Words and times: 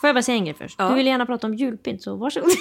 Får 0.00 0.08
jag 0.08 0.14
bara 0.14 0.22
säga 0.22 0.38
en 0.38 0.44
grej 0.44 0.54
först? 0.54 0.78
Du 0.78 0.94
vill 0.94 1.06
gärna 1.06 1.26
prata 1.26 1.46
om 1.46 1.54
julpynt, 1.54 2.02
så 2.02 2.16
varsågod. 2.16 2.50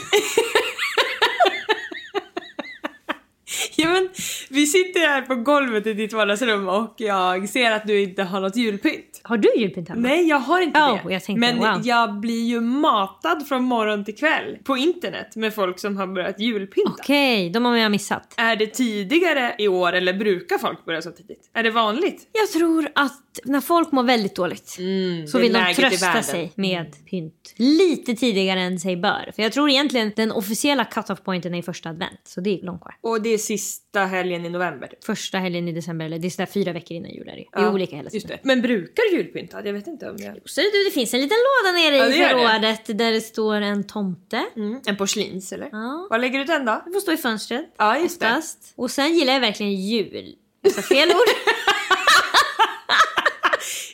Ja, 3.75 3.89
men, 3.89 4.09
vi 4.49 4.67
sitter 4.67 4.99
här 4.99 5.21
på 5.21 5.35
golvet 5.35 5.87
i 5.87 5.93
ditt 5.93 6.13
vardagsrum 6.13 6.67
och 6.67 6.93
jag 6.97 7.49
ser 7.49 7.71
att 7.71 7.87
du 7.87 8.01
inte 8.01 8.23
har 8.23 8.41
något 8.41 8.55
julpynt. 8.55 9.21
Har 9.23 9.37
du 9.37 9.49
julpynt 9.55 9.89
hemma? 9.89 10.01
Nej, 10.01 10.27
jag 10.27 10.39
har 10.39 10.61
inte 10.61 10.79
Ja, 10.79 10.99
det. 11.05 11.13
jag 11.13 11.23
tänkte, 11.23 11.39
men 11.39 11.57
wow. 11.57 11.81
jag 11.83 12.19
blir 12.19 12.45
ju 12.45 12.61
matad 12.61 13.47
från 13.47 13.63
morgon 13.63 14.05
till 14.05 14.15
kväll 14.15 14.57
på 14.63 14.77
internet 14.77 15.35
med 15.35 15.55
folk 15.55 15.79
som 15.79 15.97
har 15.97 16.07
börjat 16.07 16.39
julpynta. 16.39 16.91
Okej, 16.99 17.49
de 17.49 17.65
har 17.65 17.77
jag 17.77 17.91
missat. 17.91 18.33
Är 18.37 18.55
det 18.55 18.67
tidigare 18.67 19.55
i 19.59 19.67
år 19.67 19.93
eller 19.93 20.13
brukar 20.13 20.57
folk 20.57 20.85
börja 20.85 21.01
så 21.01 21.11
tidigt? 21.11 21.49
Är 21.53 21.63
det 21.63 21.71
vanligt? 21.71 22.27
Jag 22.31 22.49
tror 22.51 22.89
att 22.95 23.39
när 23.43 23.61
folk 23.61 23.91
mår 23.91 24.03
väldigt 24.03 24.35
dåligt 24.35 24.67
så 24.67 24.81
Mm, 24.81 25.23
är 25.23 25.39
vill 25.39 25.53
de 25.53 25.73
trösta 25.73 26.23
sig 26.23 26.51
med 26.55 27.05
pynt 27.09 27.53
lite 27.55 28.15
tidigare 28.15 28.59
än 28.61 28.79
sig 28.79 28.97
bör. 28.97 29.31
För 29.35 29.43
jag 29.43 29.51
tror 29.51 29.69
egentligen 29.69 30.11
den 30.15 30.31
officiella 30.31 30.83
cut-off 30.85 31.23
pointen 31.23 31.55
är 31.55 31.61
första 31.61 31.89
advent, 31.89 32.21
så 32.23 32.41
det 32.41 32.59
är 32.59 32.65
långt 32.65 32.81
kvar. 32.81 32.95
Och 33.01 33.21
det 33.21 33.29
är 33.29 33.37
sista 33.37 34.05
helgen 34.05 34.38
i 34.45 34.49
november. 34.49 34.87
typ. 34.87 35.03
Första 35.03 35.37
helgen 35.37 35.67
i 35.67 35.71
december, 35.71 36.05
eller 36.05 36.19
det 36.19 36.27
är 36.27 36.29
sådär 36.29 36.45
fyra 36.45 36.73
veckor 36.73 36.91
innan 36.97 37.11
jul 37.11 37.27
är 37.29 37.31
det. 37.35 37.37
Det 37.37 37.47
Ja, 37.53 37.71
olika 37.73 37.95
Just 37.95 38.11
tiden. 38.11 38.27
det. 38.29 38.39
Men 38.43 38.61
brukar 38.61 39.11
du 39.11 39.17
julpynta? 39.17 39.65
Jag 39.65 39.73
vet 39.73 39.87
inte 39.87 40.09
om 40.09 40.15
jag... 40.19 40.35
Så 40.45 40.61
du, 40.61 40.83
det 40.85 40.91
finns 40.93 41.13
en 41.13 41.21
liten 41.21 41.37
låda 41.37 41.71
nere 41.77 41.95
Ja, 41.97 42.05
i 42.07 42.09
det 42.11 42.17
gör 42.17 42.27
det. 42.29 42.47
förrådet 42.49 42.97
där 42.97 43.11
det 43.11 43.21
står 43.21 43.55
en 43.61 43.87
tomte. 43.87 44.45
Mm. 44.55 44.81
En 44.87 44.97
porslins 44.97 45.51
eller? 45.53 45.69
Ja. 45.71 46.07
Var 46.09 46.19
lägger 46.19 46.39
du 46.39 46.45
den 46.45 46.65
då? 46.65 46.81
Det 46.85 46.91
får 46.91 46.99
stå 46.99 47.11
i 47.11 47.17
fönstret. 47.17 47.73
Ja, 47.77 47.97
just 47.99 48.19
det. 48.19 48.25
oftast. 48.27 48.73
Och 48.75 48.91
sen 48.91 49.13
gillar 49.17 49.33
jag 49.33 49.39
verkligen 49.39 49.73
jul. 49.75 50.35
Jag 50.61 50.71
sa 50.73 50.81
fel 50.81 51.09
ord. 51.09 51.15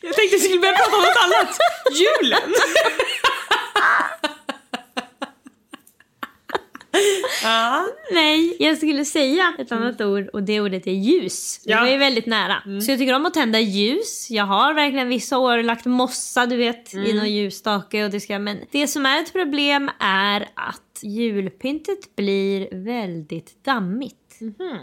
Jag 0.01 0.13
tänkte 0.13 0.35
att 0.35 0.41
vi 0.41 0.45
skulle 0.45 0.59
börja 0.59 0.73
prata 0.73 0.95
om 0.95 1.01
något 1.01 1.17
annat. 1.25 1.57
Julen! 2.01 2.49
ja. 7.45 7.85
Nej, 8.13 8.55
jag 8.59 8.77
skulle 8.77 9.05
säga 9.05 9.53
ett 9.59 9.71
annat 9.71 10.01
ord 10.01 10.27
och 10.33 10.43
det 10.43 10.61
ordet 10.61 10.87
är 10.87 10.91
ljus. 10.91 11.59
Det 11.63 11.71
Ja. 11.71 11.79
var 11.81 11.87
ju 11.87 11.97
väldigt 11.97 12.25
nära. 12.25 12.81
Så 12.81 12.91
jag 12.91 12.99
tycker 12.99 13.13
om 13.15 13.25
att 13.25 13.33
tända 13.33 13.59
ljus. 13.59 14.27
Jag 14.29 14.45
har 14.45 14.73
verkligen 14.73 15.09
vissa 15.09 15.37
år 15.37 15.63
lagt 15.63 15.85
mossa, 15.85 16.45
du 16.45 16.57
vet, 16.57 16.93
i 16.93 17.13
någon 17.13 17.31
ljusstake. 17.33 18.03
Och 18.05 18.11
det 18.11 18.19
ska, 18.19 18.39
men 18.39 18.57
det 18.71 18.87
som 18.87 19.05
är 19.05 19.21
ett 19.21 19.33
problem 19.33 19.91
är 19.99 20.41
att 20.53 20.81
julpyntet 21.01 22.15
blir 22.15 22.83
väldigt 22.83 23.63
dammigt. 23.65 24.15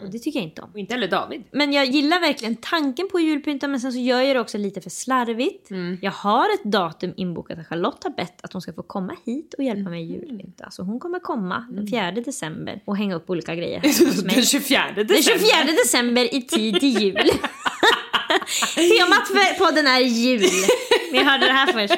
Och 0.02 0.10
det 0.10 0.18
tycker 0.18 0.38
jag 0.38 0.48
inte 0.48 0.62
om. 0.62 0.70
Och 0.70 0.78
inte 0.78 0.94
heller 0.94 1.08
David. 1.08 1.44
Men 1.50 1.72
jag 1.72 1.86
gillar 1.86 2.20
verkligen 2.20 2.56
tanken 2.56 3.08
på 3.12 3.20
julpynta 3.20 3.68
men 3.68 3.80
sen 3.80 3.92
så 3.92 3.98
gör 3.98 4.20
jag 4.20 4.36
det 4.36 4.40
också 4.40 4.58
lite 4.58 4.80
för 4.80 4.90
slarvigt. 4.90 5.68
Jag 6.00 6.12
har 6.12 6.54
ett 6.54 6.64
datum 6.64 7.14
inbokat 7.16 7.58
att 7.58 7.66
Charlotte 7.66 8.04
har 8.04 8.10
bett 8.10 8.44
att 8.44 8.52
hon 8.52 8.62
ska 8.62 8.72
få 8.72 8.82
komma 8.82 9.16
hit 9.24 9.54
och 9.58 9.64
hjälpa 9.64 9.90
mig 9.90 10.04
julpynta. 10.04 10.70
Så 10.70 10.82
hon 10.82 11.00
kommer 11.00 11.18
komma 11.18 11.66
den 11.70 11.86
4 11.86 12.10
december 12.10 12.82
och 12.84 12.96
hänga 12.96 13.14
upp 13.14 13.30
olika 13.30 13.54
grejer 13.54 13.80
hos 14.06 14.24
mig. 14.24 14.34
Den 14.34 14.44
24 14.44 14.80
december. 14.80 15.04
Den 15.04 15.22
24 15.22 15.48
december 15.84 16.34
i 16.34 16.42
tid 16.42 16.80
till 16.80 17.02
jul. 17.02 17.16
Temat 18.74 19.28
för 19.28 19.58
podden 19.58 19.86
är 19.86 20.00
jul. 20.00 20.50
Ni 21.12 21.24
hörde 21.24 21.46
det 21.46 21.52
här 21.52 21.72
först. 21.72 21.94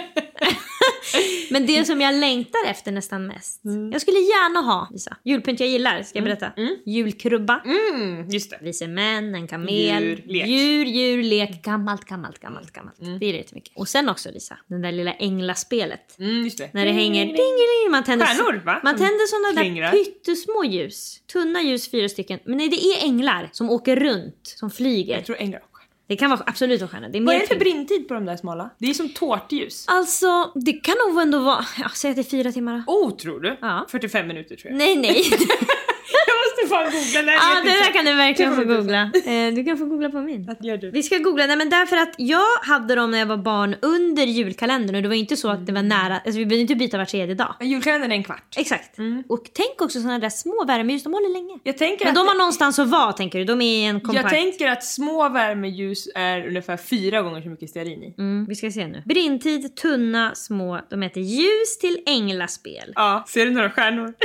Men 1.51 1.67
det 1.67 1.85
som 1.85 2.01
jag 2.01 2.15
längtar 2.15 2.67
efter 2.67 2.93
nästan 2.93 3.27
mest. 3.27 3.61
Jag 3.93 4.01
skulle 4.01 4.19
gärna 4.19 4.61
ha, 4.61 4.89
Lisa, 4.93 5.17
julpynt 5.25 5.61
jag 5.61 5.69
gillar, 5.69 6.03
ska 6.03 6.19
jag 6.19 6.25
berätta. 6.25 6.53
Julkrubba. 6.87 7.61
Mm, 7.65 8.31
just 8.31 8.51
det. 8.51 8.59
Vise 8.63 8.87
män, 8.89 9.35
en 9.35 9.49
kamel, 9.49 10.03
Djur, 10.05 10.23
lek. 10.27 10.47
djur, 10.47 10.85
djur, 10.85 11.23
lek, 11.23 11.63
gammalt, 11.63 12.05
gammalt, 12.05 12.39
gammalt, 12.39 12.73
gammalt. 12.73 12.97
Det 12.99 13.27
är 13.27 13.33
det 13.33 13.39
jättemycket. 13.39 13.73
Och 13.77 13.89
sen 13.89 14.09
också 14.09 14.31
Lisa, 14.31 14.59
den 14.67 14.83
där 14.83 14.93
lilla 14.93 15.13
änglaspelet. 15.13 16.19
Mm, 16.19 16.45
just 16.45 16.59
det. 16.59 16.71
När 16.73 16.87
det 16.87 16.93
hänger 16.93 17.25
dingeling, 17.25 17.91
man 17.91 18.05
tänder, 18.05 18.27
Stjärnor, 18.27 18.63
va? 18.65 18.81
man 18.85 18.97
tänder 18.97 19.27
sådana 19.27 19.63
där 19.63 19.91
pyttesmå 19.91 20.65
ljus. 20.65 21.21
Tunna 21.33 21.63
ljus, 21.63 21.91
fyra 21.91 22.09
stycken. 22.09 22.39
Men 22.45 22.57
nej, 22.57 22.69
det 22.69 22.77
är 22.77 23.05
änglar 23.07 23.49
som 23.53 23.71
åker 23.71 23.97
runt, 23.97 24.41
som 24.43 24.71
flyger. 24.71 25.15
Jag 25.15 25.25
tror 25.25 25.37
änglar. 25.41 25.63
Det 26.07 26.17
kan 26.17 26.31
vara 26.31 26.43
absolut 26.47 26.81
vara 26.81 26.91
stjärnor. 26.91 27.09
Det 27.09 27.19
är 27.19 27.23
Vad 27.23 27.35
är 27.35 27.41
det 27.41 27.47
för 27.47 27.57
brintid 27.57 28.09
på 28.09 28.15
de 28.15 28.25
där 28.25 28.37
smala? 28.37 28.71
Det 28.79 28.91
är 28.91 28.95
som 28.95 29.09
tårtljus. 29.09 29.85
Alltså, 29.89 30.53
det 30.55 30.73
kan 30.73 30.95
nog 31.09 31.23
ändå 31.23 31.39
vara, 31.39 31.65
ja, 31.79 31.89
säg 31.95 32.11
att 32.11 32.17
det 32.17 32.23
är 32.23 32.31
fyra 32.31 32.53
timmar. 32.53 32.83
Oh, 32.87 33.17
tror 33.17 33.41
du? 33.41 33.57
Ja. 33.61 33.87
45 33.91 34.27
minuter 34.27 34.57
tror 34.57 34.71
jag. 34.73 34.79
Nej, 34.79 34.97
nej. 34.97 35.25
Jag 36.27 36.37
måste 36.43 36.75
fan 36.75 36.85
googla. 36.85 37.23
Nej, 37.23 37.37
ja, 37.41 37.55
jag 37.57 37.65
det 37.65 37.71
där 37.85 37.93
kan 37.93 38.05
du 38.05 38.15
verkligen 38.15 38.57
få 38.57 38.65
googla. 38.65 39.03
Eh, 39.27 39.55
Du 39.55 39.65
kan 39.65 39.79
få 39.79 39.85
googla 39.85 40.11
på 40.11 40.21
min. 40.21 40.57
Vi 40.93 41.03
ska 41.03 41.19
googla, 41.19 41.47
nej 41.47 41.57
men 41.57 41.71
därför 41.71 41.97
att 41.97 42.15
jag 42.19 42.57
hade 42.63 42.95
dem 42.95 43.11
när 43.11 43.19
jag 43.19 43.27
var 43.27 43.37
barn 43.37 43.77
under 43.83 44.23
julkalendern 44.23 44.97
och 44.97 45.03
det 45.03 45.09
var 45.09 45.15
inte 45.17 45.37
så 45.37 45.49
att 45.51 45.67
det 45.67 45.73
var 45.73 45.83
nära, 45.83 46.15
alltså 46.15 46.39
vi 46.39 46.47
behövde 46.47 46.61
inte 46.61 46.75
byta 46.75 46.99
var 46.99 47.05
tredje 47.05 47.35
dag. 47.35 47.55
Julkalendern 47.61 48.13
är 48.13 48.17
en 48.17 48.25
kvart. 48.25 48.55
Exakt. 48.57 48.97
Och 49.29 49.51
tänk 49.53 49.83
också 49.83 50.01
sådana 50.01 50.19
där 50.19 50.29
små 50.29 50.65
värmeljus, 50.65 51.03
de 51.05 51.13
håller 51.13 51.33
länge. 51.33 51.59
Jag 51.65 51.79
tänker 51.79 52.05
Men 52.05 52.13
att 52.13 52.15
de 52.15 52.29
har 52.29 52.35
någonstans 52.35 52.79
att 52.79 52.89
vara 52.89 53.13
tänker 53.13 53.39
du, 53.39 53.45
de 53.45 53.61
är 53.61 53.65
i 53.79 53.85
en 53.85 53.95
Jag 53.95 54.03
kompakt. 54.05 54.29
tänker 54.31 54.69
att 54.69 54.85
små 54.85 55.29
värmeljus 55.29 56.09
är 56.15 56.47
ungefär 56.49 56.77
fyra 56.77 57.23
gånger 57.23 57.43
så 57.43 57.49
mycket 57.49 57.71
stearin 57.71 58.03
i. 58.03 58.15
Mm, 58.19 58.47
vi 58.49 58.55
ska 58.55 58.71
se 58.71 58.87
nu. 58.87 59.03
Brintid, 59.07 59.77
tunna, 59.77 60.35
små. 60.35 60.81
De 60.91 61.03
heter 61.03 61.21
Ljus 61.21 61.79
till 61.81 61.99
änglaspel. 62.07 62.93
Ja, 62.95 63.25
ser 63.29 63.45
du 63.47 63.51
några 63.53 63.71
stjärnor? 63.71 64.15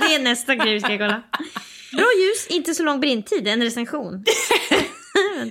det 0.00 0.14
är 0.14 0.18
nästa 0.22 0.54
grej 0.54 0.74
vi 0.74 0.80
ska 0.80 0.98
kolla. 0.98 1.22
Bra 1.92 2.06
ljus, 2.18 2.46
inte 2.48 2.74
så 2.74 2.82
lång 2.82 3.00
brintid, 3.00 3.48
en 3.48 3.62
recension. 3.62 4.24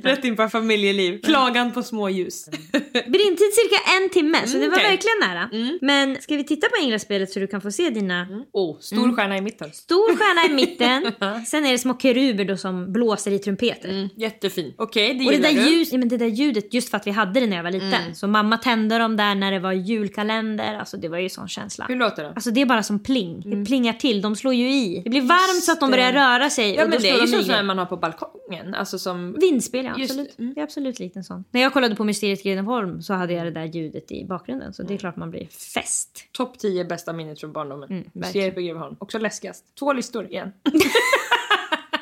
Rätt 0.04 0.26
in 0.26 0.36
på 0.36 0.50
familjeliv. 0.50 1.22
Klagan 1.22 1.72
på 1.72 1.84
små 1.84 2.10
ljus. 2.10 2.50
Brintid 2.92 3.54
cirka 3.54 4.02
en 4.02 4.10
timme, 4.10 4.48
så 4.48 4.58
det 4.58 4.70
var 4.70 4.78
okej. 4.78 4.90
verkligen 4.90 5.20
nära. 5.20 5.50
Men 5.82 6.22
ska 6.22 6.36
vi 6.36 6.44
titta 6.44 6.70
på 6.70 6.76
Änglaspelet 6.84 7.32
så 7.32 7.40
du 7.40 7.48
kan 7.48 7.62
få 7.62 7.72
se 7.72 7.90
dina... 7.90 8.28
Oh, 8.54 8.80
stor 8.80 9.16
stjärna 9.16 9.38
i 9.38 9.42
mitten. 9.42 9.72
Stor 9.74 10.16
stjärna 10.18 10.54
i 10.54 10.56
mitten, 10.56 11.12
sen 11.46 11.66
är 11.66 11.72
det 11.72 11.78
små 11.78 11.98
keruber 11.98 12.46
då 12.46 12.58
som 12.58 12.94
blåser 12.94 13.32
i 13.32 13.40
trumpeter. 13.40 13.90
Mm, 13.90 14.10
jättefin. 14.16 14.74
Okej, 14.78 15.14
det 15.14 15.26
Och 15.26 15.32
det 15.32 15.38
gillar 15.38 15.54
där, 15.54 15.72
ljus, 15.72 15.92
ja, 15.92 15.98
men 15.98 16.10
det 16.10 16.18
där 16.18 16.28
ljudet, 16.28 16.74
just 16.74 16.90
för 16.90 16.98
att 16.98 17.08
vi 17.08 17.12
hade 17.12 17.40
det 17.40 17.48
när 17.48 17.58
jag 17.58 17.64
var 17.64 17.72
liten. 17.72 18.16
Så 18.16 18.28
mamma 18.28 18.58
tände 18.58 18.98
dem 18.98 19.18
där 19.18 19.36
när 19.36 19.52
det 19.52 19.60
var 19.60 19.74
julkalender. 19.74 20.76
Alltså 20.80 20.98
det 20.98 21.10
var 21.10 21.18
ju 21.18 21.30
sån 21.30 21.48
känsla. 21.48 21.86
Hur 21.88 21.96
låter 21.96 22.24
det? 22.24 22.30
Alltså 22.30 22.52
det 22.52 22.62
är 22.62 22.66
bara 22.66 22.84
som 22.84 23.04
pling. 23.04 23.44
Det 23.46 23.66
plingar 23.66 23.94
till, 23.94 24.22
de 24.22 24.36
slår 24.36 24.54
ju 24.54 24.72
i. 24.72 25.02
Det 25.04 25.10
blir 25.10 25.22
varmt 25.22 25.64
så 25.64 25.72
att 25.72 25.80
de 25.80 25.92
det. 25.92 25.98
börjar 25.98 26.14
röra 26.14 26.50
sig. 26.50 26.76
Ja 26.76 26.88
men 26.88 27.02
det 27.02 27.10
är 27.10 27.22
ju 27.22 27.28
så 27.28 27.44
som 27.44 27.48
det. 27.48 27.64
man 27.64 27.78
har 27.78 27.86
på 27.86 27.98
balkongen. 27.98 28.76
Alltså 28.76 29.00
som... 29.00 29.36
Vindspel 29.40 29.81
ja, 29.86 29.98
Just 29.98 30.12
absolut. 30.12 30.38
det, 30.38 30.44
mm. 30.44 30.54
Det 30.54 30.60
är 30.62 30.63
absolut 30.63 31.00
likt 31.00 31.16
en 31.16 31.24
sån. 31.24 31.44
När 31.51 31.62
jag 31.62 31.74
kollade 31.74 31.95
på 31.95 32.04
Mysteriet 32.04 32.44
Gredenholm 32.44 33.01
så 33.01 33.13
hade 33.13 33.33
jag 33.33 33.45
det 33.45 33.51
där 33.51 33.66
ljudet 33.66 34.12
i 34.12 34.25
bakgrunden. 34.25 34.74
Så 34.74 34.83
det 34.83 34.94
är 34.94 34.98
klart 34.98 35.16
man 35.16 35.31
blir 35.31 35.48
fest. 35.48 36.25
Topp 36.31 36.60
10 36.60 36.86
bästa 36.86 37.13
minnet 37.13 37.39
från 37.39 37.51
barndomen. 37.51 37.89
Mm, 37.89 38.10
Mysteriet 38.13 38.56
på 38.56 38.62
Greveholm. 38.62 38.95
Också 39.00 39.18
läskigast. 39.18 39.66
Två 39.80 39.94
listor 39.94 40.25
igen. 40.25 40.51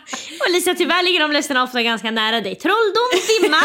Och 0.39 0.51
Lisa, 0.51 0.75
tyvärr 0.75 1.03
ligger 1.03 1.19
de 1.19 1.31
listorna 1.31 1.63
ofta 1.63 1.83
ganska 1.83 2.11
nära 2.11 2.41
dig. 2.41 2.55
Trolldom, 2.55 3.09
dimma, 3.41 3.61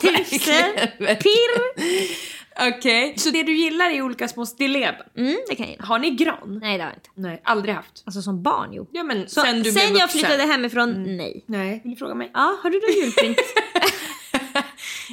tusen, 0.00 0.88
pirr. 0.98 2.27
Okej, 2.60 3.14
så 3.18 3.30
det 3.30 3.42
du 3.42 3.52
gillar 3.56 3.90
är 3.90 4.02
olika 4.02 4.28
små 4.28 4.46
stilleben. 4.46 5.06
Mm, 5.16 5.36
det 5.48 5.54
kan 5.54 5.66
jag 5.66 5.70
gilla. 5.72 5.84
Har 5.84 5.98
ni 5.98 6.10
gran? 6.10 6.58
Nej 6.62 6.78
det 6.78 6.84
har 6.84 6.90
jag 6.90 6.96
inte. 6.98 7.10
Nej, 7.14 7.40
aldrig 7.44 7.74
haft. 7.74 8.02
Alltså 8.06 8.22
som 8.22 8.42
barn 8.42 8.68
jo. 8.72 8.88
Ja 8.92 9.02
men 9.02 9.28
Så, 9.28 9.40
sen 9.40 9.44
sen 9.44 9.62
du 9.62 9.72
blev 9.72 9.84
jag 9.84 9.92
vuxen. 9.92 10.08
flyttade 10.08 10.42
hemifrån, 10.42 11.16
nej. 11.16 11.44
Nej, 11.46 11.80
vill 11.84 11.92
du 11.92 11.96
fråga 11.98 12.14
mig? 12.14 12.30
Ja, 12.34 12.58
har 12.62 12.70
du 12.70 12.80
någon 12.80 13.04
julpynt? 13.04 13.38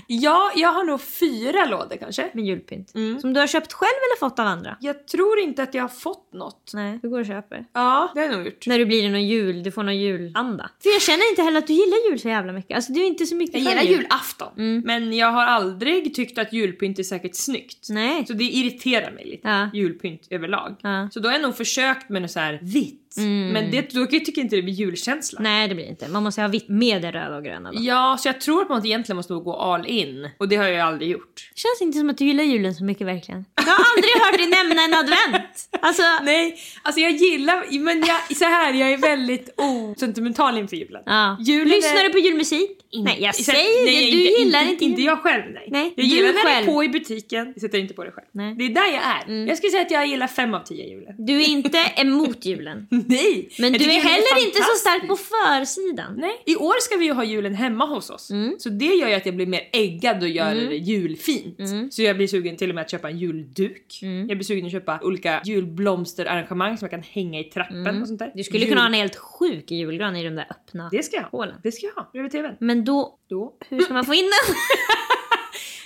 Ja, 0.07 0.51
jag 0.55 0.69
har 0.69 0.83
nog 0.83 1.01
fyra 1.01 1.65
lådor 1.65 1.95
kanske. 1.99 2.29
med 2.33 2.45
julpynt? 2.45 2.89
Som 3.21 3.33
du 3.33 3.39
har 3.39 3.47
köpt 3.47 3.73
själv 3.73 3.89
eller 3.89 4.19
fått 4.29 4.39
av 4.39 4.47
andra? 4.47 4.77
Jag 4.81 5.07
tror 5.07 5.39
inte 5.39 5.63
att 5.63 5.73
jag 5.73 5.83
har 5.83 5.89
fått 5.89 6.33
något. 6.33 6.71
Nej, 6.73 6.99
du 7.01 7.09
går 7.09 7.19
och 7.19 7.25
köper. 7.25 7.65
Ja, 7.73 8.11
det 8.13 8.19
har 8.19 8.27
jag 8.27 8.37
nog 8.37 8.45
gjort. 8.45 8.67
När 8.67 8.79
du 8.79 8.85
blir 8.85 9.09
någon 9.09 9.27
jul, 9.27 9.63
du 9.63 9.71
får 9.71 9.83
någon 9.83 9.97
julanda. 9.97 10.69
För 10.83 10.89
jag 10.89 11.01
känner 11.01 11.29
inte 11.29 11.41
heller 11.41 11.59
att 11.59 11.67
du 11.67 11.73
gillar 11.73 12.09
jul 12.09 12.19
så 12.19 12.27
jävla 12.29 12.53
mycket. 12.53 12.75
Alltså 12.75 12.93
du 12.93 13.01
är 13.01 13.07
inte 13.07 13.25
så 13.25 13.35
mycket 13.35 13.53
Jag 13.63 13.69
gillar 13.69 13.83
jul. 13.83 13.91
julafton. 14.01 14.81
Men 14.85 15.13
jag 15.13 15.31
har 15.31 15.45
aldrig 15.45 16.15
tyckt 16.15 16.37
att 16.37 16.53
julpynt 16.53 16.99
är 16.99 17.03
säkert 17.03 17.35
snyggt. 17.35 17.87
Nej. 17.89 18.25
Så 18.27 18.33
det 18.33 18.43
irriterar 18.43 19.11
mig 19.11 19.25
lite. 19.25 19.47
Ja. 19.47 19.69
Julpynt 19.73 20.27
överlag. 20.29 20.75
Ja. 20.81 21.09
Så 21.11 21.19
då 21.19 21.27
har 21.29 21.33
jag 21.33 21.41
nog 21.41 21.57
försökt 21.57 22.09
med 22.09 22.21
något 22.21 22.31
så 22.31 22.39
här 22.39 22.59
vitt. 22.61 23.01
Men 23.23 23.71
det, 23.71 23.93
då 23.93 24.05
tycker 24.05 24.31
jag 24.35 24.45
inte 24.45 24.55
det 24.55 24.61
blir 24.61 24.73
julkänsla. 24.73 25.39
Nej 25.41 25.67
det 25.67 25.75
blir 25.75 25.85
inte. 25.85 26.07
Man 26.07 26.23
måste 26.23 26.41
ha 26.41 26.47
vitt 26.47 26.69
med 26.69 27.01
det 27.01 27.11
röda 27.11 27.37
och 27.37 27.43
gröna 27.43 27.71
då. 27.71 27.77
Ja, 27.81 28.17
så 28.19 28.27
jag 28.27 28.41
tror 28.41 28.61
att 28.61 28.69
man 28.69 28.85
egentligen 28.85 29.15
måste 29.15 29.33
gå 29.33 29.55
all 29.55 29.85
in. 29.87 30.29
Och 30.37 30.47
det 30.49 30.55
har 30.55 30.63
jag 30.63 30.73
ju 30.73 30.79
aldrig 30.79 31.09
gjort. 31.09 31.49
Det 31.53 31.59
känns 31.59 31.81
inte 31.81 31.99
som 31.99 32.09
att 32.09 32.17
du 32.17 32.25
gillar 32.25 32.43
julen 32.43 32.75
så 32.75 32.83
mycket 32.83 33.07
verkligen. 33.07 33.45
Jag 33.55 33.63
har 33.63 33.85
aldrig 33.95 34.11
hört 34.25 34.37
dig 34.37 34.49
nämna 34.49 34.81
en 34.83 34.93
advent. 34.93 35.44
Alltså, 35.81 36.03
Nej, 36.23 36.57
alltså 36.83 37.01
jag 37.01 37.11
gillar, 37.11 37.79
men 37.79 38.03
jag, 38.07 38.37
så 38.37 38.45
här, 38.45 38.73
jag 38.73 38.91
är 38.91 38.97
väldigt 38.97 39.49
osentimental 39.57 40.57
inför 40.57 40.75
julen. 40.75 41.01
ja. 41.05 41.37
Julen 41.39 41.67
Lyssnar 41.69 41.99
är- 41.99 42.03
du 42.03 42.09
på 42.09 42.19
julmusik? 42.19 42.71
nej 43.03 43.17
jag 43.21 43.35
säger 43.35 43.85
det, 43.85 44.11
du 44.11 44.39
gillar 44.39 44.61
inte, 44.61 44.71
inte. 44.71 44.85
Inte 44.85 45.01
jag 45.01 45.19
själv 45.21 45.43
nej. 45.53 45.67
Nej, 45.71 45.93
jag 45.95 46.05
gillar 46.05 46.33
när 46.33 46.43
själv. 46.43 46.65
det 46.65 46.71
är 46.71 46.73
på 46.75 46.83
i 46.83 46.89
butiken. 46.89 47.47
Jag 47.55 47.61
sätter 47.61 47.77
inte 47.77 47.93
på 47.93 48.03
det 48.03 48.11
själv. 48.11 48.25
Nej. 48.31 48.45
Mm. 48.45 48.57
Det 48.57 48.65
är 48.65 48.69
där 48.69 48.93
jag 48.93 49.03
är. 49.03 49.47
Jag 49.47 49.57
skulle 49.57 49.71
säga 49.71 49.81
att 49.81 49.91
jag 49.91 50.07
gillar 50.07 50.27
fem 50.27 50.53
av 50.53 50.59
tio 50.63 50.85
julen. 50.89 51.15
Du 51.17 51.41
är 51.41 51.49
inte 51.49 51.77
emot 51.95 52.45
julen. 52.45 52.87
Nej! 53.07 53.49
Men 53.59 53.73
du 53.73 53.83
är 53.85 53.99
heller 53.99 54.45
inte 54.45 54.57
så 54.61 54.75
stark 54.79 55.07
på 55.07 55.15
försidan. 55.15 56.13
Nej. 56.17 56.41
I 56.45 56.55
år 56.55 56.79
ska 56.81 56.95
vi 56.97 57.05
ju 57.05 57.11
ha 57.11 57.23
julen 57.23 57.55
hemma 57.55 57.85
hos 57.85 58.09
oss. 58.09 58.31
Mm. 58.31 58.55
Så 58.59 58.69
det 58.69 58.85
gör 58.85 59.07
ju 59.07 59.13
att 59.13 59.25
jag 59.25 59.35
blir 59.35 59.45
mer 59.45 59.69
äggad 59.73 60.23
och 60.23 60.29
gör 60.29 60.55
det 60.55 60.75
julfint. 60.75 61.59
Mm. 61.59 61.91
Så 61.91 62.01
jag 62.01 62.17
blir 62.17 62.27
sugen 62.27 62.57
till 62.57 62.69
och 62.69 62.75
med 62.75 62.81
att 62.81 62.91
köpa 62.91 63.09
en 63.09 63.17
julduk. 63.19 63.99
Jag 64.01 64.37
blir 64.37 64.43
sugen 64.43 64.65
att 64.65 64.71
köpa 64.71 64.99
olika 65.03 65.41
julblomsterarrangemang 65.47 66.77
som 66.77 66.85
jag 66.85 66.91
kan 66.91 67.03
hänga 67.03 67.39
i 67.39 67.43
trappen 67.43 68.01
och 68.01 68.07
sånt 68.07 68.19
där. 68.19 68.25
Mm. 68.25 68.37
Du 68.37 68.43
skulle 68.43 68.59
Jul- 68.59 68.69
kunna 68.69 68.81
ha 68.81 68.87
en 68.87 68.93
helt 68.93 69.15
sjuk 69.15 69.71
julgran 69.71 70.15
i 70.15 70.23
de 70.23 70.29
där 70.35 70.47
öppna 70.49 70.89
Det 70.91 71.03
ska 71.03 71.15
jag 71.15 71.23
ha. 71.23 71.29
hålen. 71.31 71.55
Det 71.63 71.71
ska 71.71 71.85
jag 71.87 71.93
ha. 71.93 72.09
Över 72.13 72.29
tvn. 72.29 72.55
Men 72.59 72.85
då, 72.85 73.19
Då? 73.29 73.53
hur 73.69 73.79
ska 73.79 73.93
man 73.93 74.05
få 74.05 74.13
in 74.13 74.23
den? 74.25 74.55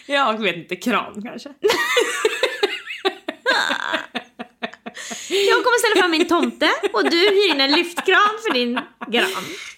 Jag 0.16 0.42
vet 0.42 0.56
inte, 0.56 0.76
kran 0.76 1.22
kanske. 1.24 1.50
Jag 5.30 5.64
kommer 5.64 5.80
ställa 5.80 6.02
fram 6.02 6.12
min 6.12 6.28
tomte 6.28 6.70
och 6.94 7.04
du 7.10 7.18
hyr 7.18 7.54
in 7.56 7.62
en 7.62 7.72
lyftkran 7.72 8.30
för 8.48 8.54
din 8.54 8.80
gran. 9.08 9.28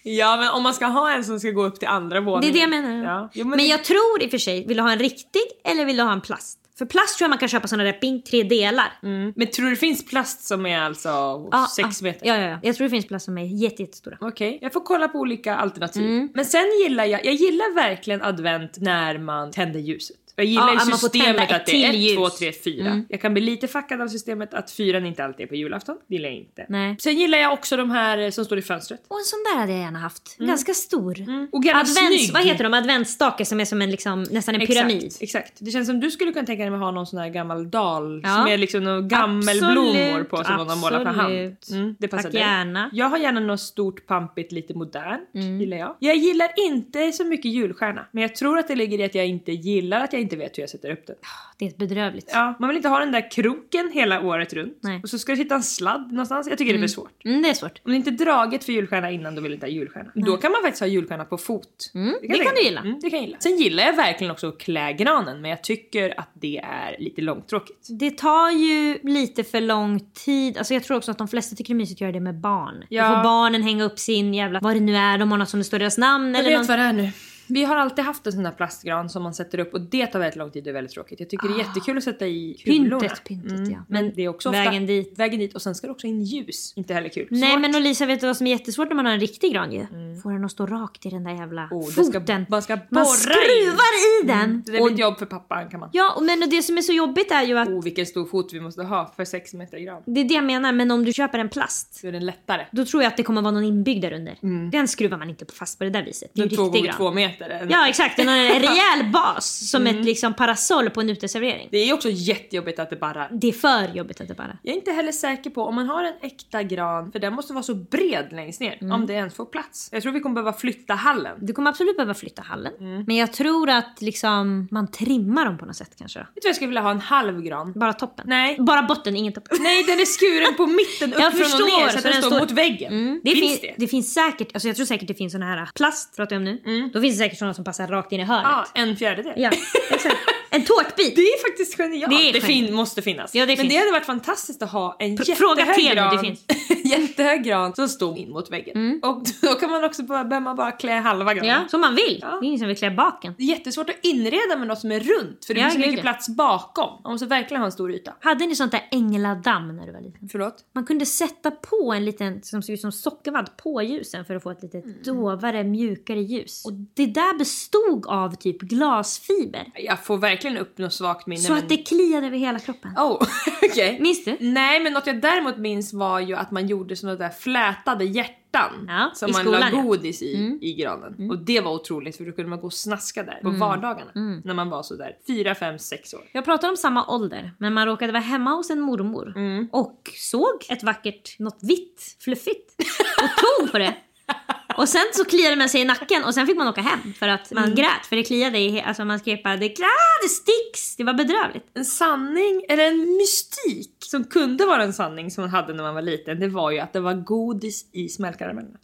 Ja 0.04 0.38
men 0.38 0.50
om 0.50 0.64
man 0.64 0.74
ska 0.74 0.86
ha 0.86 1.12
en 1.12 1.24
som 1.24 1.40
ska 1.40 1.50
gå 1.52 1.64
upp 1.66 1.80
till 1.80 1.88
andra 1.88 2.20
Det 2.20 2.26
våningen. 2.26 2.50
är 2.50 2.54
det 2.54 2.60
jag 2.60 2.70
menar. 2.84 3.14
Ja. 3.14 3.30
Jo, 3.34 3.48
men, 3.48 3.58
det- 3.58 3.64
jag 3.66 3.84
tror 3.84 4.22
i 4.22 4.26
och 4.28 4.32
för 4.32 4.38
sig, 4.38 4.68
vill 4.68 4.78
du 4.78 4.84
ha 4.84 4.92
en 4.92 5.00
riktig 5.00 5.42
eller 5.64 5.86
vill 5.86 5.98
du 5.98 6.04
ha 6.04 6.14
en 6.14 6.22
plast? 6.22 6.58
För 6.82 6.86
plast 6.86 7.18
tror 7.18 7.26
jag 7.26 7.30
man 7.30 7.38
kan 7.40 7.50
köpa 7.50 7.68
såna 7.68 7.84
där 7.84 7.92
ping, 7.94 8.22
tre 8.22 8.44
delar. 8.44 8.94
Mm. 9.04 9.34
Men 9.36 9.48
tror 9.48 9.66
du 9.66 9.70
det 9.72 9.78
finns 9.78 10.06
plast 10.06 10.48
som 10.48 10.66
är 10.66 10.80
alltså 10.80 11.10
Ja, 11.52 11.68
6 11.76 12.02
ja. 12.02 12.08
meter? 12.08 12.28
Ja, 12.28 12.36
ja, 12.38 12.50
ja. 12.50 12.60
Jag 12.64 12.76
tror 12.76 12.86
det 12.86 12.90
finns 12.90 13.08
plast 13.08 13.26
som 13.26 13.38
är 13.38 13.46
jätte, 13.46 13.82
jättestora. 13.82 14.18
Okej, 14.22 14.60
jag 14.62 14.74
får 14.74 14.82
kolla 14.82 15.08
på 15.08 15.20
olika 15.20 15.56
alternativ. 15.56 16.06
Mm. 16.06 16.30
Men 16.34 16.46
sen 16.46 16.66
gillar 16.84 17.06
jag, 17.06 17.26
jag 17.26 17.34
gillar 17.34 17.76
verkligen 17.76 18.22
advent 18.22 18.78
när 18.78 19.18
man 19.18 19.52
tänder 19.52 19.80
ljuset. 19.80 20.18
Jag 20.42 20.50
gillar 20.50 20.74
Ja, 20.74 20.80
systemet 20.98 21.52
att 21.52 21.66
det 21.66 21.86
är 21.86 21.92
till 21.92 22.12
1, 22.12 22.16
2, 22.18 22.24
ljus. 22.24 22.40
3, 22.40 22.52
4. 22.52 22.86
Mm. 22.88 23.06
Jag 23.10 23.22
kan 23.22 23.34
bli 23.34 23.42
lite 23.44 23.68
fuckad 23.68 24.02
av 24.02 24.08
systemet 24.08 24.54
att 24.54 24.72
fyran 24.72 25.06
inte 25.06 25.24
alltid 25.24 25.44
är 25.44 25.48
på 25.48 25.56
julafton. 25.56 25.98
Det 26.08 26.16
gillar 26.16 26.30
jag 26.30 26.38
inte. 26.38 26.66
Nej. 26.70 26.96
Sen 27.00 27.18
gillar 27.20 27.38
jag 27.38 27.54
också 27.54 27.78
de 27.78 27.92
här 27.92 28.32
som 28.32 28.46
står 28.46 28.58
i 28.58 28.62
fönstret. 28.62 29.02
Och 29.08 29.18
en 29.20 29.24
sån 29.26 29.40
där 29.54 29.60
hade 29.60 29.72
jag 29.72 29.82
gärna 29.82 30.00
haft. 30.00 30.38
Ganska 30.38 30.74
stor. 30.74 31.12
Och 31.52 31.66
gärna 31.66 31.80
Advents, 31.80 31.98
snygg. 31.98 32.34
vad 32.34 32.44
heter 32.44 32.64
de? 32.64 32.74
Adventsstake 32.74 33.46
som 33.46 33.60
är 33.60 33.66
som 33.66 33.82
en 33.82 33.92
liksom, 33.92 34.24
nästan 34.32 34.56
en 34.56 34.68
pyramid. 34.68 35.04
Exakt, 35.04 35.22
exakt. 35.22 35.54
Det 35.60 35.72
känns 35.72 35.88
som 35.88 36.00
du 36.00 36.12
skulle 36.12 36.32
kunna 36.32 36.46
tänka 36.46 36.64
dig 36.66 36.74
att 36.74 36.80
ha 36.80 36.92
någon 36.92 37.08
sån 37.08 37.20
här 37.20 37.30
gammal 37.30 37.72
dal 37.72 38.22
Ja. 38.24 38.50
är 38.50 38.58
liksom 38.58 39.08
gammelblommor 39.08 40.24
på 40.24 40.44
som 40.44 40.56
någon 40.56 40.70
har 40.70 40.76
målat 40.76 41.04
för 41.04 41.22
hand. 41.22 41.56
Mm, 41.72 41.96
det 42.00 42.08
passar 42.08 42.24
Tack, 42.24 42.32
dig. 42.32 42.42
gärna. 42.42 42.90
Jag 42.94 43.10
har 43.10 43.18
gärna 43.18 43.40
något 43.40 43.60
stort, 43.62 44.06
pampigt, 44.08 44.52
lite 44.52 44.74
modernt. 44.74 45.30
Mm. 45.36 45.60
Gillar 45.62 45.78
jag. 45.78 45.96
Jag 46.00 46.16
gillar 46.16 46.50
inte 46.68 47.12
så 47.12 47.26
mycket 47.26 47.52
julstjärna. 47.52 48.06
Men 48.12 48.22
jag 48.22 48.36
tror 48.36 48.58
att 48.60 48.68
det 48.68 48.76
ligger 48.76 49.00
i 49.00 49.04
att 49.04 49.16
jag 49.16 49.28
inte 49.28 49.52
gillar 49.52 50.00
att 50.04 50.14
jag 50.14 50.22
inte 50.22 50.31
vet 50.36 50.58
hur 50.58 50.64
jag 50.64 50.70
sätter 50.70 50.92
upp 50.92 51.08
den. 51.08 51.16
Det 51.58 51.66
är 51.66 51.74
bedrövligt. 51.78 52.30
Ja, 52.34 52.56
man 52.60 52.70
vill 52.70 52.78
inte 52.78 52.90
ha 52.90 53.00
den 53.00 53.12
där 53.12 53.32
kroken 53.32 53.92
hela 53.94 54.22
året 54.22 54.54
runt. 54.54 54.78
Nej. 54.82 55.00
Och 55.04 55.10
så 55.10 55.20
ska 55.20 55.32
det 55.32 55.38
sitta 55.38 55.56
en 55.56 55.64
sladd 55.64 56.12
någonstans. 56.12 56.48
Jag 56.50 56.58
tycker 56.58 56.74
det 56.74 56.80
är 56.80 56.82
för 56.82 56.88
svårt. 56.88 57.26
Mm, 57.26 57.42
det 57.42 57.50
är 57.50 57.54
svårt. 57.54 57.82
Om 57.86 57.92
det 57.92 57.98
inte 57.98 58.10
är 58.10 58.12
draget 58.12 58.64
för 58.64 58.74
julstjärna 58.74 59.12
innan 59.12 59.36
då 59.36 59.42
vill 59.42 59.52
jag 59.52 59.56
inte 59.56 59.66
ha 59.66 59.72
julstjärna. 59.72 60.12
Då 60.16 60.38
kan 60.38 60.52
man 60.52 60.62
faktiskt 60.62 60.80
ha 60.80 60.88
julstjärna 60.88 61.26
på 61.26 61.38
fot. 61.38 61.92
Mm, 61.94 62.16
det 62.22 62.28
kan 62.28 62.36
tänka 62.36 62.50
du 62.50 62.56
mig. 62.56 62.64
gilla. 62.64 62.82
Mm, 62.82 63.00
det 63.02 63.10
kan 63.10 63.20
jag 63.20 63.26
gilla. 63.26 63.38
Sen 63.40 63.58
gillar 63.58 63.84
jag 63.84 63.96
verkligen 63.96 64.32
också 64.32 64.48
att 64.48 64.60
klä 64.60 64.94
granen 64.94 65.42
men 65.42 65.50
jag 65.52 65.64
tycker 65.64 66.20
att 66.20 66.30
det 66.34 66.58
är 66.58 66.96
lite 67.00 67.22
långtråkigt. 67.22 67.88
Det 68.00 68.12
tar 68.12 68.52
ju 68.52 69.00
lite 69.04 69.44
för 69.44 69.62
lång 69.62 70.00
tid. 70.14 70.58
Alltså 70.58 70.74
jag 70.74 70.84
tror 70.84 70.98
också 70.98 71.12
att 71.12 71.18
de 71.18 71.28
flesta 71.28 71.56
tycker 71.56 71.74
det 71.74 71.76
är 71.76 71.78
mysigt 71.78 71.98
att 71.98 72.02
göra 72.02 72.12
det 72.12 72.20
med 72.20 72.36
barn. 72.40 72.84
Ja. 72.90 73.10
Då 73.10 73.16
får 73.16 73.24
barnen 73.24 73.64
hänga 73.64 73.84
upp 73.84 74.00
sin 74.00 74.34
jävla, 74.34 74.60
vad 74.60 74.76
det 74.76 74.80
nu 74.80 74.96
är, 74.96 75.18
de 75.18 75.32
har 75.32 75.38
något 75.38 75.50
som 75.50 75.60
det 75.60 75.64
står 75.64 75.80
deras 75.80 75.98
namn 75.98 76.36
Jag 76.36 76.40
eller 76.40 76.50
vet 76.50 76.58
någon... 76.60 76.68
vad 76.68 76.80
det 76.80 76.84
är 76.84 76.94
nu. 76.94 77.12
Vi 77.52 77.64
har 77.64 77.76
alltid 77.76 78.06
haft 78.06 78.26
en 78.28 78.34
sån 78.34 78.44
där 78.44 78.52
plastgran 78.52 79.10
som 79.10 79.24
man 79.24 79.34
sätter 79.34 79.60
upp 79.60 79.74
och 79.74 79.82
det 79.82 80.08
tar 80.08 80.20
väldigt 80.20 80.36
lång 80.36 80.52
tid 80.52 80.64
och 80.64 80.68
är 80.70 80.74
väldigt 80.74 80.94
tråkigt. 80.94 81.20
Jag 81.20 81.30
tycker 81.30 81.48
det 81.48 81.54
är 81.54 81.58
jättekul 81.58 81.98
att 81.98 82.04
sätta 82.04 82.28
i 82.28 82.58
kulorna. 82.64 82.96
Ah. 82.98 83.00
Pyntet, 83.00 83.24
pyntet 83.24 83.68
ja. 83.72 83.78
Men 83.88 84.12
det 84.16 84.22
är 84.22 84.28
också 84.30 84.50
ofta 84.50 84.64
vägen 84.64 84.86
dit. 84.86 85.14
vägen 85.20 85.40
dit 85.40 85.56
och 85.56 85.62
sen 85.62 85.76
ska 85.76 85.88
det 85.88 85.92
också 85.94 86.08
in 86.08 86.22
ljus. 86.22 86.74
Inte 86.76 86.94
heller 86.94 87.10
kul. 87.10 87.28
Nej 87.32 87.52
Svårt. 87.52 87.62
men 87.62 87.76
Olisa 87.76 88.06
vet 88.06 88.20
du 88.22 88.28
vad 88.28 88.38
som 88.38 88.48
är 88.48 88.52
jättesvårt 88.52 88.88
när 88.90 88.96
man 88.96 89.06
har 89.06 89.14
en 89.14 89.20
riktig 89.20 89.54
gran 89.54 89.72
ju? 89.72 89.86
Får 90.24 90.32
den 90.32 90.46
att 90.46 90.52
stå 90.52 90.66
rakt 90.66 91.06
i 91.06 91.10
den 91.10 91.24
där 91.24 91.32
jävla 91.32 91.62
Mm. 91.62 91.78
Oh, 91.78 91.86
det 91.86 91.92
ska- 92.04 92.20
foten. 92.20 92.46
man 92.50 92.62
ska 92.62 92.76
borra 92.76 92.86
man 92.90 93.02
in. 93.04 93.08
skruvar 93.08 94.22
i 94.24 94.28
den. 94.28 94.40
Mm. 94.44 94.64
Det 94.66 94.78
är 94.78 94.82
och, 94.82 94.92
ett 94.92 95.00
jobb 95.00 95.18
för 95.20 95.26
pappan 95.26 95.70
kan 95.70 95.80
man. 95.80 95.90
ja 95.94 96.18
men 96.22 96.50
det 96.50 96.62
som 96.62 96.78
är 96.78 96.82
så 96.82 96.94
jobbigt 96.94 97.32
är 97.32 97.44
ju 97.44 97.58
att 97.58 97.68
Oh 97.70 97.84
vilken 97.84 98.06
stor 98.06 98.26
fot 98.26 98.54
vi 98.54 98.60
måste 98.60 98.84
ha 98.84 99.14
för 99.16 99.26
6 99.26 99.54
meter 99.54 99.80
gran. 99.80 100.02
det 100.06 100.20
är 100.22 100.26
det 100.26 100.34
jag 100.34 100.44
menar 100.44 100.72
men 100.74 100.92
om 100.92 101.06
du 101.06 101.14
köper 101.14 101.40
en 101.40 101.50
plast 101.50 101.94
Så 101.94 102.08
är 102.08 102.12
den 102.12 102.26
lättare. 102.26 102.66
då 102.72 102.86
tror 102.86 103.04
jag 103.04 103.10
att 103.12 103.18
det 103.18 103.24
kommer 103.24 103.42
vara 103.42 103.52
någon 103.52 103.64
inbyggd 103.64 104.02
där 104.02 104.14
under. 104.14 104.70
Den 104.72 104.88
skruvar 104.88 105.18
man 105.18 105.30
inte 105.30 105.46
på 105.46 105.54
fast 105.54 105.78
på 105.78 105.84
det 105.84 105.90
där 105.90 106.04
viset. 106.06 106.32
Det 106.34 106.42
är 106.42 106.46
ju 106.48 106.58
riktig 106.58 106.84
gran. 106.86 106.98
två 106.98 107.12
meter. 107.12 107.41
En- 107.50 107.70
Ja 107.70 107.88
exakt, 107.88 108.18
den 108.18 108.28
har 108.28 108.36
en 108.38 108.48
rejäl 108.62 109.12
bas 109.14 109.70
som 109.72 109.82
Mm. 109.82 110.00
ett 110.00 110.06
liksom 110.06 110.34
parasoll 110.34 110.90
på 110.90 111.02
en 111.02 111.10
uteservering. 111.10 111.68
Det 111.72 111.78
är 111.78 111.94
också 111.94 112.10
jättejobbigt 112.10 112.80
att 112.80 112.90
det 112.90 112.96
bara 112.96 113.28
Det 113.32 113.48
är 113.48 113.52
för 113.52 113.96
jobbigt 113.96 114.22
att 114.22 114.28
det 114.28 114.34
bara... 114.34 114.58
Jag 114.64 114.72
är 114.74 114.78
inte 114.78 114.92
heller 114.92 115.12
säker 115.12 115.50
på 115.50 115.64
om 115.64 115.76
man 115.76 115.88
har 115.90 116.04
en 116.04 116.14
äkta 116.22 116.64
gran, 116.64 117.12
för 117.12 117.20
den 117.20 117.34
måste 117.34 117.54
vara 117.54 117.64
så 117.64 117.76
bred 117.76 118.28
längst 118.32 118.62
ner, 118.62 118.78
Mm. 118.82 118.92
om 118.92 119.06
det 119.06 119.14
ens 119.14 119.36
får 119.36 119.46
plats. 119.46 119.90
Jag 119.92 120.04
tror 120.04 120.12
vi 120.14 120.20
kommer 120.20 120.34
behöva 120.36 120.54
flytta 120.54 120.94
hallen. 120.94 121.38
Du 121.42 121.54
kommer 121.54 121.70
absolut 121.70 121.98
behöva 121.98 122.14
flytta 122.14 122.42
hallen. 122.42 122.74
Mm. 122.80 123.04
Men 123.08 123.16
jag 123.16 123.34
tror 123.34 123.70
att 123.70 124.02
liksom 124.02 124.68
man 124.72 124.92
trimmar 124.92 125.46
dem 125.46 125.58
på 125.58 125.66
något 125.66 125.76
sätt 125.76 125.92
kanske. 125.98 126.20
Vet 126.20 126.28
du 126.36 126.40
vad 126.44 126.50
jag 126.50 126.56
skulle 126.56 126.68
vilja 126.68 126.82
ha 126.82 126.92
en 126.92 127.00
halv 127.02 127.42
gran? 127.42 127.74
Bara 127.76 127.94
toppen. 127.94 128.26
Nej. 128.28 128.58
Bara 128.60 128.84
botten, 128.84 129.16
ingen 129.16 129.34
topp. 129.34 129.48
Nej, 129.60 129.84
den 129.84 130.00
är 130.00 130.06
skuren 130.06 130.56
på 130.58 130.68
mitten, 130.68 131.14
Jag 131.22 131.34
uppifrån 131.34 131.62
och 131.62 131.68
ner, 131.68 131.90
så 131.90 131.96
att 131.98 132.02
så 132.02 132.08
den, 132.08 132.22
den 132.22 132.24
står 132.32 132.40
mot 132.40 132.52
väggen. 132.52 132.94
Mm. 132.94 133.22
Det, 133.24 133.32
finns 133.32 133.60
fin- 133.60 133.70
det? 133.78 133.86
det 133.86 133.88
finns 133.88 134.14
säkert, 134.14 134.48
alltså 134.54 134.68
jag 134.68 134.76
tror 134.76 134.86
säkert 134.86 135.08
det 135.08 135.14
finns 135.14 135.34
såna 135.34 135.46
här 135.46 135.70
plast 135.76 136.16
pratar 136.16 136.36
jag 136.36 136.40
om 136.40 136.44
nu. 136.66 136.90
Då 136.94 137.02
finns 137.02 137.18
det 137.18 137.24
säkert 137.32 137.40
såna 137.40 137.54
som 137.54 137.64
passar 137.64 137.88
rakt 137.88 138.12
in 138.12 138.20
i 138.20 138.24
hörnet. 138.24 138.52
Ja, 138.52 138.82
en 138.82 138.96
fjärdedel. 138.96 139.34
Ja, 139.36 139.52
exakt. 139.90 140.16
En 140.54 140.64
tårtbit! 140.64 141.16
Det 141.16 141.22
är 141.22 141.50
faktiskt 141.50 141.78
genialt. 141.78 142.10
Det 142.12 142.30
är 142.30 142.34
Det, 142.34 142.42
fin- 142.42 142.74
måste 142.74 143.02
finnas. 143.02 143.36
Ja, 143.36 143.46
det 143.46 143.48
Men 143.48 143.58
finns. 143.58 143.74
det 143.74 143.80
hade 143.80 143.92
varit 143.92 144.06
fantastiskt 144.06 144.62
att 144.64 144.72
ha 144.72 144.96
en 145.00 145.18
Pr- 145.18 145.36
fråga 145.36 145.66
jättehög 145.66 145.90
det 145.90 145.96
gran, 145.96 146.20
finns. 146.20 146.46
jättehög 146.86 147.44
gran 147.44 147.76
som 147.76 147.88
stod 147.90 148.18
in 148.18 148.30
mot 148.30 148.52
väggen. 148.52 148.78
Mm. 148.78 149.00
Och 149.04 149.24
då 149.42 149.48
kan 149.56 149.72
man 149.72 149.84
också 149.84 150.04
bara, 150.04 150.24
behöver 150.24 150.44
man 150.44 150.56
bara 150.56 150.72
klä 150.72 150.92
halva 151.00 151.34
granen. 151.34 151.50
Ja, 151.50 151.68
som 151.68 151.82
man 151.82 151.96
vill. 151.96 152.20
Ja. 152.22 152.28
Det 152.28 152.46
är 152.46 152.48
ingen 152.48 152.60
som 152.60 152.68
vill 152.68 152.78
klä 152.78 152.92
baken. 152.92 153.34
Det 153.38 153.44
är 153.44 153.48
jättesvårt 153.48 153.90
att 153.90 153.96
inreda 154.06 154.58
med 154.58 154.68
något 154.68 154.80
som 154.80 154.92
är 154.92 155.00
runt 155.00 155.46
för 155.46 155.54
det 155.54 155.60
Ja, 155.60 155.66
blir 155.70 155.74
så 155.84 155.88
mycket 155.90 156.02
plats 156.02 156.30
bakom. 156.30 157.02
Man 157.04 157.12
måste 157.12 157.26
verkligen 157.28 157.62
ha 157.62 157.66
en 157.66 157.72
stor 157.72 157.92
yta. 157.92 158.14
Hade 158.20 158.46
ni 158.46 158.56
sånt 158.56 158.72
där 158.72 158.88
ängladamm 158.92 159.76
när 159.78 159.86
du 159.86 159.92
var 159.92 160.02
liten? 160.02 160.30
Förlåt? 160.32 160.56
Man 160.76 160.86
kunde 160.86 161.06
sätta 161.06 161.52
på 161.52 161.94
en 161.94 162.06
liten 162.06 162.44
som 162.44 162.62
såg 162.64 162.74
ut 162.74 162.82
som 162.82 162.92
sockervadd 162.92 163.50
på 163.58 163.82
ljusen 163.82 164.26
för 164.26 164.36
att 164.36 164.44
få 164.44 164.52
ett 164.52 164.64
lite 164.64 164.78
Mm. 164.78 164.94
dovare, 165.04 165.64
mjukare 165.64 166.22
ljus. 166.22 166.66
Och 166.66 166.74
det 166.94 167.06
där 167.06 167.38
bestod 167.38 168.06
av 168.08 168.36
typ 168.36 168.62
glasfiber. 168.62 169.66
Jag 169.76 170.04
får 170.06 170.18
verkligen 170.18 170.41
upp 170.50 170.78
något 170.78 170.94
svagt 170.94 171.28
minne. 171.28 171.42
Så 171.42 171.54
men... 171.54 171.64
att 171.64 171.70
det 171.70 171.78
kliade 171.78 172.28
över 172.28 172.38
hela 172.38 172.60
kroppen. 172.60 172.92
Oh, 172.98 173.18
okej. 173.72 173.98
Minns 174.02 174.26
du? 174.26 174.38
Nej, 174.40 174.80
men 174.84 174.94
något 174.94 175.08
jag 175.08 175.22
däremot 175.22 175.58
minns 175.58 175.94
var 175.94 176.20
ju 176.20 176.36
att 176.36 176.52
man 176.52 176.68
gjorde 176.68 176.96
såna 176.96 177.16
där 177.16 177.30
flätade 177.30 178.06
hjärtan 178.06 178.86
Ja, 178.88 179.12
som 179.14 179.30
i 179.30 179.32
man 179.32 179.42
skolan, 179.42 179.60
la 179.62 179.68
ja. 179.68 179.74
Mm. 179.74 179.86
godis 179.88 180.22
i, 180.22 180.58
i 180.62 180.74
granen. 180.74 181.30
Och 181.32 181.38
det 181.38 181.62
var 181.62 181.72
otroligt 181.72 182.18
för 182.18 182.26
då 182.26 182.32
kunde 182.32 182.50
man 182.50 182.60
gå 182.60 182.66
och 182.68 182.74
snaska 182.74 183.24
där 183.24 183.40
på 183.44 183.50
vardagarna 183.50 184.12
Mm. 184.16 184.42
när 184.46 184.54
man 184.54 184.70
var 184.70 184.84
så 184.84 184.96
där 184.96 185.16
4, 185.28 185.56
5, 185.56 185.80
6 185.80 186.14
år. 186.14 186.22
Jag 186.32 186.46
pratar 186.46 186.70
om 186.70 186.78
samma 186.78 187.08
ålder, 187.08 187.52
men 187.58 187.74
man 187.74 187.86
råkade 187.88 188.12
vara 188.12 188.24
hemma 188.24 188.52
hos 188.52 188.70
en 188.70 188.80
mormor 188.82 189.34
Mm. 189.36 189.68
och 189.72 190.10
såg 190.18 190.66
ett 190.70 190.84
vackert, 190.84 191.40
något 191.40 191.60
vitt, 191.62 192.18
fluffigt 192.20 192.76
och 193.24 193.30
tog 193.60 193.72
på 193.72 193.78
det. 193.78 193.96
Och 194.78 194.90
sen 194.90 195.02
så 195.14 195.26
kliade 195.26 195.56
man 195.56 195.70
sig 195.70 195.82
i 195.82 195.86
nacken 195.86 196.24
och 196.24 196.34
sen 196.34 196.48
fick 196.48 196.58
man 196.58 196.68
åka 196.68 196.82
hem 196.82 197.14
för 197.20 197.28
att 197.28 197.52
Mm. 197.52 197.64
man 197.64 197.76
grät 197.76 198.06
för 198.10 198.16
det 198.16 198.24
kliade 198.24 198.60
i, 198.60 198.82
alltså 198.82 199.06
man 199.06 199.20
skrek 199.20 199.44
bara 199.44 199.58
det, 199.58 199.66
ah, 199.80 200.24
det 200.24 200.30
sticks, 200.30 200.96
det 200.98 201.04
var 201.04 201.14
bedrövligt. 201.14 201.66
En 201.74 201.86
sanning, 201.86 202.66
eller 202.70 202.84
en 202.88 203.18
mystik 203.18 203.96
som 204.00 204.24
kunde 204.24 204.66
vara 204.66 204.84
en 204.84 204.94
sanning 204.94 205.32
som 205.32 205.42
man 205.44 205.50
hade 205.52 205.74
när 205.74 205.84
man 205.84 205.96
var 205.96 206.02
liten, 206.02 206.40
det 206.40 206.48
var 206.48 206.72
ju 206.72 206.80
att 206.80 206.94
det 206.94 207.00
var 207.00 207.14
godis 207.14 207.86
i 207.94 208.10
smällkaramellerna. 208.10 208.78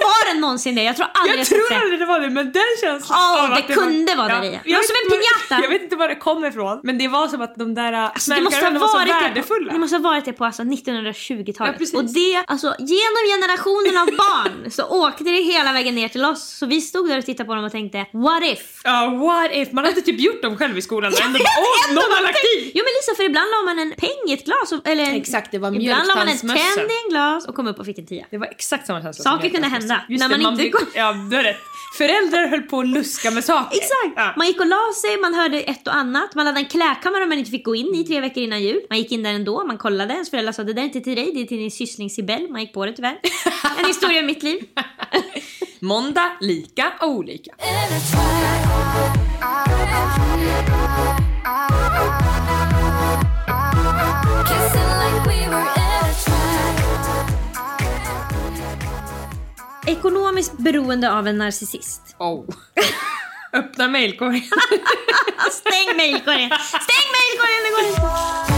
Var 0.00 0.34
det 0.34 0.40
någonsin 0.40 0.74
det? 0.74 0.82
Jag 0.82 0.96
tror 0.96 1.08
aldrig 1.12 1.40
Jag 1.40 1.46
tror 1.46 1.68
det. 1.70 1.76
aldrig 1.80 2.00
det 2.00 2.06
var 2.06 2.20
det, 2.20 2.30
men 2.30 2.52
den 2.52 2.62
känslan 2.80 3.52
att 3.52 3.66
det 3.68 3.74
kunde 3.74 4.14
vara 4.14 4.28
där 4.28 4.44
i. 4.44 4.60
Det 4.64 4.74
var 4.74 4.82
som 4.82 4.96
en 5.02 5.10
var- 5.10 5.16
piñata. 5.16 5.62
Jag 5.62 5.68
vet 5.68 5.82
inte 5.82 5.96
var 5.96 6.08
det 6.08 6.14
kommer 6.14 6.48
ifrån, 6.48 6.80
men 6.82 6.98
det 6.98 7.08
var 7.08 7.28
som 7.28 7.40
att 7.42 7.54
de 7.56 7.74
där 7.74 7.92
Alltså, 7.92 8.34
det 8.34 8.40
måste 8.40 8.56
ha 8.56 8.70
smällkaramellerna 8.70 8.80
var 8.80 8.88
så 8.88 8.94
varit 8.98 9.08
det 9.08 9.42
på, 9.42 9.54
värdefulla. 9.54 9.72
det 9.72 9.78
måste 9.78 9.96
ha 9.96 10.02
varit 10.02 10.24
det 10.24 10.32
på 10.32 10.44
alltså 10.44 10.62
1920-talet. 10.62 11.76
Ja, 11.92 11.98
och 11.98 12.04
det, 12.04 12.44
alltså 12.46 12.66
genom 12.78 13.22
generationen 13.34 13.96
av 14.02 14.06
barn 14.06 14.70
så 14.76 14.82
åkte 14.84 15.24
det 15.24 15.30
hela 15.42 15.72
vägen 15.72 15.94
ner 15.94 16.08
till 16.08 16.24
oss. 16.24 16.42
Så 16.58 16.66
vi 16.66 16.80
stod 16.80 17.08
där 17.08 17.18
och 17.18 17.24
tittade 17.26 17.46
på 17.46 17.54
dem 17.54 17.64
och 17.64 17.72
tänkte 17.72 17.98
what 18.12 18.42
if? 18.44 18.80
Ja, 18.84 19.06
what 19.26 19.50
if? 19.52 19.72
Man 19.72 19.84
hade 19.84 20.00
typ 20.02 20.20
gjort 20.20 20.42
dem 20.42 20.56
själv 20.56 20.78
i 20.78 20.82
skolan 20.82 21.12
och 21.12 21.20
ändå 21.20 21.38
åh, 21.38 21.94
någon 21.94 22.10
har 22.16 22.22
lagt 22.22 22.38
i! 22.56 22.72
Jo 22.74 22.82
men 22.86 22.92
Lisa, 22.98 23.14
för 23.16 23.22
ibland 23.22 23.46
la 23.50 23.62
man 23.62 23.78
en 23.78 23.92
peng 23.96 24.22
i 24.28 24.32
ett 24.32 24.44
glas. 24.44 24.72
Och, 24.72 24.88
eller 24.88 25.04
en, 25.04 25.14
Exakt, 25.16 25.50
det 25.52 25.58
var 25.58 25.74
Ibland 25.80 26.06
la 26.08 26.14
man 26.14 26.28
en 26.28 26.38
tänd 26.38 26.90
i 26.90 26.96
en 27.04 27.10
glas 27.10 27.46
och 27.48 27.54
kom 27.54 27.66
upp 27.68 27.78
och 27.78 27.86
fick 27.86 27.98
en 27.98 28.06
tia. 28.06 28.26
Det 28.30 28.38
var 28.38 28.46
exakt 28.46 28.86
samma 28.86 29.02
känsla 29.02 29.22
Saker 29.24 29.48
kunde 29.48 29.60
mjölktandsmössen. 29.60 29.85
Hända 29.88 30.04
Just 30.08 30.20
när 30.28 30.36
det, 30.36 30.42
man 30.42 30.60
inte 30.60 30.70
kom- 30.78 30.86
Ja, 30.94 31.12
du 31.30 31.36
har 31.36 31.42
rätt. 31.42 31.56
Föräldrar 31.98 32.46
höll 32.48 32.62
på 32.62 32.80
att 32.80 32.88
luska 32.88 33.30
med 33.30 33.44
saker. 33.44 33.76
Exakt! 33.76 34.12
Ja. 34.16 34.34
Man 34.36 34.46
gick 34.46 34.60
och 34.60 34.66
la 34.66 34.92
sig, 35.02 35.20
man 35.20 35.34
hörde 35.34 35.60
ett 35.60 35.86
och 35.88 35.94
annat. 35.94 36.34
Man 36.34 36.46
hade 36.46 36.58
en 36.60 36.66
klädkammare 36.66 37.26
man 37.26 37.38
inte 37.38 37.50
fick 37.50 37.64
gå 37.64 37.74
in 37.74 37.94
i 37.94 38.04
tre 38.04 38.20
veckor 38.20 38.42
innan 38.42 38.62
jul. 38.62 38.80
Man 38.90 38.98
gick 38.98 39.12
in 39.12 39.22
där 39.22 39.30
ändå, 39.32 39.64
man 39.64 39.78
kollade. 39.78 40.12
Ens 40.14 40.30
föräldrar 40.30 40.52
sa 40.52 40.64
det 40.64 40.72
där 40.72 40.82
är 40.82 40.86
inte 40.86 41.00
till 41.00 41.16
dig, 41.16 41.30
det 41.34 41.40
är 41.40 41.44
till 41.44 41.58
din 41.58 41.70
syssling 41.70 42.10
Sibel. 42.10 42.48
Man 42.50 42.60
gick 42.60 42.72
på 42.74 42.86
det 42.86 42.92
tyvärr. 42.92 43.18
En 43.78 43.84
historia 43.84 44.20
om 44.20 44.26
mitt 44.26 44.42
liv. 44.42 44.64
Måndag, 45.80 46.32
lika 46.40 46.92
och 47.00 47.08
olika. 47.08 47.50
Ekonomiskt 59.86 60.58
beroende 60.58 61.12
av 61.12 61.28
en 61.28 61.38
narcissist. 61.38 62.16
Oh. 62.18 62.44
Öppna 63.52 63.88
mailkorgen. 63.88 64.42
Stäng 65.52 65.96
mejlkorgen! 65.96 66.50
Stäng 66.50 67.08
mejlkorgen, 67.16 67.62
det 67.64 67.70
går 67.70 67.88
inte! 67.88 68.55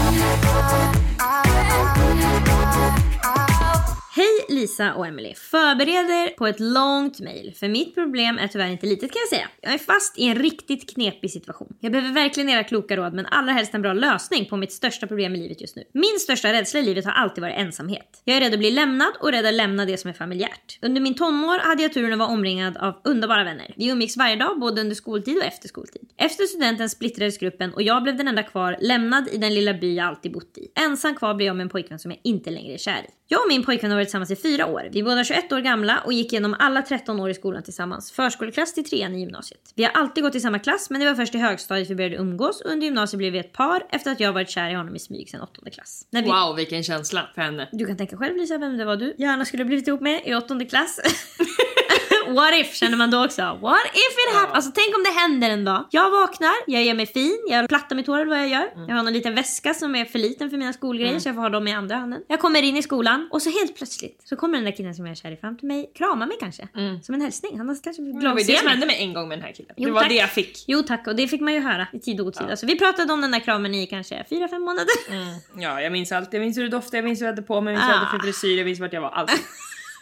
Hej 4.19 4.57
Lisa 4.57 4.93
och 4.93 5.07
Emily. 5.07 5.33
Förbereder 5.33 6.29
på 6.37 6.47
ett 6.47 6.59
långt 6.59 7.19
mejl. 7.19 7.53
För 7.55 7.67
mitt 7.67 7.95
problem 7.95 8.37
är 8.37 8.47
tyvärr 8.47 8.67
inte 8.67 8.85
litet 8.85 9.11
kan 9.11 9.19
jag 9.19 9.29
säga. 9.29 9.49
Jag 9.61 9.73
är 9.73 9.77
fast 9.77 10.17
i 10.17 10.25
en 10.25 10.35
riktigt 10.35 10.93
knepig 10.93 11.31
situation. 11.31 11.75
Jag 11.79 11.91
behöver 11.91 12.13
verkligen 12.13 12.49
era 12.49 12.63
kloka 12.63 12.97
råd 12.97 13.13
men 13.13 13.25
allra 13.25 13.51
helst 13.51 13.73
en 13.73 13.81
bra 13.81 13.93
lösning 13.93 14.45
på 14.45 14.57
mitt 14.57 14.71
största 14.71 15.07
problem 15.07 15.35
i 15.35 15.37
livet 15.37 15.61
just 15.61 15.75
nu. 15.75 15.83
Min 15.93 16.19
största 16.19 16.53
rädsla 16.53 16.79
i 16.79 16.83
livet 16.83 17.05
har 17.05 17.11
alltid 17.11 17.41
varit 17.41 17.55
ensamhet. 17.57 18.21
Jag 18.23 18.37
är 18.37 18.41
rädd 18.41 18.53
att 18.53 18.59
bli 18.59 18.71
lämnad 18.71 19.13
och 19.21 19.31
rädd 19.31 19.45
att 19.45 19.53
lämna 19.53 19.85
det 19.85 19.97
som 19.97 20.09
är 20.09 20.13
familjärt. 20.13 20.79
Under 20.81 21.01
min 21.01 21.15
tonår 21.15 21.59
hade 21.59 21.83
jag 21.83 21.93
turen 21.93 22.13
att 22.13 22.19
vara 22.19 22.29
omringad 22.29 22.77
av 22.77 23.01
underbara 23.03 23.43
vänner. 23.43 23.73
Vi 23.77 23.89
umgicks 23.89 24.17
varje 24.17 24.35
dag 24.35 24.59
både 24.59 24.81
under 24.81 24.95
skoltid 24.95 25.37
och 25.37 25.43
efter 25.43 25.67
skoltid. 25.67 26.09
Efter 26.17 26.43
studenten 26.43 26.89
splittrades 26.89 27.37
gruppen 27.37 27.73
och 27.73 27.81
jag 27.81 28.03
blev 28.03 28.17
den 28.17 28.27
enda 28.27 28.43
kvar 28.43 28.77
lämnad 28.81 29.27
i 29.31 29.37
den 29.37 29.53
lilla 29.53 29.73
by 29.73 29.95
jag 29.95 30.07
alltid 30.07 30.31
bott 30.31 30.57
i. 30.57 30.71
Ensam 30.79 31.15
kvar 31.15 31.33
blev 31.33 31.47
jag 31.47 31.55
med 31.55 31.63
en 31.63 31.69
pojkvän 31.69 31.99
som 31.99 32.11
jag 32.11 32.19
inte 32.23 32.49
längre 32.49 32.73
är 32.73 32.77
kär 32.77 33.01
i. 33.09 33.18
Jag 33.31 33.41
och 33.41 33.47
min 33.47 33.63
pojkvän 33.63 33.91
har 33.91 33.97
varit 33.97 34.07
tillsammans 34.07 34.31
i 34.31 34.35
fyra 34.35 34.65
år. 34.65 34.89
Vi 34.91 34.99
är 34.99 35.03
båda 35.03 35.23
21 35.23 35.51
år 35.51 35.59
gamla 35.59 35.99
och 36.05 36.13
gick 36.13 36.33
igenom 36.33 36.55
alla 36.59 36.81
13 36.81 37.19
år 37.19 37.29
i 37.29 37.33
skolan 37.33 37.63
tillsammans. 37.63 38.11
Förskoleklass 38.11 38.73
till 38.73 38.89
trean 38.89 39.15
i 39.15 39.19
gymnasiet. 39.19 39.59
Vi 39.75 39.83
har 39.83 39.91
alltid 39.91 40.23
gått 40.23 40.35
i 40.35 40.39
samma 40.39 40.59
klass 40.59 40.89
men 40.89 41.01
det 41.01 41.07
var 41.07 41.15
först 41.15 41.35
i 41.35 41.37
högstadiet 41.37 41.89
vi 41.89 41.95
började 41.95 42.15
umgås 42.15 42.61
och 42.61 42.71
under 42.71 42.85
gymnasiet 42.85 43.17
blev 43.17 43.33
vi 43.33 43.39
ett 43.39 43.53
par 43.53 43.83
efter 43.89 44.11
att 44.11 44.19
jag 44.19 44.33
varit 44.33 44.49
kär 44.49 44.69
i 44.69 44.73
honom 44.73 44.95
i 44.95 44.99
smyg 44.99 45.29
sedan 45.29 45.41
åttonde 45.41 45.71
klass. 45.71 46.07
När 46.09 46.21
vi... 46.21 46.27
Wow, 46.27 46.55
vilken 46.55 46.83
känsla 46.83 47.29
för 47.35 47.41
henne. 47.41 47.69
Du 47.71 47.85
kan 47.85 47.97
tänka 47.97 48.17
själv 48.17 48.37
Lisa 48.37 48.57
vem 48.57 48.77
det 48.77 48.85
var 48.85 48.95
du 48.95 49.15
gärna 49.17 49.45
skulle 49.45 49.65
blivit 49.65 49.87
ihop 49.87 50.01
med 50.01 50.21
i 50.25 50.35
åttonde 50.35 50.65
klass. 50.65 50.99
What 52.35 52.53
if 52.53 52.73
känner 52.75 52.97
man 52.97 53.11
då 53.11 53.25
också. 53.25 53.41
What 53.41 53.85
if 53.93 54.13
it 54.29 54.35
happens? 54.35 54.55
Alltså 54.55 54.71
tänk 54.75 54.95
om 54.97 55.03
det 55.03 55.09
händer 55.19 55.49
en 55.49 55.65
dag. 55.65 55.85
Jag 55.91 56.11
vaknar, 56.11 56.53
jag 56.67 56.83
gör 56.83 56.93
mig 56.93 57.05
fin, 57.05 57.39
jag 57.49 57.69
plattar 57.69 57.95
mitt 57.95 58.07
hår 58.07 58.15
eller 58.19 58.29
vad 58.29 58.39
jag 58.39 58.47
gör. 58.49 58.69
Jag 58.87 58.95
har 58.95 59.03
någon 59.03 59.13
liten 59.13 59.35
väska 59.35 59.73
som 59.73 59.95
är 59.95 60.05
för 60.05 60.19
liten 60.19 60.49
för 60.49 60.57
mina 60.57 60.73
skolgrejer 60.73 61.19
så 61.19 61.27
jag 61.29 61.35
får 61.35 61.41
ha 61.41 61.49
dem 61.49 61.67
i 61.67 61.73
andra 61.73 61.95
handen. 61.95 62.21
Jag 62.27 62.39
kommer 62.39 62.61
in 62.63 62.77
i 62.77 62.83
skolan 62.83 63.29
och 63.31 63.41
så 63.41 63.49
helt 63.49 63.75
plötsligt 63.77 64.21
så 64.25 64.35
kommer 64.35 64.57
den 64.57 64.65
där 64.65 64.71
killen 64.71 64.95
som 64.95 65.05
jag 65.05 65.11
är 65.11 65.15
kär 65.15 65.31
i 65.31 65.37
fram 65.37 65.57
till 65.57 65.67
mig, 65.67 65.91
kramar 65.95 66.27
mig 66.27 66.37
kanske. 66.39 66.67
Som 67.03 67.15
en 67.15 67.21
hälsning. 67.21 67.57
Han 67.57 67.69
har 67.69 67.77
kanske 67.83 68.01
Det 68.01 68.11
glömt 68.11 68.23
var 68.33 68.39
ju 68.39 68.45
se 68.45 68.51
det 68.51 68.59
som 68.59 68.67
hände 68.67 68.85
mig 68.85 68.97
en 68.99 69.13
gång 69.13 69.27
med 69.29 69.37
den 69.37 69.45
här 69.45 69.53
killen. 69.53 69.73
Jo, 69.77 69.85
det 69.85 69.91
var 69.91 70.01
tack. 70.01 70.09
det 70.09 70.15
jag 70.15 70.29
fick. 70.29 70.63
Jo 70.67 70.81
tack 70.83 71.07
och 71.07 71.15
det 71.15 71.27
fick 71.27 71.41
man 71.41 71.53
ju 71.53 71.59
höra 71.59 71.87
i 71.93 71.99
tid 71.99 72.19
och 72.21 72.27
otid. 72.27 72.47
Alltså, 72.49 72.65
vi 72.65 72.77
pratade 72.79 73.13
om 73.13 73.21
den 73.21 73.31
där 73.31 73.39
kramen 73.39 73.75
i 73.75 73.87
kanske 73.87 74.25
fyra 74.29 74.47
fem 74.47 74.61
månader. 74.61 74.87
Ja, 75.57 75.81
jag 75.81 75.91
minns 75.91 76.11
allt. 76.11 76.33
Jag 76.33 76.39
minns 76.39 76.57
hur 76.57 76.63
det 76.63 76.69
doftade, 76.69 76.97
jag 76.97 77.05
minns 77.05 77.21
hur 77.21 77.25
jag 77.25 77.31
hade 77.31 77.41
på 77.41 77.61
mig, 77.61 77.73
jag 77.73 77.77
minns 77.79 77.87
vad 77.87 77.95
jag 77.95 77.99
hade 77.99 78.11
för 78.11 78.17
Ah. 78.17 78.31
frisyr, 78.31 78.57
jag 78.57 78.65
minns 78.65 78.79
vart 78.79 78.93
jag 78.93 79.01
var. 79.01 79.09
Allt. 79.09 79.31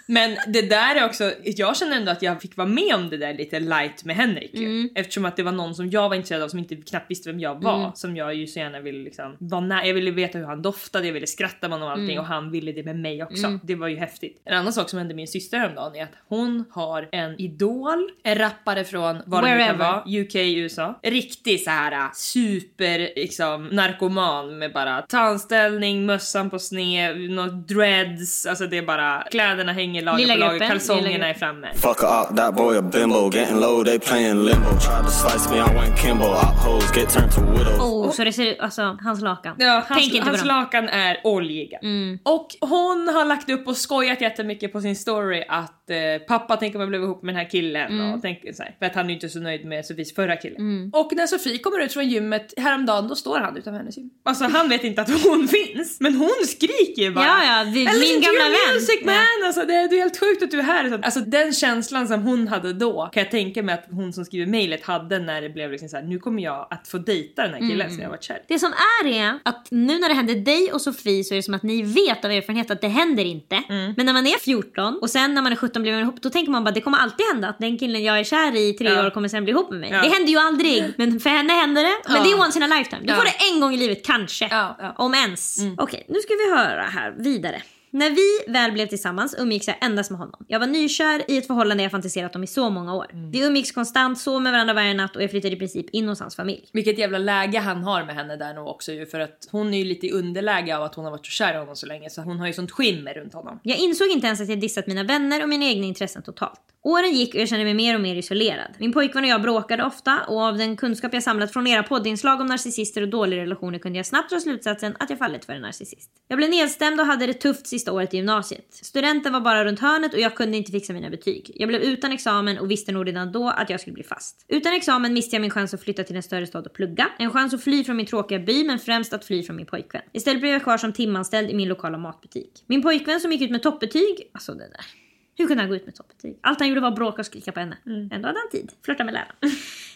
Men 0.09 0.37
det 0.47 0.61
där 0.61 0.95
är 0.95 1.05
också, 1.05 1.33
jag 1.43 1.77
känner 1.77 1.97
ändå 1.97 2.11
att 2.11 2.21
jag 2.21 2.41
fick 2.41 2.57
vara 2.57 2.67
med 2.67 2.95
om 2.95 3.09
det 3.09 3.17
där 3.17 3.33
lite 3.33 3.59
light 3.59 4.05
med 4.05 4.15
Henrik 4.15 4.53
ju. 4.53 4.65
Mm. 4.65 4.89
Eftersom 4.95 5.25
att 5.25 5.35
det 5.35 5.43
var 5.43 5.51
någon 5.51 5.75
som 5.75 5.89
jag 5.89 6.09
var 6.09 6.15
intresserad 6.15 6.43
av 6.43 6.47
som 6.47 6.59
inte 6.59 6.75
knappt 6.75 7.11
visste 7.11 7.29
vem 7.31 7.39
jag 7.39 7.63
var. 7.63 7.79
Mm. 7.79 7.91
Som 7.95 8.17
jag 8.17 8.35
ju 8.35 8.47
så 8.47 8.59
gärna 8.59 8.79
ville 8.79 9.03
liksom 9.03 9.35
vara 9.39 9.61
nära. 9.61 9.85
Jag 9.85 9.93
ville 9.93 10.11
veta 10.11 10.37
hur 10.37 10.45
han 10.45 10.61
doftade, 10.61 11.05
jag 11.05 11.13
ville 11.13 11.27
skratta 11.27 11.67
med 11.67 11.71
honom 11.71 11.87
och 11.87 11.91
allting 11.91 12.07
Mm. 12.07 12.19
och 12.19 12.25
han 12.25 12.51
ville 12.51 12.71
det 12.71 12.83
med 12.83 12.99
mig 12.99 13.23
också. 13.23 13.59
Det 13.63 13.75
var 13.75 13.87
ju 13.87 13.95
häftigt. 13.97 14.41
En 14.45 14.57
annan 14.57 14.73
sak 14.73 14.89
som 14.89 14.99
hände 14.99 15.13
min 15.13 15.27
syster 15.27 15.57
häromdagen 15.57 15.95
är 15.95 16.03
att 16.03 16.13
hon 16.27 16.65
har 16.71 17.09
en 17.11 17.41
idol, 17.41 18.09
en 18.23 18.37
rappare 18.37 18.83
från 18.83 19.21
vad 19.25 19.43
det 19.43 19.65
kan 19.67 19.77
vara, 19.77 20.03
UK, 20.07 20.35
USA. 20.35 20.99
Riktig 21.03 21.61
så 21.61 21.69
här 21.69 22.09
super 22.13 23.09
liksom 23.15 23.67
narkoman 23.67 24.57
med 24.57 24.73
bara 24.73 25.01
tandställning, 25.01 26.05
mössan 26.05 26.49
på 26.49 26.59
sned, 26.59 27.29
något 27.29 27.67
dreads, 27.67 28.45
alltså 28.45 28.67
det 28.67 28.77
är 28.77 28.81
bara 28.81 29.23
kläderna 29.31 29.73
hänger 29.73 29.96
lager 30.01 30.27
på 30.33 30.39
lager, 30.39 30.67
kalsongerna 30.67 31.27
är 31.29 31.33
framme. 31.33 31.67
Fuck 31.75 32.03
op, 32.03 32.37
that 32.37 32.55
boy 32.55 32.77
a 32.77 32.81
bimbo. 32.81 33.31
Getting 33.33 33.59
low, 33.59 33.83
they 33.83 33.99
playing 33.99 34.43
limbo. 34.45 34.69
Tried 34.69 35.03
to 35.05 35.11
slice 35.11 35.49
me, 35.51 35.57
I 35.57 35.75
went 35.75 35.99
Kimbo. 35.99 36.25
Hoes 36.25 36.95
get 36.97 37.09
turned 37.13 37.31
to 37.31 37.41
widows. 37.41 37.79
Oh, 37.81 38.11
så 38.11 38.23
det 38.23 38.33
ser 38.33 38.45
ut, 38.45 38.59
alltså 38.59 38.97
hans 39.03 39.21
lakan. 39.21 39.55
Ja, 39.59 39.71
hans, 39.87 40.01
Tänk 40.01 40.13
inte 40.13 40.19
på 40.19 40.25
hans 40.29 40.41
dem. 40.41 40.49
Mm. 40.49 40.61
lakan 40.63 40.89
är 40.89 41.21
oljiga. 41.23 41.77
Och 42.23 42.47
hon 42.69 43.07
har 43.07 43.25
lagt 43.25 43.49
upp 43.49 43.67
och 43.67 43.77
skojat 43.77 44.21
jättemycket 44.21 44.73
på 44.73 44.81
sin 44.81 44.95
story 44.95 45.43
att 45.49 45.89
eh, 45.89 45.97
pappa 46.27 46.57
tänker 46.57 46.77
om 46.77 46.81
jag 46.81 46.89
blev 46.89 47.01
ihop 47.03 47.23
med 47.23 47.35
den 47.35 47.39
här 47.43 47.49
killen 47.49 47.91
Mm. 47.91 48.13
och 48.13 48.21
tänker 48.21 48.53
så 48.53 48.63
här, 48.63 48.75
för 48.79 48.85
att 48.85 48.95
han 48.95 49.09
är 49.09 49.13
inte 49.13 49.29
så 49.29 49.39
nöjd 49.39 49.65
med 49.65 49.85
Sofies 49.85 50.15
förra 50.15 50.35
kille. 50.35 50.55
Och 50.93 51.11
när 51.15 51.27
Sofie 51.27 51.57
kommer 51.57 51.79
ut 51.83 51.93
från 51.93 52.09
gymmet 52.09 52.53
häromdagen 52.57 53.07
då 53.07 53.15
står 53.15 53.39
han 53.39 53.57
utanför 53.57 53.77
hennes 53.77 53.97
gym. 53.97 54.09
Alltså 54.25 54.43
han 54.45 54.69
vet 54.69 54.83
inte 54.83 55.01
att 55.01 55.23
hon 55.23 55.47
finns 55.57 55.97
men 55.99 56.15
hon 56.15 56.35
skriker 56.47 57.01
ju 57.01 57.11
bara 57.11 57.25
Ja, 57.25 57.43
ja, 57.43 57.63
vi- 57.73 57.81
"I 57.81 57.85
listen 57.85 57.99
min 57.99 58.21
gamla 58.21 58.43
vän." 58.43 58.73
music 58.73 58.99
man! 59.05 59.15
Ja. 59.15 59.47
Alltså 59.47 59.61
det 59.65 59.73
är 59.75 59.86
det 59.89 59.95
är 59.95 59.99
helt 59.99 60.19
sjukt 60.19 60.43
att 60.43 60.51
du 60.51 60.59
är 60.59 60.63
här. 60.63 60.89
Så- 60.89 60.95
Alltså 61.03 61.19
den 61.19 61.53
känslan 61.53 62.07
som 62.07 62.21
hon 62.23 62.47
hade 62.47 62.73
då 62.73 63.09
kan 63.13 63.23
jag 63.23 63.31
tänka 63.31 63.63
mig 63.63 63.75
att 63.75 63.85
hon 63.91 64.13
som 64.13 64.25
skriver 64.25 64.45
mejlet 64.45 64.83
hade 64.85 65.19
när 65.19 65.41
det 65.41 65.49
blev 65.49 65.71
liksom 65.71 65.89
så 65.89 65.97
här, 65.97 66.03
nu 66.03 66.19
kommer 66.19 66.43
jag 66.43 66.67
att 66.69 66.87
få 66.87 66.97
dejta 66.97 67.41
den 67.41 67.51
här 67.53 67.59
killen 67.59 67.81
Mm. 67.81 67.91
som 67.93 68.01
jag 68.03 68.09
varit 68.09 68.23
kär. 68.23 68.41
Det 68.47 68.59
som 68.59 68.73
är 69.03 69.07
är 69.07 69.39
att 69.45 69.67
nu 69.71 69.99
när 69.99 70.09
det 70.09 70.15
händer 70.15 70.35
dig 70.35 70.71
och 70.73 70.81
Sofie 70.81 71.23
så 71.23 71.33
är 71.33 71.35
det 71.35 71.43
som 71.43 71.53
att 71.53 71.63
ni 71.63 71.81
vet 71.81 72.25
av 72.25 72.31
erfarenhet 72.31 72.71
att 72.71 72.81
det 72.81 72.87
händer 72.87 73.25
inte. 73.25 73.63
Mm. 73.69 73.93
Men 73.97 74.05
när 74.05 74.13
man 74.13 74.27
är 74.27 74.37
14 74.39 74.97
och 75.01 75.09
sen 75.09 75.33
när 75.33 75.41
man 75.41 75.51
är 75.51 75.55
17 75.55 75.81
blir 75.81 75.91
man 75.91 76.01
ihop 76.01 76.21
då 76.21 76.29
tänker 76.29 76.51
man 76.51 76.63
bara 76.63 76.71
det 76.71 76.81
kommer 76.81 76.97
alltid 76.97 77.25
hända 77.33 77.47
att 77.49 77.59
den 77.59 77.77
killen 77.77 78.03
jag 78.03 78.19
är 78.19 78.23
kär 78.23 78.55
i 78.55 78.69
i 78.69 78.73
tre 78.73 78.87
Ja. 78.89 79.05
år 79.05 79.09
kommer 79.09 79.27
sen 79.27 79.43
bli 79.43 79.51
ihop 79.53 79.69
med 79.71 79.79
mig. 79.79 79.89
Ja. 79.91 80.01
Det 80.01 80.09
händer 80.09 80.31
ju 80.31 80.37
aldrig 80.39 80.93
men 80.97 81.19
för 81.19 81.29
henne 81.29 81.53
händer 81.53 81.83
det. 81.83 81.95
Men 82.07 82.15
Ja. 82.17 82.23
det 82.23 82.31
är 82.31 82.39
once 82.39 82.59
in 82.59 82.63
a 82.63 82.67
lifetime. 82.77 83.01
Du 83.07 83.13
får 83.13 83.23
det 83.23 83.53
en 83.53 83.61
gång 83.61 83.73
i 83.73 83.77
livet 83.77 84.05
kanske. 84.05 84.49
Om 84.97 85.13
ens. 85.13 85.57
Okej 85.77 86.05
nu 86.09 86.19
ska 86.19 86.33
vi 86.33 86.55
höra 86.57 86.81
här 86.83 87.15
vidare. 87.17 87.61
När 87.97 88.09
vi 88.09 88.51
väl 88.53 88.71
blev 88.71 88.87
tillsammans 88.87 89.35
umgicks 89.37 89.67
jag 89.67 89.75
endast 89.81 90.11
med 90.11 90.19
honom. 90.19 90.45
Jag 90.47 90.59
var 90.59 90.67
nykär 90.67 91.31
i 91.31 91.37
ett 91.37 91.47
förhållande 91.47 91.83
jag 91.83 91.91
fantiserat 91.91 92.35
om 92.35 92.43
i 92.43 92.47
så 92.47 92.69
många 92.69 92.95
år. 92.95 93.07
Vi 93.31 93.45
umgicks 93.45 93.71
konstant, 93.71 94.19
sov 94.19 94.41
med 94.41 94.51
varandra 94.51 94.73
varje 94.73 94.93
natt 94.93 95.15
och 95.15 95.23
jag 95.23 95.31
flyttade 95.31 95.55
i 95.55 95.59
princip 95.59 95.89
in 95.89 96.09
hos 96.09 96.19
hans 96.19 96.35
familj. 96.35 96.69
Vilket 96.73 96.97
jävla 96.97 97.17
läge 97.17 97.59
han 97.59 97.83
har 97.83 98.05
med 98.05 98.15
henne 98.15 98.35
där 98.35 98.53
nu 98.53 98.59
också 98.59 98.91
ju 98.91 99.05
för 99.05 99.19
att 99.19 99.47
hon 99.51 99.73
är 99.73 99.77
ju 99.77 99.83
lite 99.83 100.07
i 100.07 100.11
underläge 100.11 100.77
av 100.77 100.83
att 100.83 100.95
hon 100.95 101.05
har 101.05 101.11
varit 101.11 101.25
så 101.25 101.31
kär 101.31 101.53
i 101.53 101.57
honom 101.57 101.75
så 101.75 101.85
länge 101.85 102.09
så 102.09 102.21
hon 102.21 102.39
har 102.39 102.47
ju 102.47 102.53
sånt 102.53 102.71
skimmer 102.71 103.13
runt 103.13 103.33
honom. 103.33 103.59
Jag 103.63 103.77
insåg 103.77 104.07
inte 104.07 104.27
ens 104.27 104.41
att 104.41 104.49
jag 104.49 104.59
dissat 104.59 104.87
mina 104.87 105.03
vänner 105.03 105.43
och 105.43 105.49
mina 105.49 105.65
egna 105.65 105.85
intressen 105.85 106.21
totalt. 106.21 106.61
Åren 106.87 107.11
gick 107.11 107.35
och 107.35 107.41
jag 107.41 107.49
kände 107.49 107.65
mig 107.65 107.73
mer 107.73 107.95
och 107.95 108.01
mer 108.01 108.15
isolerad. 108.15 108.71
Min 108.79 108.93
pojkvän 108.93 109.23
och 109.23 109.29
jag 109.29 109.41
bråkade 109.41 109.83
ofta 109.83 110.19
och 110.27 110.41
av 110.41 110.57
den 110.57 110.77
kunskap 110.77 111.13
jag 111.13 111.23
samlat 111.23 111.53
från 111.53 111.67
era 111.67 111.83
poddinslag 111.83 112.41
om 112.41 112.47
narcissister 112.47 113.01
och 113.01 113.07
dåliga 113.07 113.41
relationer 113.41 113.79
kunde 113.79 113.99
jag 113.99 114.05
snabbt 114.05 114.29
dra 114.29 114.39
slutsatsen 114.39 114.95
att 114.99 115.09
jag 115.09 115.19
fallit 115.19 115.45
för 115.45 115.53
en 115.53 115.61
narcissist. 115.61 116.09
Jag 116.27 116.37
blev 116.37 116.49
nedstämd 116.49 116.99
och 116.99 117.05
hade 117.05 117.25
det 117.25 117.33
tufft 117.33 117.67
sista 117.67 117.86
året 117.91 118.13
i 118.13 118.17
gymnasiet. 118.17 118.67
Studenten 118.69 119.33
var 119.33 119.41
bara 119.41 119.65
runt 119.65 119.79
hörnet 119.79 120.13
och 120.13 120.19
jag 120.19 120.35
kunde 120.35 120.57
inte 120.57 120.71
fixa 120.71 120.93
mina 120.93 121.09
betyg. 121.09 121.51
Jag 121.55 121.67
blev 121.67 121.81
utan 121.81 122.11
examen 122.11 122.57
och 122.57 122.71
visste 122.71 122.91
nog 122.91 123.07
redan 123.07 123.31
då 123.31 123.49
att 123.49 123.69
jag 123.69 123.79
skulle 123.79 123.93
bli 123.93 124.03
fast. 124.03 124.45
Utan 124.47 124.73
examen 124.73 125.13
miste 125.13 125.35
jag 125.35 125.41
min 125.41 125.51
chans 125.51 125.73
att 125.73 125.83
flytta 125.83 126.03
till 126.03 126.15
en 126.15 126.23
större 126.23 126.47
stad 126.47 126.65
och 126.67 126.73
plugga. 126.73 127.09
En 127.19 127.31
chans 127.31 127.53
att 127.53 127.63
fly 127.63 127.83
från 127.83 127.97
min 127.97 128.05
tråkiga 128.05 128.39
by 128.39 128.63
men 128.63 128.79
främst 128.79 129.13
att 129.13 129.25
fly 129.25 129.43
från 129.43 129.55
min 129.55 129.65
pojkvän. 129.65 130.01
Istället 130.13 130.41
blev 130.41 130.53
jag 130.53 130.63
kvar 130.63 130.77
som 130.77 130.93
timanställd 130.93 131.49
i 131.49 131.53
min 131.53 131.69
lokala 131.69 131.97
matbutik. 131.97 132.63
Min 132.67 132.81
pojkvän 132.81 133.19
som 133.19 133.31
gick 133.31 133.41
ut 133.41 133.51
med 133.51 133.63
toppbetyg, 133.63 134.29
alltså 134.33 134.53
det 134.53 134.69
där. 134.69 135.06
Hur 135.37 135.47
kunde 135.47 135.63
han 135.63 135.69
gå 135.69 135.75
ut 135.75 135.85
med 135.85 135.95
toppbetyg? 135.95 136.39
Allt 136.41 136.59
han 136.59 136.67
gjorde 136.69 136.81
var 136.81 136.87
att 136.87 136.95
bråka 136.95 137.19
och 137.21 137.25
skrika 137.25 137.51
på 137.51 137.59
henne. 137.59 137.77
Ändå 137.85 138.27
hade 138.27 138.39
han 138.39 138.49
tid. 138.51 138.71
Flörta 138.85 139.03
med 139.03 139.13
läraren. 139.13 139.35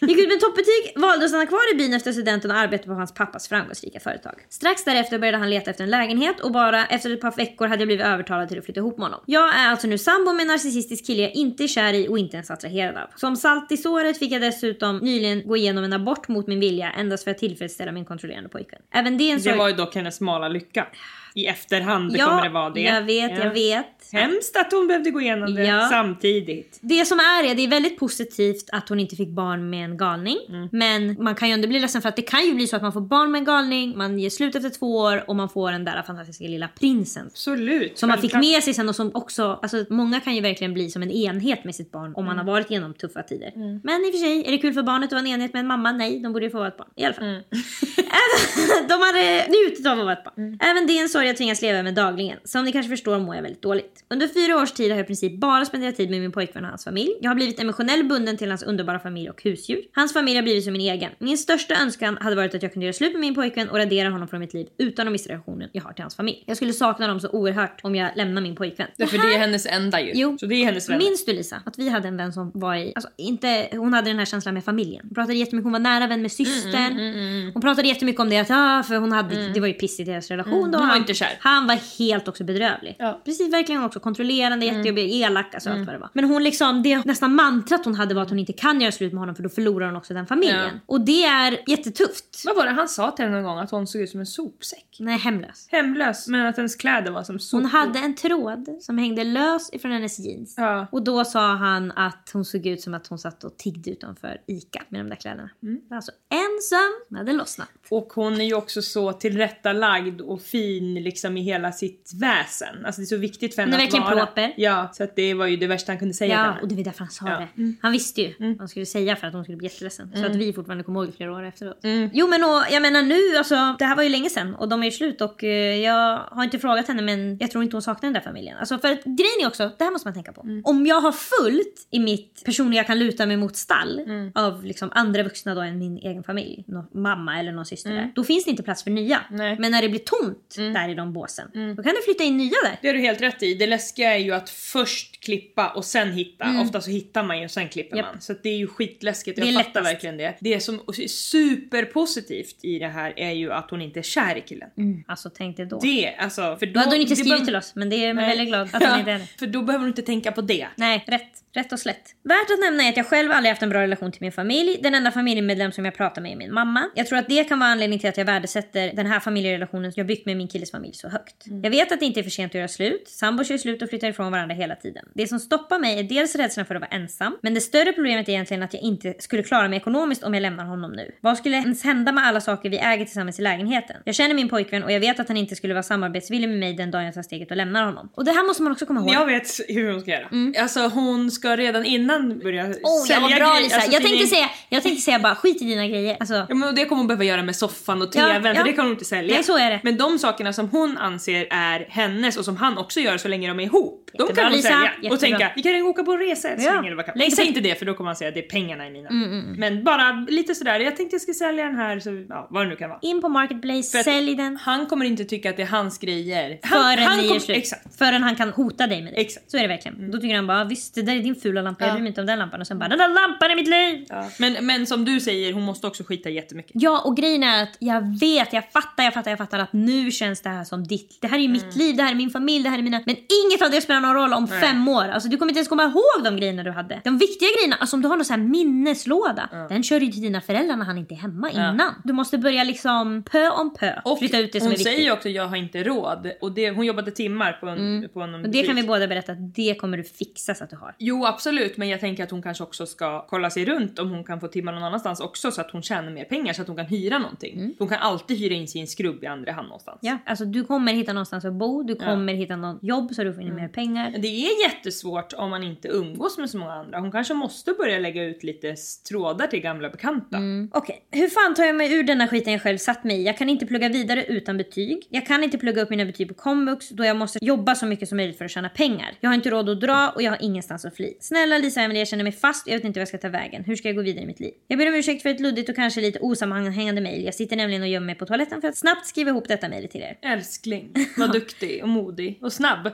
Gick 0.00 0.18
ut 0.18 0.28
med 0.28 0.40
toppbetyg, 0.40 0.92
valde 0.96 1.24
att 1.24 1.30
stanna 1.30 1.46
kvar 1.46 1.74
i 1.74 1.76
byn 1.76 1.94
efter 1.94 2.12
studenten 2.12 2.50
och 2.50 2.56
arbeta 2.56 2.84
på 2.86 2.92
hans 2.92 3.14
pappas 3.14 3.48
framgångsrika 3.48 4.00
företag. 4.00 4.34
Strax 4.48 4.84
därefter 4.84 5.18
började 5.18 5.38
han 5.38 5.50
leta 5.50 5.70
efter 5.70 5.84
en 5.84 5.90
lägenhet 5.90 6.40
och 6.40 6.52
bara 6.52 6.86
efter 6.86 7.10
ett 7.10 7.20
par 7.20 7.30
veckor 7.36 7.66
hade 7.66 7.80
jag 7.80 7.88
blivit 7.88 8.06
övertalad 8.06 8.48
till 8.48 8.58
att 8.58 8.64
flytta 8.64 8.80
ihop 8.80 8.98
med 8.98 9.04
honom. 9.06 9.20
Jag 9.26 9.54
är 9.56 9.68
alltså 9.68 9.86
nu 9.86 9.98
sambo 9.98 10.32
med 10.32 10.40
en 10.42 10.46
narcissistisk 10.48 11.06
kille 11.06 11.22
jag 11.22 11.32
inte 11.34 11.64
är 11.64 11.68
kär 11.68 11.92
i 11.94 12.08
och 12.08 12.18
inte 12.18 12.36
ens 12.36 12.50
attraherad 12.50 12.96
av. 12.96 13.08
Som 13.16 13.36
salt 13.36 13.72
i 13.72 13.76
såret 13.76 14.18
fick 14.18 14.32
jag 14.32 14.40
dessutom 14.40 14.98
nyligen 14.98 15.48
gå 15.48 15.56
igenom 15.56 15.84
en 15.84 15.92
abort 15.92 16.28
mot 16.28 16.46
min 16.46 16.60
vilja 16.60 16.90
endast 16.90 17.24
för 17.24 17.30
att 17.30 17.38
tillfredsställa 17.38 17.92
min 17.92 18.04
kontrollerande 18.04 18.48
pojkvän. 18.48 18.80
Även 18.94 19.18
det 19.18 19.24
är 19.24 19.30
en 19.32 19.36
Det 19.36 19.42
sorg- 19.50 19.58
var 19.58 19.68
ju 19.68 19.74
dock 19.74 19.94
hennes 19.94 20.16
smala 20.16 20.48
lycka. 20.48 20.86
I 21.34 21.46
efterhand 21.46 22.16
Ja, 22.16 22.24
kommer 22.28 22.42
det 22.42 22.48
vara 22.48 22.70
det. 22.70 22.80
jag 22.80 23.02
vet, 23.02 23.30
Ja. 23.30 23.44
jag 23.44 23.50
vet. 23.52 23.86
Hemskt 24.12 24.56
att 24.56 24.72
hon 24.72 24.86
behövde 24.86 25.10
gå 25.10 25.20
igenom 25.20 25.54
det 25.54 25.64
Ja. 25.64 25.88
samtidigt. 25.90 26.78
Det 26.82 27.04
som 27.06 27.18
är 27.18 27.50
är, 27.50 27.54
det 27.54 27.62
är 27.64 27.68
väldigt 27.68 27.98
positivt 27.98 28.68
att 28.72 28.88
hon 28.88 29.00
inte 29.00 29.16
fick 29.16 29.28
barn 29.28 29.70
med 29.70 29.84
en 29.84 29.96
galning. 29.96 30.38
Mm. 30.48 30.68
Men 30.72 31.16
man 31.24 31.34
kan 31.34 31.48
ju 31.48 31.54
ändå 31.54 31.68
bli 31.68 31.80
ledsen 31.80 32.02
för 32.02 32.08
att 32.08 32.16
det 32.16 32.22
kan 32.22 32.46
ju 32.46 32.54
bli 32.54 32.66
så 32.66 32.76
att 32.76 32.82
man 32.82 32.92
får 32.92 33.00
barn 33.00 33.30
med 33.30 33.38
en 33.38 33.44
galning, 33.44 33.98
man 33.98 34.18
ger 34.18 34.30
slut 34.30 34.54
efter 34.54 34.70
två 34.70 34.96
år 34.98 35.24
och 35.30 35.36
man 35.36 35.48
får 35.48 35.72
den 35.72 35.84
där 35.84 36.02
fantastiska 36.06 36.44
lilla 36.44 36.68
prinsen. 36.68 37.26
Absolut. 37.26 37.98
Som 37.98 38.08
man 38.08 38.18
fick 38.18 38.34
med 38.34 38.62
sig 38.62 38.74
sen 38.74 38.88
och 38.88 38.96
som 38.96 39.10
också, 39.14 39.58
alltså 39.62 39.84
många 39.90 40.20
kan 40.20 40.34
ju 40.34 40.40
verkligen 40.40 40.74
bli 40.74 40.90
som 40.90 41.02
en 41.02 41.10
enhet 41.10 41.64
med 41.64 41.74
sitt 41.74 41.92
barn 41.92 42.12
om 42.16 42.24
man 42.24 42.32
Mm. 42.34 42.46
har 42.46 42.52
varit 42.54 42.70
igenom 42.70 42.94
tuffa 42.94 43.22
tider. 43.22 43.52
Men 43.84 44.04
i 44.04 44.08
och 44.08 44.12
för 44.12 44.18
sig, 44.18 44.44
är 44.46 44.50
det 44.50 44.58
kul 44.58 44.72
för 44.74 44.82
barnet 44.82 45.06
att 45.06 45.12
vara 45.12 45.20
en 45.20 45.26
enhet 45.26 45.52
med 45.52 45.60
en 45.60 45.66
mamma? 45.66 45.92
Nej, 45.92 46.20
de 46.20 46.32
borde 46.32 46.44
ju 46.44 46.50
få 46.50 46.58
vara 46.58 46.68
ett 46.68 46.76
barn. 46.78 46.88
I 46.96 47.04
alla 47.04 47.14
fall. 47.14 47.24
Mm. 47.24 47.42
Även, 47.96 48.88
de 48.88 48.94
hade 48.94 49.46
njutit 49.48 49.86
av 49.86 49.98
att 49.98 50.04
vara 50.04 50.12
ett 50.12 50.24
barn. 50.24 50.34
Mm. 50.36 50.58
Även 50.62 50.86
det 50.86 50.98
är 50.98 51.02
en 51.02 51.08
sorg 51.22 51.28
jag 51.28 51.36
tvingas 51.36 51.62
leva 51.62 51.82
med 51.82 51.94
dagligen. 51.94 52.38
Som 52.44 52.64
ni 52.64 52.72
kanske 52.72 52.90
förstår 52.90 53.18
mår 53.18 53.34
jag 53.34 53.42
väldigt 53.42 53.62
dåligt. 53.62 54.04
Under 54.10 54.28
fyra 54.28 54.62
års 54.62 54.72
tid 54.72 54.90
har 54.90 54.98
jag 54.98 55.04
i 55.04 55.06
princip 55.06 55.40
bara 55.40 55.64
spenderat 55.64 55.96
tid 55.96 56.10
med 56.10 56.20
min 56.20 56.32
pojkvän 56.32 56.64
och 56.64 56.68
hans 56.70 56.84
familj. 56.84 57.10
Jag 57.20 57.30
har 57.30 57.34
blivit 57.34 57.60
emotionellt 57.60 58.08
bunden 58.08 58.36
till 58.36 58.48
hans 58.50 58.62
underbara 58.62 58.98
familj 58.98 59.30
och 59.30 59.42
husdjur. 59.42 59.80
Hans 59.94 60.12
familj 60.12 60.36
har 60.36 60.42
blivit 60.42 60.64
som 60.64 60.72
min 60.72 60.82
egen. 60.82 61.10
Min 61.18 61.38
största 61.38 61.74
önskan 61.74 62.18
hade 62.20 62.36
varit 62.36 62.54
att 62.54 62.62
jag 62.62 62.72
kunde 62.72 62.86
göra 62.86 62.92
slut 62.92 63.12
med 63.12 63.20
min 63.20 63.34
pojkvän 63.34 63.68
och 63.68 63.76
radera 63.76 64.08
honom 64.10 64.28
från 64.28 64.40
mitt 64.40 64.54
liv 64.54 64.66
utan 64.78 65.06
att 65.06 65.12
missa 65.12 65.28
relationen 65.30 65.68
jag 65.72 65.82
har 65.82 65.92
till 65.92 66.02
hans 66.02 66.16
familj. 66.16 66.44
Jag 66.46 66.56
skulle 66.56 66.72
sakna 66.72 67.06
dem 67.06 67.20
så 67.20 67.28
oerhört 67.28 67.80
om 67.82 67.94
jag 67.94 68.10
lämnar 68.16 68.42
min 68.42 68.56
pojkvän. 68.56 68.86
Därför 68.96 69.18
det 69.18 69.34
är 69.34 69.38
hennes 69.38 69.66
enda 69.66 70.00
ju. 70.00 70.12
Jo. 70.14 70.38
Så 70.38 70.46
det 70.46 70.54
är 70.54 70.64
hennes 70.64 70.88
vänner. 70.88 71.04
Minns 71.04 71.24
du 71.24 71.32
Lisa 71.32 71.62
att 71.66 71.78
vi 71.78 71.88
hade 71.88 72.08
en 72.08 72.16
vän 72.16 72.32
som 72.32 72.50
var 72.54 72.74
i, 72.74 72.92
alltså 72.94 73.10
inte, 73.18 73.68
hon 73.72 73.92
hade 73.94 74.10
den 74.10 74.18
här 74.18 74.26
känslan 74.26 74.54
med 74.54 74.64
familjen. 74.64 75.00
Hon 75.02 75.14
pratade 75.14 75.34
jättemycket, 75.38 75.64
hon 75.64 75.72
var 75.72 75.80
nära 75.80 76.06
vän 76.06 76.22
med 76.22 76.32
systern. 76.32 76.98
Mm, 76.98 77.50
Hon 77.54 77.62
pratade 77.62 77.88
jättemycket 77.88 78.20
om 78.20 78.28
det 78.30 78.38
att, 78.38 78.50
ah, 78.50 78.82
för 78.82 78.96
hon 78.96 79.12
hade, 79.12 79.48
det 79.48 79.60
var 79.60 79.66
ju 79.68 79.74
pissigt 79.74 80.08
i 80.08 80.12
deras 80.12 80.28
relation 80.30 80.70
då. 80.70 80.78
hon 80.78 80.88
var 80.88 80.96
inte 80.96 81.11
kär. 81.14 81.36
Han 81.40 81.66
var 81.66 81.98
helt 81.98 82.28
också 82.28 82.44
bedrövlig. 82.44 82.96
Ja. 82.98 83.20
Precis 83.24 83.52
verkligen 83.52 83.84
också 83.84 84.00
kontrollerande, 84.00 84.66
Mm. 84.66 84.76
jättejobbig, 84.78 85.14
elak, 85.22 85.54
alltså 85.54 85.70
allt 85.70 85.86
vad 85.86 85.94
det 85.94 85.98
var. 85.98 86.08
Men 86.12 86.24
hon 86.24 86.44
liksom, 86.44 86.82
det 86.82 87.04
nästan 87.04 87.34
mantrat 87.34 87.84
hon 87.84 87.94
hade 87.94 88.14
var 88.14 88.22
att 88.22 88.30
hon 88.30 88.38
inte 88.38 88.52
kan 88.52 88.80
göra 88.80 88.92
slut 88.92 89.12
med 89.12 89.20
honom 89.20 89.34
för 89.34 89.42
då 89.42 89.48
förlorar 89.48 89.86
hon 89.86 89.96
också 89.96 90.14
den 90.14 90.26
familjen. 90.26 90.58
Ja. 90.64 90.80
Och 90.86 91.00
det 91.00 91.24
är 91.24 91.58
jättetufft. 91.66 92.42
Vad 92.46 92.56
var 92.56 92.64
det 92.64 92.70
han 92.70 92.88
sa 92.88 93.10
till 93.10 93.24
henne 93.24 93.36
någon 93.36 93.44
gång? 93.44 93.58
Att 93.58 93.70
hon 93.70 93.86
såg 93.86 94.02
ut 94.02 94.10
som 94.10 94.20
en 94.20 94.26
sopsäck? 94.26 94.96
Nej, 94.98 95.18
hemlös. 95.18 95.68
Hemlös, 95.70 96.28
men 96.28 96.46
att 96.46 96.56
hennes 96.56 96.76
kläder 96.76 97.10
var 97.10 97.22
som 97.22 97.38
sopor. 97.38 97.62
Hon 97.62 97.70
hade 97.70 97.98
en 97.98 98.14
tråd 98.14 98.68
som 98.80 98.98
hängde 98.98 99.24
lös 99.24 99.70
ifrån 99.72 99.92
hennes 99.92 100.18
jeans. 100.18 100.54
Ja. 100.56 100.86
Och 100.92 101.02
då 101.02 101.24
sa 101.24 101.54
han 101.54 101.92
att 101.92 102.30
hon 102.32 102.44
såg 102.44 102.66
ut 102.66 102.80
som 102.80 102.94
att 102.94 103.06
hon 103.06 103.18
satt 103.18 103.44
och 103.44 103.56
tiggde 103.56 103.90
utanför 103.90 104.40
ICA 104.46 104.82
med 104.88 105.00
de 105.00 105.08
där 105.08 105.16
kläderna. 105.16 105.50
Mm. 105.62 105.80
Alltså 105.90 106.12
en 106.28 106.58
söm 106.62 107.18
hade 107.18 107.32
lossnat. 107.32 107.68
Och 107.88 108.12
hon 108.14 108.40
är 108.40 108.44
ju 108.44 108.54
också 108.54 108.82
så 108.82 109.12
tillrättalagd 109.12 110.20
och 110.20 110.42
fin 110.42 111.01
liksom 111.02 111.36
i 111.36 111.42
hela 111.42 111.72
sitt 111.72 112.10
väsen. 112.20 112.86
Alltså 112.86 113.00
det 113.00 113.04
är 113.04 113.06
så 113.06 113.16
viktigt 113.16 113.54
för 113.54 113.62
henne 113.62 113.84
att 113.84 113.92
vara. 113.92 114.26
proper. 114.26 114.52
Ja, 114.56 114.90
så 114.92 115.04
att 115.04 115.16
det 115.16 115.34
var 115.34 115.46
ju 115.46 115.56
det 115.56 115.66
värsta 115.66 115.92
han 115.92 115.98
kunde 115.98 116.14
säga 116.14 116.34
Ja, 116.34 116.60
och 116.62 116.68
det 116.68 116.74
var 116.74 116.82
därför 116.84 116.98
han 116.98 117.10
sa 117.10 117.28
Ja. 117.28 117.46
det. 117.56 117.72
Han 117.82 117.92
visste 117.92 118.22
ju 118.22 118.34
vad 118.38 118.58
han 118.58 118.68
skulle 118.68 118.86
säga 118.86 119.16
för 119.16 119.26
att 119.26 119.32
hon 119.34 119.44
skulle 119.44 119.56
bli 119.56 119.66
jätteledsen. 119.66 120.10
Så 120.12 120.18
Mm. 120.18 120.30
att 120.30 120.36
vi 120.36 120.52
fortfarande 120.52 120.84
kommer 120.84 121.00
ihåg 121.00 121.08
det 121.08 121.16
flera 121.16 121.32
år 121.32 121.42
efteråt. 121.44 121.78
Jo 122.12 122.26
men 122.28 122.44
och, 122.44 122.62
jag 122.70 122.82
menar 122.82 123.02
nu, 123.02 123.36
alltså 123.38 123.76
det 123.78 123.84
här 123.84 123.96
var 123.96 124.02
ju 124.02 124.08
länge 124.08 124.30
sedan 124.30 124.54
och 124.54 124.68
de 124.68 124.80
är 124.80 124.84
ju 124.84 124.90
slut 124.90 125.20
och 125.20 125.44
eh, 125.44 125.76
jag 125.80 126.16
har 126.30 126.44
inte 126.44 126.58
frågat 126.58 126.88
henne 126.88 127.02
men 127.02 127.38
jag 127.40 127.50
tror 127.50 127.64
inte 127.64 127.76
hon 127.76 127.82
saknar 127.82 128.06
den 128.06 128.12
där 128.14 128.20
familjen. 128.20 128.56
Alltså 128.58 128.78
för 128.78 128.92
att 128.92 129.04
grejen 129.04 129.40
är 129.42 129.46
också, 129.46 129.70
det 129.78 129.84
här 129.84 129.90
måste 129.90 130.06
man 130.08 130.14
tänka 130.14 130.32
på. 130.32 130.40
Mm. 130.42 130.62
Om 130.64 130.86
jag 130.86 131.00
har 131.00 131.12
fullt 131.12 131.88
i 131.90 131.98
mitt 131.98 132.42
personliga 132.44 132.78
jag 132.80 132.86
kan 132.86 132.98
luta 132.98 133.26
mig 133.26 133.36
mot 133.36 133.56
stall 133.56 133.98
Mm. 134.06 134.32
av 134.34 134.64
liksom 134.64 134.88
andra 134.94 135.22
vuxna 135.22 135.54
då 135.54 135.60
än 135.60 135.78
min 135.78 135.96
egen 135.98 136.22
familj, 136.22 136.64
nå 136.66 136.84
mamma 136.94 137.38
eller 137.40 137.52
någon 137.52 137.66
syster 137.66 137.90
där, 137.90 138.12
då 138.14 138.24
finns 138.24 138.44
det 138.44 138.50
inte 138.50 138.62
plats 138.62 138.82
för 138.84 138.90
nya. 138.90 139.16
Mm. 139.28 139.38
Nej. 139.38 139.46
Mm. 139.46 139.60
Men 139.60 139.70
när 139.70 139.82
det 139.82 139.88
blir 139.88 140.00
tomt 140.00 140.54
där 140.56 140.88
i 140.92 140.94
de 140.94 141.12
båsen, 141.12 141.48
då 141.76 141.82
kan 141.82 141.94
det 141.94 142.02
flytta 142.04 142.24
in 142.24 142.36
nya 142.36 142.50
där. 142.64 142.78
Det 142.82 142.88
har 142.88 142.94
du 142.94 143.00
helt 143.00 143.20
rätt 143.20 143.42
i. 143.42 143.54
Det 143.54 143.66
läskiga 143.66 144.14
är 144.14 144.18
ju 144.18 144.32
att 144.32 144.50
först 144.50 145.24
klippa 145.24 145.68
och 145.68 145.84
sen 145.84 146.12
hitta. 146.12 146.60
Ofta 146.62 146.80
så 146.80 146.90
hittar 146.90 147.22
man 147.22 147.38
ju 147.38 147.44
och 147.44 147.50
sen 147.50 147.68
klipper 147.68 147.92
Mm. 147.96 148.04
Japp. 148.04 148.14
man. 148.14 148.20
Så 148.22 148.34
det 148.42 148.48
är 148.48 148.56
ju 148.56 148.66
skitläskigt. 148.66 149.40
Det 149.40 149.46
Jag 149.46 149.54
fattar 149.54 149.68
lättast. 149.80 149.94
verkligen 149.94 150.16
det. 150.16 150.34
Det 150.40 150.60
som 150.60 150.74
är 150.74 151.08
superpositivt 151.08 152.56
i 152.62 152.78
det 152.78 152.88
här 152.88 153.12
är 153.16 153.30
ju 153.30 153.52
att 153.52 153.70
hon 153.70 153.82
inte 153.82 154.00
är 154.00 154.02
kär 154.02 154.36
i 154.36 154.40
killen. 154.40 154.68
Alltså 155.06 155.30
tänk 155.34 155.56
dig 155.56 155.66
då. 155.66 155.78
Det, 155.82 156.14
alltså, 156.14 156.56
för 156.56 156.66
då, 156.66 156.72
Då 156.72 156.78
hade 156.80 156.90
hon 156.92 157.00
inte 157.00 157.16
skrivit 157.16 157.44
till 157.44 157.56
oss 157.56 157.72
men 157.74 157.90
det 157.90 157.96
är 157.96 158.06
jag 158.08 158.14
väldigt 158.14 158.48
glad 158.48 158.68
att 158.72 158.84
hon 158.84 158.98
inte 158.98 159.10
är 159.10 159.18
det. 159.18 159.26
För 159.38 159.46
då 159.46 159.62
behöver 159.62 159.84
du 159.84 159.88
inte 159.88 160.02
tänka 160.02 160.32
på 160.32 160.40
det. 160.40 160.66
Nej, 160.76 161.04
rätt. 161.06 161.41
Rätt 161.54 161.72
och 161.72 161.78
slätt. 161.78 162.14
Värt 162.24 162.50
att 162.50 162.60
nämna 162.60 162.84
är 162.84 162.88
att 162.88 162.96
jag 162.96 163.06
själv 163.06 163.32
aldrig 163.32 163.50
haft 163.50 163.62
en 163.62 163.68
bra 163.68 163.80
relation 163.80 164.12
till 164.12 164.22
min 164.22 164.32
familj. 164.32 164.78
Den 164.82 164.94
enda 164.94 165.10
familjemedlem 165.10 165.72
som 165.72 165.84
jag 165.84 165.94
pratar 165.94 166.22
med 166.22 166.32
är 166.32 166.36
min 166.36 166.54
mamma. 166.54 166.90
Jag 166.94 167.06
tror 167.06 167.18
att 167.18 167.28
det 167.28 167.44
kan 167.44 167.58
vara 167.58 167.70
anledning 167.70 167.98
till 167.98 168.08
att 168.08 168.16
jag 168.16 168.24
värdesätter 168.24 168.92
den 168.92 169.06
här 169.06 169.20
familjerelationen 169.20 169.92
jag 169.96 170.06
byggt 170.06 170.26
med 170.26 170.36
min 170.36 170.48
killes 170.48 170.70
familj 170.70 170.94
så 170.94 171.08
högt. 171.08 171.44
Jag 171.62 171.70
vet 171.70 171.92
att 171.92 172.00
det 172.00 172.06
inte 172.06 172.20
är 172.20 172.22
för 172.22 172.30
sent 172.30 172.50
att 172.50 172.54
göra 172.54 172.68
slut. 172.68 173.08
Sambos 173.08 173.50
gör 173.50 173.58
slut 173.58 173.82
och 173.82 173.88
flyttar 173.88 174.08
ifrån 174.08 174.32
varandra 174.32 174.54
hela 174.54 174.76
tiden. 174.76 175.04
Det 175.14 175.26
som 175.26 175.38
stoppar 175.38 175.78
mig 175.78 175.98
är 175.98 176.02
dels 176.02 176.34
rädslan 176.34 176.66
för 176.66 176.74
att 176.74 176.80
vara 176.80 176.90
ensam. 176.90 177.38
Men 177.42 177.54
det 177.54 177.60
större 177.60 177.92
problemet 177.92 178.28
är 178.28 178.32
egentligen 178.32 178.62
att 178.62 178.74
jag 178.74 178.82
inte 178.82 179.14
skulle 179.18 179.42
klara 179.42 179.68
mig 179.68 179.76
ekonomiskt 179.76 180.22
om 180.22 180.34
jag 180.34 180.40
lämnar 180.40 180.64
honom 180.64 180.92
nu. 180.92 181.10
Vad 181.20 181.38
skulle 181.38 181.56
ens 181.56 181.84
hända 181.84 182.12
med 182.12 182.26
alla 182.26 182.40
saker 182.40 182.70
vi 182.70 182.78
äger 182.78 183.04
tillsammans 183.04 183.38
i 183.38 183.42
lägenheten? 183.42 183.96
Jag 184.04 184.14
känner 184.14 184.34
min 184.34 184.48
pojkvän 184.48 184.82
och 184.82 184.92
jag 184.92 185.00
vet 185.00 185.20
att 185.20 185.28
han 185.28 185.36
inte 185.36 185.56
skulle 185.56 185.74
vara 185.74 185.82
samarbetsvillig 185.82 186.48
med 186.48 186.58
mig 186.58 186.74
den 186.74 186.90
dagen 186.90 187.04
jag 187.04 187.14
tar 187.14 187.22
steget 187.22 187.50
och 187.50 187.56
lämnar 187.56 187.84
honom. 187.84 188.10
Och 188.14 188.24
det 188.24 188.30
här 188.30 188.46
måste 188.46 188.62
man 188.62 188.72
också 188.72 188.86
komma 188.86 189.00
ihåg. 189.00 189.10
Jag 189.14 189.26
vet 189.26 189.60
hur 189.68 189.92
hon 189.92 190.00
ska 190.00 190.10
göra. 190.10 190.28
Alltså 190.62 190.80
hon 190.80 191.30
ska 191.30 191.41
redan 191.48 191.84
innan 191.84 192.38
börja 192.38 192.62
Mm. 192.64 192.76
Oh, 192.82 193.04
sälja 193.06 193.20
var 193.20 193.28
bra 193.28 193.36
grejer. 193.50 193.62
Lisa. 193.62 193.76
Alltså, 193.76 193.92
jag, 193.92 194.02
tänkte 194.02 194.26
säga, 194.26 194.50
jag 194.68 194.82
tänkte 194.82 195.02
säga 195.02 195.18
bara 195.18 195.34
skit 195.34 195.62
i 195.62 195.64
dina 195.64 195.86
grejer. 195.86 196.16
Alltså, 196.20 196.46
Ja 196.48 196.54
men 196.54 196.74
det 196.74 196.84
kommer 196.84 196.98
hon 197.00 197.06
behöva 197.06 197.24
göra 197.24 197.42
med 197.42 197.56
soffan 197.56 198.02
och 198.02 198.08
Ja, 198.12 198.22
tvn 198.32 198.44
ja. 198.44 198.54
för 198.54 198.64
det 198.64 198.72
kan 198.72 198.84
hon 198.84 198.92
inte 198.92 199.04
sälja. 199.04 199.34
Nej, 199.34 199.44
så 199.44 199.58
är 199.58 199.70
det. 199.70 199.80
Men 199.82 199.96
de 199.96 200.18
sakerna 200.18 200.52
som 200.52 200.68
hon 200.68 200.98
anser 200.98 201.46
är 201.50 201.86
hennes 201.88 202.36
och 202.36 202.44
som 202.44 202.56
han 202.56 202.78
också 202.78 203.00
gör 203.00 203.16
så 203.18 203.28
länge 203.28 203.48
de 203.48 203.60
är 203.60 203.64
ihop, 203.64 204.10
de 204.12 204.22
Jättebra, 204.22 204.42
kan 204.42 204.44
hon 204.44 204.56
Lisa. 204.56 204.68
sälja. 204.68 204.84
Jättebra. 204.96 205.12
Och 205.14 205.20
tänka, 205.20 205.52
vi 205.56 205.62
kan 205.62 205.82
åka 205.82 206.02
på 206.02 206.12
en 206.12 206.18
resa 206.18 206.48
älskling. 206.48 206.74
Ja. 206.96 207.02
Kan. 207.02 207.30
Säg 207.30 207.46
inte 207.46 207.60
det 207.60 207.78
för 207.78 207.86
då 207.86 207.94
kommer 207.94 208.08
han 208.08 208.16
säga 208.16 208.28
att 208.28 208.34
det 208.34 208.44
är 208.46 208.48
pengarna 208.50 208.86
i 208.86 208.90
mina. 208.90 209.08
Mm, 209.08 209.40
Men 209.58 209.84
bara 209.84 210.26
lite 210.28 210.54
sådär, 210.54 210.80
jag 210.80 210.96
tänkte 210.96 211.14
jag 211.14 211.22
ska 211.22 211.34
sälja 211.34 211.64
den 211.64 211.76
här, 211.76 212.00
så, 212.00 212.24
ja, 212.28 212.46
vad 212.50 212.66
det 212.66 212.70
nu 212.70 212.76
kan 212.76 212.88
vara. 212.90 212.98
In 213.02 213.20
på 213.20 213.28
Marketplace, 213.28 214.02
sälj 214.02 214.34
den. 214.34 214.56
Han 214.56 214.86
kommer 214.86 215.04
inte 215.04 215.24
tycka 215.24 215.50
att 215.50 215.56
det 215.56 215.62
är 215.62 215.66
hans 215.66 215.98
grejer. 215.98 216.58
Han, 216.62 216.82
Förrän 216.96 217.16
ni 217.18 217.22
kom- 217.28 217.32
gör 217.34 217.40
slut. 217.40 217.56
Exakt. 217.56 217.98
Förrän 217.98 218.22
han 218.22 218.36
kan 218.36 218.48
hota 218.50 218.86
dig 218.86 219.02
med 219.02 219.12
det. 219.14 219.20
Exakt. 219.20 219.50
Så 219.50 219.56
är 219.56 219.62
det 219.62 219.68
verkligen. 219.68 220.10
Då 220.10 220.18
tycker 220.18 220.36
han 220.36 220.46
bara 220.46 220.64
visst 220.64 220.94
det 220.94 221.02
där 221.02 221.16
är 221.16 221.20
din 221.20 221.31
fula 221.34 221.62
lampa, 221.62 221.84
jag 221.84 221.88
Ja. 221.90 221.94
bryr 221.94 222.02
mig 222.02 222.08
inte 222.08 222.20
om 222.20 222.26
den 222.26 222.38
lampan. 222.38 222.60
Och 222.60 222.66
sen 222.66 222.78
bara 222.78 222.88
den 222.88 222.98
där 222.98 223.08
lampan 223.08 223.50
är 223.50 223.56
mitt 223.56 223.68
liv! 223.68 224.06
Ja. 224.08 224.28
Men, 224.38 224.66
men 224.66 224.86
som 224.86 225.04
du 225.04 225.20
säger, 225.20 225.52
hon 225.52 225.62
måste 225.62 225.86
också 225.86 226.04
skita 226.04 226.30
jättemycket. 226.30 226.72
Ja 226.74 227.02
och 227.04 227.16
grejen 227.16 227.42
är 227.42 227.62
att 227.62 227.76
jag 227.78 228.18
vet, 228.20 228.52
jag 228.52 228.72
fattar, 228.72 229.04
jag 229.04 229.14
fattar, 229.14 229.30
jag 229.30 229.38
fattar 229.38 229.58
att 229.58 229.72
nu 229.72 230.10
känns 230.10 230.42
det 230.42 230.48
här 230.48 230.64
som 230.64 230.84
ditt. 230.84 231.18
Det 231.20 231.26
här 231.28 231.38
är 231.38 231.42
ju 231.42 231.48
mitt 231.48 231.76
liv, 231.76 231.96
det 231.96 232.02
här 232.02 232.10
är 232.10 232.14
min 232.16 232.30
familj, 232.30 232.64
det 232.64 232.70
här 232.70 232.78
är 232.78 232.82
mina... 232.82 233.00
Men 233.06 233.16
inget 233.16 233.62
av 233.62 233.70
det 233.70 233.80
spelar 233.80 234.00
någon 234.00 234.14
roll 234.14 234.32
om 234.32 234.44
Nej. 234.50 234.60
fem 234.60 234.88
år. 234.88 235.08
Alltså 235.08 235.28
du 235.28 235.36
kommer 235.36 235.50
inte 235.50 235.58
ens 235.58 235.68
komma 235.68 235.82
ihåg 235.84 236.24
de 236.24 236.36
grejerna 236.36 236.62
du 236.62 236.70
hade. 236.70 237.00
De 237.04 237.18
viktiga 237.18 237.48
grejerna, 237.58 237.76
alltså 237.80 237.96
om 237.96 238.02
du 238.02 238.08
har 238.08 238.16
någon 238.16 238.24
sån 238.24 238.40
här 238.40 238.46
minneslåda. 238.48 239.48
Den 239.68 239.82
kör 239.82 240.00
du 240.00 240.06
till 240.12 240.22
dina 240.22 240.40
föräldrar 240.40 240.76
när 240.76 240.84
han 240.84 240.98
inte 240.98 241.14
är 241.14 241.16
hemma 241.16 241.50
innan. 241.50 241.94
Du 242.04 242.12
måste 242.12 242.38
börja 242.38 242.64
liksom 242.64 243.22
pö 243.22 243.48
om 243.50 243.74
pö. 243.74 244.00
Och 244.04 244.18
flytta 244.18 244.38
ut 244.38 244.52
det 244.52 244.60
som 244.60 244.66
hon 244.66 244.72
är 244.72 244.76
viktigt. 244.78 244.92
säger 244.94 245.04
ju 245.04 245.12
också 245.12 245.28
jag 245.28 245.46
har 245.46 245.56
inte 245.56 245.82
råd. 245.84 246.32
Och 246.40 246.52
det, 246.52 246.70
hon 246.70 246.86
jobbade 246.86 247.10
timmar 247.10 247.52
på 247.52 247.66
en, 247.68 248.08
på 248.14 248.20
en 248.20 248.34
och 248.34 248.48
det 248.48 248.62
kan 248.62 248.76
vi 248.76 248.82
båda 248.82 249.06
berätta 249.08 249.32
att 249.32 249.54
det 249.54 249.74
kommer 249.74 249.96
du 249.96 250.04
fixa 250.04 250.54
så 250.54 250.64
att 250.64 250.70
du 250.70 250.76
har. 250.76 250.94
Jo 250.98 251.21
absolut 251.26 251.76
men 251.76 251.88
jag 251.88 252.00
tänker 252.00 252.24
att 252.24 252.30
hon 252.30 252.42
kanske 252.42 252.64
också 252.64 252.86
ska 252.86 253.26
kolla 253.26 253.50
sig 253.50 253.64
runt 253.64 253.98
om 253.98 254.10
hon 254.10 254.24
kan 254.24 254.40
få 254.40 254.48
timmar 254.48 254.72
någon 254.72 254.82
annanstans 254.82 255.20
också 255.20 255.50
så 255.50 255.60
att 255.60 255.70
hon 255.70 255.82
tjänar 255.82 256.10
mer 256.10 256.24
pengar 256.24 256.52
så 256.52 256.62
att 256.62 256.68
hon 256.68 256.76
kan 256.76 256.86
hyra 256.86 257.18
någonting. 257.18 257.74
Hon 257.78 257.88
kan 257.88 257.98
alltid 257.98 258.38
hyra 258.38 258.54
in 258.54 258.68
sin 258.68 258.86
skrubb 258.86 259.24
i 259.24 259.26
andra 259.26 259.52
hand 259.52 259.68
någonstans. 259.68 259.98
Ja, 260.02 260.18
alltså 260.26 260.44
du 260.44 260.64
kommer 260.64 260.92
hitta 260.92 261.12
någonstans 261.12 261.44
att 261.44 261.52
bo, 261.52 261.82
du 261.82 261.94
kommer 261.94 262.34
hitta 262.34 262.56
något 262.56 262.82
jobb 262.82 263.14
så 263.14 263.24
du 263.24 263.34
får 263.34 263.42
in 263.42 263.54
mer 263.54 263.68
pengar. 263.68 264.14
Det 264.18 264.28
är 264.28 264.68
jättesvårt 264.68 265.32
om 265.32 265.50
man 265.50 265.62
inte 265.62 265.88
umgås 265.88 266.38
med 266.38 266.50
så 266.50 266.58
många 266.58 266.72
andra. 266.72 267.00
Hon 267.00 267.12
kanske 267.12 267.34
måste 267.34 267.72
börja 267.72 267.98
lägga 267.98 268.24
ut 268.24 268.42
lite 268.42 268.76
trådar 269.08 269.46
till 269.46 269.60
gamla 269.60 269.90
bekanta. 269.90 270.38
Okej, 270.72 271.04
hur 271.10 271.28
fan 271.28 271.54
tar 271.54 271.64
jag 271.64 271.76
mig 271.76 271.94
ur 271.94 272.02
denna 272.02 272.28
skiten 272.28 272.52
jag 272.52 272.62
själv 272.62 272.78
satt 272.78 273.04
mig 273.04 273.20
i? 273.20 273.26
Jag 273.26 273.38
kan 273.38 273.48
inte 273.48 273.66
plugga 273.66 273.88
vidare 273.88 274.24
utan 274.24 274.56
betyg. 274.56 275.06
Jag 275.08 275.26
kan 275.26 275.44
inte 275.44 275.58
plugga 275.58 275.82
upp 275.82 275.90
mina 275.90 276.04
betyg 276.04 276.28
på 276.28 276.34
komvux 276.34 276.88
då 276.88 277.04
jag 277.04 277.16
måste 277.16 277.38
jobba 277.44 277.74
så 277.74 277.86
mycket 277.86 278.08
som 278.08 278.16
möjligt 278.16 278.38
för 278.38 278.44
att 278.44 278.50
tjäna 278.50 278.68
pengar. 278.68 279.14
Jag 279.20 279.30
har 279.30 279.34
inte 279.34 279.50
råd 279.50 279.68
att 279.68 279.80
dra 279.80 280.12
och 280.14 280.22
jag 280.22 280.30
har 280.30 280.42
ingenstans 280.42 280.84
att 280.84 280.96
fly. 280.96 281.11
Snälla 281.20 281.58
Lisa 281.58 281.80
och 281.80 281.84
Emelie, 281.84 282.00
jag 282.00 282.08
känner 282.08 282.24
mig 282.24 282.32
fast 282.32 282.66
jag 282.66 282.74
vet 282.74 282.84
inte 282.84 282.98
vad 282.98 283.02
jag 283.02 283.08
ska 283.08 283.18
ta 283.18 283.28
vägen. 283.28 283.64
Hur 283.64 283.76
ska 283.76 283.88
jag 283.88 283.96
gå 283.96 284.02
vidare 284.02 284.22
i 284.22 284.26
mitt 284.26 284.40
liv? 284.40 284.52
Jag 284.68 284.78
ber 284.78 284.88
om 284.88 284.94
ursäkt 284.94 285.22
för 285.22 285.28
ett 285.28 285.40
luddigt 285.40 285.68
och 285.68 285.76
kanske 285.76 286.00
lite 286.00 286.18
osammanhängande 286.18 287.00
mejl. 287.00 287.24
Jag 287.24 287.34
sitter 287.34 287.56
nämligen 287.56 287.82
och 287.82 287.88
gömmer 287.88 288.06
mig 288.06 288.14
på 288.14 288.26
toaletten 288.26 288.60
för 288.60 288.68
att 288.68 288.76
snabbt 288.76 289.06
skriva 289.06 289.30
ihop 289.30 289.48
detta 289.48 289.68
mejl 289.68 289.88
till 289.88 290.02
er. 290.02 290.18
Älskling, 290.22 290.94
vad 291.16 291.32
duktig 291.38 291.82
och 291.82 291.88
modig 291.88 292.38
och 292.42 292.52
snabb. 292.52 292.84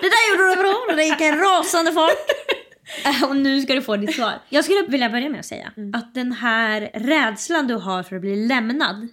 Det 0.00 0.08
där 0.08 0.30
gjorde 0.30 0.56
du 0.56 0.62
bra, 0.62 0.96
det 0.96 1.04
gick 1.04 1.20
en 1.20 1.38
rasande 1.38 1.92
fart. 1.92 2.26
Och 3.28 3.36
nu 3.36 3.60
ska 3.60 3.74
du 3.74 3.82
få 3.82 3.96
ditt 3.96 4.14
svar. 4.14 4.32
Jag 4.48 4.64
skulle 4.64 4.82
vilja 4.88 5.10
börja 5.10 5.28
med 5.28 5.40
att 5.40 5.46
säga 5.46 5.72
att 5.92 6.14
den 6.14 6.32
här 6.32 6.90
rädslan 6.94 7.66
du 7.66 7.74
har 7.74 8.02
för 8.02 8.16
att 8.16 8.22
bli 8.22 8.46
lämnad, 8.46 9.08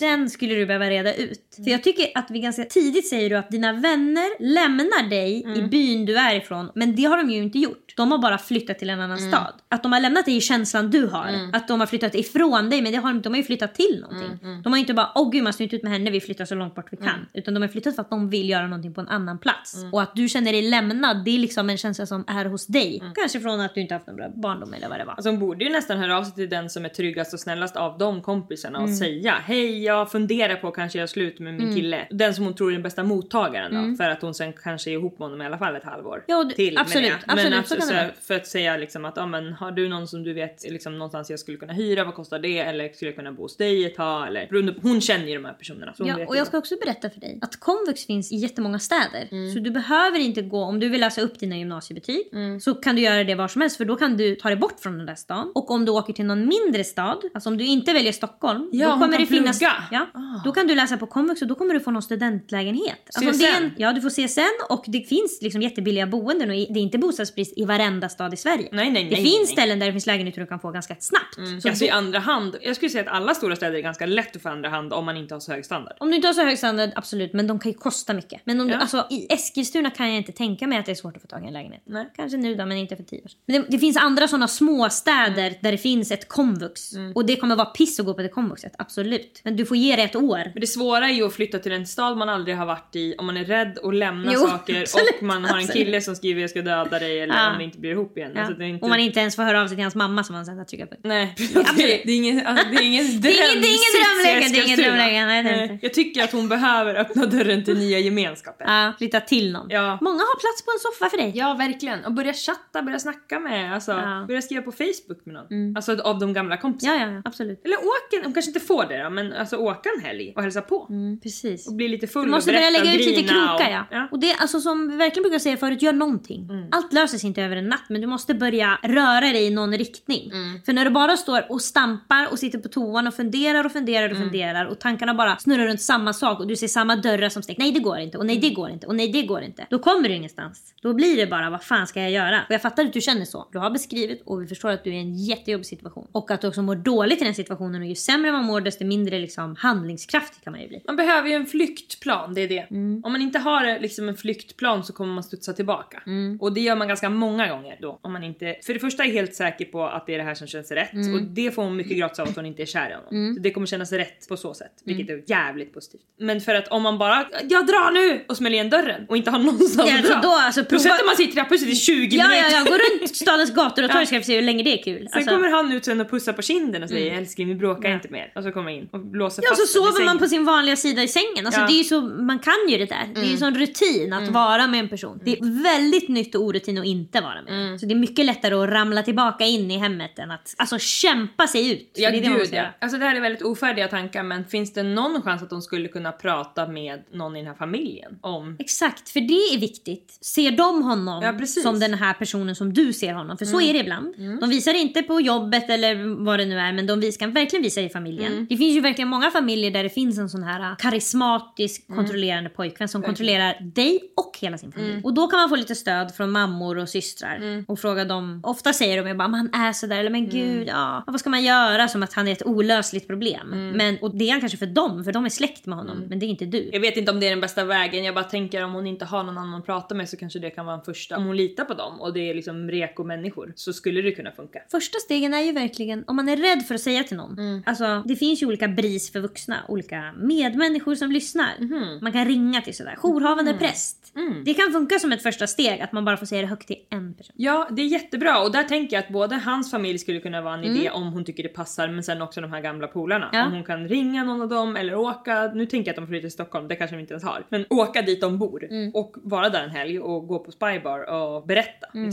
den 0.00 0.30
skulle 0.30 0.54
du 0.54 0.66
behöva 0.66 0.90
reda 0.90 1.14
ut. 1.14 1.54
För 1.64 1.70
jag 1.70 1.82
tycker 1.82 2.06
att 2.14 2.26
vi 2.30 2.40
ganska 2.40 2.64
tidigt 2.64 3.08
säger 3.08 3.30
du 3.30 3.36
att 3.36 3.50
dina 3.50 3.72
vänner 3.72 4.54
lämnar 4.54 5.08
dig 5.10 5.44
i 5.58 5.62
byn 5.62 6.06
du 6.06 6.16
är 6.16 6.34
ifrån. 6.34 6.70
Men 6.74 6.96
det 6.96 7.04
har 7.04 7.16
de 7.16 7.30
ju 7.30 7.42
inte 7.42 7.58
gjort. 7.58 7.92
De 7.96 8.10
har 8.12 8.18
bara 8.18 8.38
flyttat 8.38 8.78
till 8.78 8.90
en 8.90 9.00
annan 9.00 9.18
stad. 9.18 9.52
Att 9.68 9.82
de 9.82 9.92
har 9.92 10.00
lämnat 10.00 10.24
dig 10.24 10.36
i 10.36 10.40
känslan 10.40 10.90
du 10.90 11.06
har. 11.06 11.26
Att 11.52 11.68
de 11.68 11.80
har 11.80 11.86
flyttat 11.86 12.14
ifrån 12.14 12.70
dig, 12.70 12.82
men 12.82 12.92
det 12.92 12.98
har 12.98 13.12
de, 13.12 13.22
de 13.22 13.28
har 13.32 13.36
ju 13.36 13.42
flyttat 13.42 13.74
till 13.74 14.00
någonting. 14.00 14.38
De 14.62 14.72
har 14.72 14.78
inte 14.78 14.94
bara 14.94 15.12
åh 15.14 15.30
gud 15.30 15.42
man 15.44 15.52
står 15.52 15.64
inte 15.64 15.76
ut 15.76 15.82
med 15.82 15.92
henne, 15.92 16.10
vi 16.10 16.20
flyttar 16.20 16.44
så 16.44 16.54
långt 16.54 16.74
bort 16.74 16.88
vi 16.90 16.96
kan. 16.96 17.26
Utan 17.34 17.54
de 17.54 17.60
har 17.62 17.68
flyttat 17.68 17.94
för 17.94 18.02
att 18.02 18.10
de 18.10 18.30
vill 18.30 18.50
göra 18.50 18.66
någonting 18.66 18.94
på 18.94 19.00
en 19.00 19.08
annan 19.08 19.38
plats. 19.38 19.76
Och 19.92 20.02
att 20.02 20.16
du 20.16 20.28
känner 20.28 20.52
dig 20.52 20.62
lämnad, 20.62 21.24
det 21.24 21.30
är 21.34 21.38
liksom 21.38 21.70
en 21.70 21.76
känsla 21.78 22.06
som 22.06 22.24
är 22.26 22.44
hos 22.44 22.66
dig. 22.66 23.02
Kanske 23.20 23.40
från 23.40 23.60
att 23.60 23.74
du 23.74 23.80
inte 23.80 23.94
haft 23.94 24.08
en 24.08 24.16
bra 24.16 24.28
barndom 24.34 24.74
eller 24.74 24.88
vad 24.88 24.98
det 24.98 25.04
var. 25.04 25.12
Alltså 25.12 25.30
hon 25.30 25.38
borde 25.38 25.64
ju 25.64 25.70
nästan 25.70 25.98
höra 25.98 26.18
av 26.18 26.24
sig 26.24 26.34
till 26.34 26.48
den 26.48 26.70
som 26.70 26.84
är 26.84 26.88
tryggast 26.88 27.34
och 27.34 27.40
snällast 27.40 27.76
av 27.76 27.98
de 27.98 28.22
kompisarna 28.22 28.80
och 28.80 28.90
säga 28.90 29.32
hej 29.44 29.84
jag 29.84 30.10
funderar 30.12 30.56
på 30.56 30.68
att 30.68 30.74
kanske 30.74 30.98
göra 30.98 31.08
slut 31.08 31.38
med 31.38 31.54
min 31.54 31.74
kille. 31.74 32.06
Den 32.10 32.34
som 32.34 32.44
hon 32.44 32.54
tror 32.54 32.68
är 32.68 32.72
den 32.72 32.82
bästa 32.82 33.02
mottagaren 33.02 33.90
då 33.90 33.96
för 34.04 34.10
att 34.10 34.22
hon 34.22 34.34
sen 34.34 34.52
kanske 34.52 34.90
är 34.90 34.92
ihop 34.92 35.18
med 35.18 35.26
honom 35.28 35.42
i 35.42 35.46
alla 35.46 35.58
fall 35.58 35.76
ett 35.76 35.84
halvår. 35.84 36.24
Ja, 36.26 36.44
du- 36.44 36.54
till 36.54 36.78
absolut, 36.78 37.06
jag. 37.08 37.18
absolut, 37.26 37.50
men 37.50 37.60
att, 37.60 37.68
så 37.68 37.76
kan 37.76 37.88
det 37.88 37.94
här, 37.94 38.04
vara. 38.04 38.14
För 38.22 38.34
att 38.34 38.46
säga 38.46 38.76
liksom 38.76 39.04
att 39.04 39.16
ja, 39.16 39.26
men, 39.26 39.52
har 39.52 39.70
du 39.72 39.88
någon 39.88 40.08
som 40.08 40.22
du 40.24 40.32
vet 40.32 40.64
liksom, 40.70 40.92
någonstans 40.98 41.30
jag 41.30 41.38
skulle 41.40 41.56
kunna 41.58 41.72
hyra, 41.72 42.04
vad 42.04 42.14
kostar 42.14 42.38
det? 42.38 42.58
Eller 42.58 42.88
skulle 42.88 43.08
jag 43.08 43.16
kunna 43.16 43.32
bo 43.32 43.42
hos 43.42 43.56
dig 43.56 43.84
ett 43.84 43.94
tag? 43.94 44.28
Eller, 44.28 44.46
beroende 44.50 44.72
på- 44.72 44.80
hon 44.88 45.00
känner 45.00 45.26
ju 45.26 45.34
de 45.34 45.44
här 45.44 45.52
personerna. 45.52 45.92
Så 45.94 46.02
hon 46.02 46.10
Ja, 46.10 46.16
vet 46.16 46.28
och 46.28 46.36
jag 46.36 46.46
ska 46.46 46.58
också 46.58 46.74
berätta 46.84 47.10
för 47.10 47.20
dig 47.20 47.38
att 47.42 47.60
komvux 47.60 48.06
finns 48.06 48.32
i 48.32 48.36
jättemånga 48.36 48.78
städer. 48.78 49.52
Så 49.54 49.58
du 49.60 49.70
behöver 49.70 50.18
inte 50.18 50.42
gå, 50.42 50.62
om 50.62 50.80
du 50.80 50.88
vill 50.88 51.00
läsa 51.00 51.20
upp 51.20 51.40
dina 51.40 51.56
gymnasiebetyg 51.56 52.22
så 52.60 52.74
kan 52.74 52.96
du 52.96 53.02
göra 53.06 53.24
det 53.24 53.34
var 53.34 53.48
som 53.48 53.60
helst 53.60 53.76
för 53.76 53.84
då 53.84 53.96
kan 53.96 54.16
du 54.16 54.34
ta 54.34 54.48
dig 54.48 54.56
bort 54.58 54.80
från 54.80 54.96
den 54.98 55.06
där 55.06 55.14
stan. 55.14 55.52
Och 55.54 55.70
om 55.70 55.84
du 55.84 55.92
åker 55.92 56.12
till 56.12 56.24
någon 56.24 56.48
mindre 56.48 56.84
stad, 56.84 57.18
alltså 57.34 57.48
om 57.50 57.56
du 57.58 57.64
inte 57.64 57.92
väljer 57.92 58.12
Stockholm, 58.12 58.68
Ja, 58.72 58.86
då 58.88 58.92
kommer 58.92 59.18
det 59.18 59.26
finnas... 59.26 59.58
plugga. 59.58 59.72
Ja, 59.90 60.06
Ah. 60.14 60.40
då 60.44 60.52
kan 60.52 60.66
du 60.66 60.74
läsa 60.74 60.96
på 60.96 61.06
komvux 61.06 61.42
och 61.42 61.48
då 61.48 61.54
kommer 61.54 61.74
du 61.74 61.80
få 61.80 61.90
någon 61.90 62.02
studentlägenhet. 62.02 62.96
Alltså 63.14 63.38
det 63.38 63.46
är 63.46 63.62
en, 63.62 63.70
CSN? 63.70 63.74
ja, 63.82 63.92
du 63.92 64.00
får 64.00 64.10
CSN 64.10 64.72
och 64.74 64.84
det 64.86 65.00
finns 65.00 65.38
liksom 65.42 65.62
jättebilliga 65.62 66.06
boenden 66.06 66.50
och 66.50 66.56
det 66.56 66.62
är 66.78 66.82
inte 66.82 66.98
bostadsbrist 66.98 67.58
i 67.58 67.64
varenda 67.64 68.08
stad 68.08 68.34
i 68.34 68.36
Sverige. 68.36 68.68
Nej, 68.72 68.90
nej, 68.90 69.04
det 69.04 69.10
nej, 69.10 69.24
finns 69.24 69.36
nej. 69.38 69.46
ställen 69.46 69.78
där 69.78 69.86
det 69.86 69.92
finns 69.92 70.06
lägenheter 70.06 70.40
du 70.40 70.46
kan 70.46 70.60
få 70.60 70.70
ganska 70.70 70.96
snabbt. 71.00 71.62
Så 71.62 71.68
Alltså 71.68 71.84
i 71.84 71.90
andra 71.90 72.18
hand, 72.18 72.56
jag 72.62 72.76
skulle 72.76 72.90
säga 72.90 73.02
att 73.10 73.16
alla 73.16 73.34
stora 73.34 73.56
städer 73.56 73.74
är 73.78 73.82
ganska 73.82 74.06
lätt 74.06 74.36
att 74.36 74.42
få 74.42 74.48
andra 74.48 74.68
hand 74.68 74.92
om 74.92 75.04
man 75.04 75.16
inte 75.16 75.34
har 75.34 75.40
så 75.40 75.52
hög 75.52 75.64
standard. 75.64 75.96
Om 76.00 76.08
du 76.10 76.16
inte 76.16 76.28
har 76.28 76.32
så 76.34 76.42
hög 76.42 76.58
standard, 76.58 76.90
absolut, 76.94 77.32
men 77.32 77.46
de 77.46 77.58
kan 77.58 77.72
ju 77.72 77.78
kosta 77.78 78.14
mycket. 78.14 78.40
Men 78.44 78.60
om 78.60 78.66
du, 78.66 78.72
Ja. 78.72 78.80
alltså, 78.80 79.06
i 79.10 79.26
Eskilstuna 79.32 79.90
kan 79.90 80.08
jag 80.08 80.16
inte 80.16 80.32
tänka 80.32 80.66
mig 80.66 80.78
att 80.78 80.86
det 80.86 80.92
är 80.92 80.96
svårt 80.96 81.16
att 81.16 81.22
få 81.22 81.28
tag 81.28 81.44
i 81.44 81.46
en 81.46 81.52
lägenhet. 81.52 81.82
Nej. 81.86 82.08
Kanske 82.16 82.38
nu 82.38 82.54
då, 82.54 82.66
men 82.66 82.76
inte 82.76 82.95
för 82.96 83.02
tio 83.02 83.22
år 83.22 83.28
sedan. 83.28 83.38
Men 83.46 83.62
det, 83.62 83.66
det 83.70 83.78
finns 83.78 83.96
andra 83.96 84.28
sådana 84.28 84.48
små 84.48 84.90
städer 84.90 85.46
Mm. 85.46 85.54
där 85.62 85.72
det 85.72 85.78
finns 85.78 86.10
ett 86.10 86.28
komvux. 86.28 86.90
Och 87.14 87.26
det 87.26 87.36
kommer 87.36 87.56
vara 87.56 87.66
piss 87.66 88.00
att 88.00 88.06
gå 88.06 88.14
på 88.14 88.22
det 88.22 88.28
komvuxet, 88.28 88.72
absolut. 88.78 89.40
Men 89.44 89.56
du 89.56 89.66
får 89.66 89.76
ge 89.76 89.96
det 89.96 90.02
ett 90.02 90.16
år. 90.16 90.38
Men 90.54 90.60
det 90.60 90.66
svåra 90.66 91.08
är 91.08 91.12
ju 91.12 91.26
att 91.26 91.34
flytta 91.34 91.58
till 91.58 91.72
en 91.72 91.86
stad 91.86 92.16
man 92.16 92.28
aldrig 92.28 92.56
har 92.56 92.66
varit 92.66 92.96
i 92.96 93.14
om 93.18 93.26
man 93.26 93.36
är 93.36 93.44
rädd 93.44 93.78
att 93.82 93.94
lämna 93.94 94.32
Jo, 94.34 94.40
saker 94.48 94.80
absolut, 94.80 95.16
och 95.20 95.22
man 95.22 95.44
har 95.44 95.50
en 95.50 95.64
absolut. 95.64 95.72
kille 95.86 96.00
som 96.00 96.16
skriver 96.16 96.40
jag 96.40 96.50
ska 96.50 96.62
döda 96.62 96.98
dig 96.98 97.20
eller 97.20 97.34
Ja. 97.34 97.50
om 97.52 97.58
det 97.58 97.64
inte 97.64 97.78
blir 97.78 97.90
ihop 97.90 98.16
igen. 98.18 98.32
Ja. 98.34 98.40
Alltså, 98.40 98.54
det 98.54 98.64
är 98.64 98.68
inte... 98.68 98.82
Och 98.84 98.88
man 98.90 99.00
inte 99.00 99.20
ens 99.20 99.36
får 99.36 99.42
höra 99.42 99.62
av 99.62 99.66
sig 99.68 99.76
till 99.76 99.84
hans 99.84 99.94
mamma 99.94 100.24
som 100.24 100.34
man 100.34 100.46
sen 100.46 100.58
har 100.58 100.64
trycka 100.64 100.86
på. 100.86 100.96
Nej, 101.02 101.34
det, 101.76 102.02
det 102.04 102.12
är 102.12 102.16
ingen, 102.16 102.46
alltså, 102.46 102.66
det 102.70 102.76
är 102.76 102.82
ingen 102.82 103.20
Det 103.20 103.28
är 103.28 103.50
ingen- 103.52 103.62
det 103.62 103.68
är 103.68 103.70
ingen 103.70 103.92
drömsits 103.96 104.24
i 104.24 104.32
drömläge, 104.32 104.40
det 104.40 104.44
är 104.44 104.48
ingen 104.48 104.62
Eskilstuna. 104.62 104.96
drömläge, 104.96 105.26
nej, 105.26 105.42
det 105.42 105.50
är 105.50 105.62
inte. 105.72 105.86
Jag 105.86 105.94
tycker 105.94 106.24
att 106.24 106.32
hon 106.32 106.48
behöver 106.48 106.94
öppna 106.94 107.26
dörren 107.26 107.64
till 107.64 107.78
nya 107.78 107.98
gemenskaper. 107.98 108.64
Ja, 108.64 108.92
flytta 108.98 109.20
till 109.20 109.52
någon. 109.52 109.66
Ja. 109.70 109.98
Många 110.00 110.18
har 110.18 110.40
plats 110.40 110.64
på 110.64 110.70
en 110.70 110.78
soffa 110.78 111.10
för 111.10 111.16
dig. 111.16 111.32
Ja, 111.34 111.54
verkligen. 111.54 112.04
Och 112.04 112.12
börja 112.12 112.32
chatta, 112.32 112.82
börja 112.86 112.98
snacka 112.98 113.38
med, 113.40 113.74
alltså, 113.74 113.92
Ja. 113.92 114.24
börja 114.28 114.42
skriva 114.42 114.62
på 114.62 114.72
Facebook 114.72 115.26
med 115.26 115.34
någon. 115.34 115.76
Alltså 115.76 116.00
av 116.02 116.18
de 116.18 116.32
gamla 116.32 116.56
kompisarna. 116.56 116.94
Ja, 116.96 117.06
ja, 117.06 117.12
ja, 117.12 117.22
absolut. 117.24 117.64
Eller 117.64 117.76
åka, 117.76 118.24
hon 118.24 118.32
kanske 118.32 118.50
inte 118.50 118.60
får 118.60 118.84
det 118.84 119.02
då, 119.02 119.10
men 119.10 119.32
alltså 119.32 119.56
åka 119.56 119.88
en 119.98 120.04
helg 120.04 120.32
och 120.36 120.42
hälsa 120.42 120.62
på. 120.62 120.86
Mm, 120.90 121.20
precis. 121.20 121.68
Och 121.68 121.74
bli 121.74 121.88
lite 121.88 122.06
full 122.06 122.24
Du 122.24 122.30
måste 122.30 122.50
och 122.50 122.54
börja 122.54 122.70
berätta 122.70 122.84
lägga 122.84 122.96
och 122.96 123.00
ut 123.00 123.06
lite 123.06 123.22
krokar 123.28 123.86
och, 123.90 123.96
ja. 123.96 124.08
Och 124.10 124.18
det 124.18 124.34
alltså 124.34 124.60
som 124.60 124.88
vi 124.90 124.96
verkligen 124.96 125.22
brukar 125.22 125.38
säga 125.38 125.56
förut, 125.56 125.82
gör 125.82 125.92
någonting. 125.92 126.68
Allt 126.72 126.92
löser 126.92 127.18
sig 127.18 127.26
inte 127.28 127.42
över 127.42 127.56
en 127.56 127.68
natt 127.68 127.84
men 127.88 128.00
du 128.00 128.06
måste 128.06 128.34
börja 128.34 128.78
röra 128.82 129.20
dig 129.20 129.46
i 129.46 129.50
någon 129.50 129.72
riktning. 129.78 130.30
För 130.66 130.72
när 130.72 130.84
du 130.84 130.90
bara 130.90 131.16
står 131.16 131.52
och 131.52 131.62
stampar 131.62 132.28
och 132.30 132.38
sitter 132.38 132.58
på 132.58 132.68
toan 132.68 133.06
och 133.06 133.14
funderar 133.14 133.64
och 133.64 133.72
funderar 133.72 134.10
och 134.10 134.16
funderar 134.16 134.64
och 134.66 134.78
tankarna 134.80 135.14
bara 135.14 135.36
snurrar 135.36 135.66
runt 135.66 135.80
samma 135.80 136.12
sak 136.12 136.40
och 136.40 136.46
du 136.46 136.56
ser 136.56 136.68
samma 136.68 136.96
dörrar 136.96 137.28
som 137.28 137.42
stängs. 137.42 137.58
Nej 137.58 137.72
det 137.72 137.80
går 137.80 137.98
inte 137.98 138.18
och 138.18 138.26
nej 138.26 138.38
det 138.38 138.50
går 138.50 138.70
inte 138.70 138.86
och 138.86 138.94
nej 138.94 139.12
det 139.12 139.22
går 139.22 139.42
inte. 139.42 139.66
Då 139.70 139.78
kommer 139.78 140.08
du 140.08 140.14
ingenstans. 140.14 140.74
Då 140.82 140.94
blir 140.94 141.16
det 141.16 141.26
bara 141.26 141.50
vad 141.50 141.62
fan 141.62 141.86
ska 141.86 142.00
jag 142.00 142.10
göra? 142.10 142.40
Och 142.48 142.54
jag 142.54 142.62
fattar 142.62 142.75
att 142.82 142.92
du 142.92 143.00
känner 143.00 143.24
så. 143.24 143.48
Du 143.52 143.58
har 143.58 143.70
beskrivit 143.70 144.22
och 144.26 144.42
vi 144.42 144.46
förstår 144.46 144.70
att 144.70 144.84
du 144.84 144.90
är 144.90 144.94
i 144.94 144.98
en 145.00 145.14
jättejobbig 145.14 145.66
situation. 145.66 146.06
Och 146.12 146.30
att 146.30 146.40
du 146.40 146.48
också 146.48 146.62
mår 146.62 146.74
dåligt 146.76 147.22
i 147.22 147.24
den 147.24 147.34
situationen 147.34 147.80
och 147.82 147.86
ju 147.88 147.94
sämre 147.94 148.32
man 148.32 148.44
mår 148.44 148.60
desto 148.60 148.84
mindre 148.84 149.18
liksom 149.18 149.56
handlingskraftig 149.58 150.44
kan 150.44 150.50
man 150.52 150.60
ju 150.62 150.68
bli. 150.68 150.82
Man 150.86 150.96
behöver 150.96 151.28
ju 151.28 151.34
en 151.34 151.46
flyktplan, 151.46 152.34
det 152.34 152.40
är 152.40 152.48
det. 152.48 152.66
Mm. 152.70 153.02
Om 153.04 153.12
man 153.12 153.22
inte 153.22 153.38
har 153.38 153.80
liksom 153.80 154.08
en 154.08 154.16
flyktplan 154.16 154.84
så 154.84 154.92
kommer 154.92 155.14
man 155.14 155.24
studsa 155.24 155.52
tillbaka. 155.52 156.02
Mm. 156.06 156.38
Och 156.40 156.52
det 156.52 156.60
gör 156.60 156.76
man 156.76 156.88
ganska 156.88 157.10
många 157.10 157.48
gånger 157.48 157.78
då. 157.80 157.98
Om 158.02 158.12
man 158.12 158.24
inte, 158.24 158.56
för 158.66 158.74
det 158.74 158.80
första 158.80 159.04
är 159.04 159.08
helt 159.12 159.34
säker 159.34 159.64
på 159.64 159.84
att 159.86 160.06
det 160.06 160.14
är 160.14 160.18
det 160.18 160.24
här 160.24 160.34
som 160.34 160.46
känns 160.46 160.70
rätt. 160.70 160.92
Mm. 160.92 161.14
Och 161.14 161.22
det 161.22 161.50
får 161.50 161.62
hon 161.62 161.76
mycket 161.76 161.96
gratis 161.96 162.18
av 162.18 162.28
att 162.28 162.36
hon 162.36 162.46
inte 162.46 162.62
är 162.62 162.66
kär 162.66 162.90
i 162.90 162.92
honom. 162.94 163.34
Så 163.36 163.40
det 163.42 163.50
kommer 163.50 163.66
kännas 163.66 163.92
rätt 163.92 164.28
på 164.28 164.36
så 164.36 164.54
sätt. 164.54 164.72
Vilket 164.84 165.08
Mm. 165.08 165.20
är 165.26 165.30
jävligt 165.30 165.74
positivt. 165.74 166.00
Men 166.18 166.40
för 166.40 166.54
att 166.54 166.68
om 166.68 166.82
man 166.82 166.98
bara 166.98 167.26
“jag 167.48 167.66
drar 167.66 167.90
nu” 167.92 168.24
och 168.28 168.36
smäller 168.36 168.54
igen 168.54 168.70
dörren 168.70 169.06
och 169.08 169.16
inte 169.16 169.30
har 169.30 169.38
någonstans 169.38 169.90
Ja, 169.90 169.98
att 169.98 170.04
dra. 170.06 170.20
då, 170.22 170.28
alltså, 170.28 170.60
då 170.62 170.66
prova- 170.68 170.80
sätter 170.82 171.06
man 171.06 171.16
sig 171.16 171.28
i 171.28 171.32
trapphuset 171.32 171.68
i 171.68 171.74
20 171.76 172.16
Ja, 172.16 172.28
minuter. 172.28 172.50
ja, 172.50 172.62
ja, 172.65 172.65
gå 172.70 172.74
runt 172.74 173.16
stadens 173.16 173.54
gator 173.54 173.82
och 173.84 173.90
torg 173.90 174.06
ska 174.06 174.18
vi 174.18 174.24
se 174.24 174.34
hur 174.36 174.42
länge 174.42 174.62
det 174.64 174.80
är 174.80 174.82
kul. 174.82 174.98
Sen 175.08 175.18
Alltså- 175.18 175.30
kommer 175.30 175.48
han 175.50 175.72
ut 175.72 175.84
sen 175.84 176.00
och 176.00 176.10
pussar 176.10 176.32
på 176.32 176.42
kinden 176.42 176.82
och 176.82 176.88
säger 176.88 177.18
älskling 177.18 177.48
vi 177.48 177.54
bråkar 177.54 177.90
inte 177.94 178.08
mer. 178.08 178.32
Och 178.34 178.42
så 178.42 178.52
kommer 178.52 178.70
han 178.72 178.80
in 178.80 178.88
och 178.92 179.00
blåser 179.00 179.42
Ja, 179.42 179.48
så 179.54 179.62
fast 179.62 179.74
den 179.74 179.82
i 179.82 179.86
sover 179.86 180.04
man 180.04 180.18
på 180.18 180.26
sin 180.28 180.44
vanliga 180.44 180.76
sida 180.76 181.02
i 181.02 181.08
sängen. 181.08 181.46
Alltså, 181.46 181.60
Ja. 181.60 181.66
det 181.66 181.80
är 181.80 181.84
så, 181.84 182.00
man 182.00 182.38
kan 182.38 182.54
ju 182.68 182.78
det 182.78 182.84
där. 182.86 183.08
Det 183.14 183.20
är 183.20 183.24
ju 183.24 183.36
sån 183.36 183.54
rutin 183.54 184.12
att 184.12 184.28
vara 184.28 184.66
med 184.66 184.80
en 184.80 184.88
person. 184.88 185.20
Det 185.24 185.32
är 185.32 185.62
väldigt 185.62 186.08
nytt 186.08 186.34
och 186.34 186.42
orutin 186.42 186.78
att 186.78 186.84
inte 186.86 187.20
vara 187.20 187.42
med. 187.42 187.80
Så 187.80 187.86
det 187.86 187.94
är 187.94 187.96
mycket 187.96 188.24
lättare 188.26 188.54
att 188.54 188.68
ramla 188.70 189.02
tillbaka 189.02 189.44
in 189.44 189.70
i 189.70 189.78
hemmet 189.78 190.18
än 190.18 190.30
att 190.30 190.54
alltså, 190.58 190.78
kämpa 190.78 191.46
sig 191.46 191.72
ut. 191.72 191.90
Ja 191.94 192.10
det 192.10 192.16
är 192.18 192.20
det 192.22 192.28
gud 192.28 192.48
ja. 192.52 192.64
Alltså 192.78 192.98
det 192.98 193.04
här 193.04 193.16
är 193.16 193.20
väldigt 193.20 193.42
ofärdiga 193.42 193.88
tankar 193.88 194.22
men 194.22 194.44
finns 194.44 194.72
det 194.72 194.82
någon 194.82 195.22
chans 195.22 195.42
att 195.42 195.50
de 195.50 195.62
skulle 195.62 195.88
kunna 195.88 196.12
prata 196.12 196.68
med 196.68 197.02
någon 197.12 197.36
i 197.36 197.38
den 197.38 197.46
här 197.48 197.54
familjen 197.54 198.18
om 198.20 198.56
Exakt, 198.58 199.08
för 199.08 199.20
det 199.20 199.54
är 199.54 199.58
viktigt. 199.60 200.18
Ser 200.20 200.50
de 200.50 200.82
honom 200.82 201.22
Ja, 201.22 201.46
som 201.46 201.80
den 201.80 201.94
här 201.94 202.14
personen 202.14 202.45
som 202.54 202.72
du 202.72 202.92
ser 202.92 203.12
honom? 203.12 203.38
För 203.38 203.44
så 203.44 203.56
Mm. 203.56 203.68
är 203.68 203.72
det 203.72 203.78
ibland. 203.78 204.14
De 204.40 204.50
visar 204.50 204.74
inte 204.74 205.02
på 205.02 205.20
jobbet 205.20 205.70
eller 205.70 206.24
vad 206.24 206.38
det 206.38 206.44
nu 206.44 206.58
är 206.58 206.72
men 206.72 206.86
de 206.86 207.12
kan 207.18 207.32
verkligen 207.32 207.62
visa 207.62 207.80
i 207.80 207.88
familjen. 207.88 208.32
Mm. 208.32 208.46
Det 208.50 208.56
finns 208.56 208.76
ju 208.76 208.80
verkligen 208.80 209.08
många 209.08 209.30
familjer 209.30 209.70
där 209.70 209.82
det 209.82 209.88
finns 209.90 210.18
en 210.18 210.28
sån 210.28 210.42
här 210.42 210.60
äh, 210.60 210.76
karismatisk 210.76 211.84
Mm. 211.88 211.96
kontrollerande 211.96 212.50
pojkvän 212.50 212.88
som 212.88 213.02
kontrollerar 213.02 213.54
dig 213.60 214.00
och 214.16 214.38
hela 214.40 214.58
sin 214.58 214.72
familj. 214.72 215.00
Och 215.04 215.14
då 215.14 215.26
kan 215.26 215.38
man 215.40 215.48
få 215.48 215.56
lite 215.56 215.74
stöd 215.74 216.14
från 216.14 216.30
mammor 216.30 216.78
och 216.78 216.88
systrar 216.88 217.36
Mm. 217.36 217.64
och 217.68 217.78
fråga 217.78 218.04
dem. 218.04 218.40
Ofta 218.42 218.72
säger 218.72 219.02
de 219.02 219.08
ju 219.08 219.14
bara 219.14 219.28
men 219.28 219.40
han 219.52 219.62
är 219.68 219.72
sådär 219.72 219.98
eller 219.98 220.10
men 220.10 220.28
gud 220.28 220.68
ja 220.68 221.04
vad 221.06 221.20
ska 221.20 221.30
man 221.30 221.44
göra 221.44 221.88
som 221.88 222.02
att 222.02 222.12
han 222.12 222.28
är 222.28 222.32
ett 222.32 222.46
olösligt 222.46 223.06
problem. 223.08 223.52
Mm. 223.52 223.70
Men, 223.76 223.98
och 224.00 224.16
det 224.16 224.24
är 224.28 224.30
han 224.32 224.40
kanske 224.40 224.58
för 224.58 224.66
dem 224.66 225.04
för 225.04 225.12
de 225.12 225.24
är 225.24 225.28
släkt 225.28 225.66
med 225.66 225.78
honom 225.78 226.04
men 226.08 226.18
det 226.18 226.26
är 226.26 226.28
inte 226.28 226.44
du. 226.44 226.70
Jag 226.72 226.80
vet 226.80 226.96
inte 226.96 227.12
om 227.12 227.20
det 227.20 227.26
är 227.26 227.30
den 227.30 227.40
bästa 227.40 227.64
vägen, 227.64 228.04
jag 228.04 228.14
bara 228.14 228.24
tänker 228.24 228.64
om 228.64 228.72
hon 228.72 228.86
inte 228.86 229.04
har 229.04 229.22
någon 229.22 229.38
annan 229.38 229.54
att 229.60 229.66
prata 229.66 229.94
med 229.94 230.08
så 230.08 230.16
kanske 230.16 230.38
det 230.38 230.50
kan 230.50 230.66
vara 230.66 230.76
en 230.76 230.82
första. 230.82 231.16
Om 231.16 231.24
hon 231.26 231.36
litar 231.36 231.64
på 231.64 231.74
dem 231.74 232.00
och 232.00 232.12
det 232.12 232.30
är 232.30 232.34
liksom 232.36 232.70
reko 232.70 233.04
människor 233.04 233.52
så 233.56 233.72
skulle 233.72 234.02
det 234.02 234.12
kunna 234.12 234.32
funka. 234.32 234.62
Första 234.70 234.98
stegen 234.98 235.34
är 235.34 235.40
ju 235.40 235.52
verkligen 235.52 236.04
om 236.06 236.16
man 236.16 236.28
är 236.28 236.36
rädd 236.36 236.62
för 236.66 236.74
att 236.74 236.80
säga 236.80 237.04
till 237.04 237.16
någon. 237.16 237.38
Mm. 237.38 237.62
Alltså 237.66 238.02
det 238.06 238.16
finns 238.16 238.42
ju 238.42 238.46
olika 238.46 238.68
BRIS 238.68 239.12
för 239.12 239.20
vuxna, 239.20 239.56
olika 239.68 240.12
medmänniskor 240.16 240.94
som 240.94 241.10
lyssnar. 241.12 241.50
Mhm. 241.60 241.98
Man 242.02 242.12
kan 242.12 242.24
ringa 242.24 242.60
till 242.60 242.76
sådär, 242.76 242.96
jourhavande 243.02 243.54
präst. 243.54 244.12
Mm. 244.16 244.44
Det 244.44 244.54
kan 244.54 244.72
funka 244.72 244.98
som 244.98 245.12
ett 245.12 245.22
första 245.22 245.46
steg 245.46 245.80
att 245.80 245.92
man 245.92 246.04
bara 246.04 246.16
får 246.16 246.26
säga 246.26 246.40
det 246.42 246.48
högt 246.48 246.66
till 246.66 246.76
en 246.90 247.14
person. 247.14 247.34
Ja, 247.38 247.68
det 247.70 247.82
är 247.82 247.86
jättebra 247.86 248.42
och 248.42 248.52
där 248.52 248.62
tänker 248.64 248.96
jag 248.96 249.02
att 249.04 249.08
både 249.12 249.36
hans 249.36 249.70
familj 249.70 249.98
skulle 249.98 250.20
kunna 250.20 250.42
vara 250.42 250.54
en 250.54 250.64
Mm. 250.64 250.76
idé 250.76 250.90
om 250.90 251.12
hon 251.12 251.24
tycker 251.24 251.42
det 251.42 251.48
passar 251.48 251.88
men 251.88 252.02
sen 252.02 252.22
också 252.22 252.40
de 252.40 252.52
här 252.52 252.60
gamla 252.60 252.86
polarna. 252.86 253.30
Ja. 253.32 253.46
Om 253.46 253.52
hon 253.52 253.64
kan 253.64 253.88
ringa 253.88 254.24
någon 254.24 254.42
av 254.42 254.48
dem 254.48 254.76
eller 254.76 254.94
åka, 254.94 255.50
nu 255.54 255.66
tänker 255.66 255.88
jag 255.88 255.92
att 255.92 255.96
de 255.96 256.06
flyttar 256.06 256.20
till 256.22 256.30
Stockholm, 256.30 256.68
det 256.68 256.76
kanske 256.76 256.96
de 256.96 257.00
inte 257.00 257.12
ens 257.14 257.24
har. 257.24 257.46
Men 257.48 257.64
åka 257.70 258.02
dit 258.02 258.20
de 258.20 258.38
bor 258.38 258.64
Mm. 258.70 258.90
och 258.94 259.16
vara 259.22 259.48
där 259.48 259.62
en 259.64 259.70
helg 259.70 260.00
och 260.00 260.26
gå 260.26 260.38
på 260.38 260.52
spybar 260.52 261.10
och 261.12 261.46
berätta. 261.46 261.86
Mm. 261.94 262.12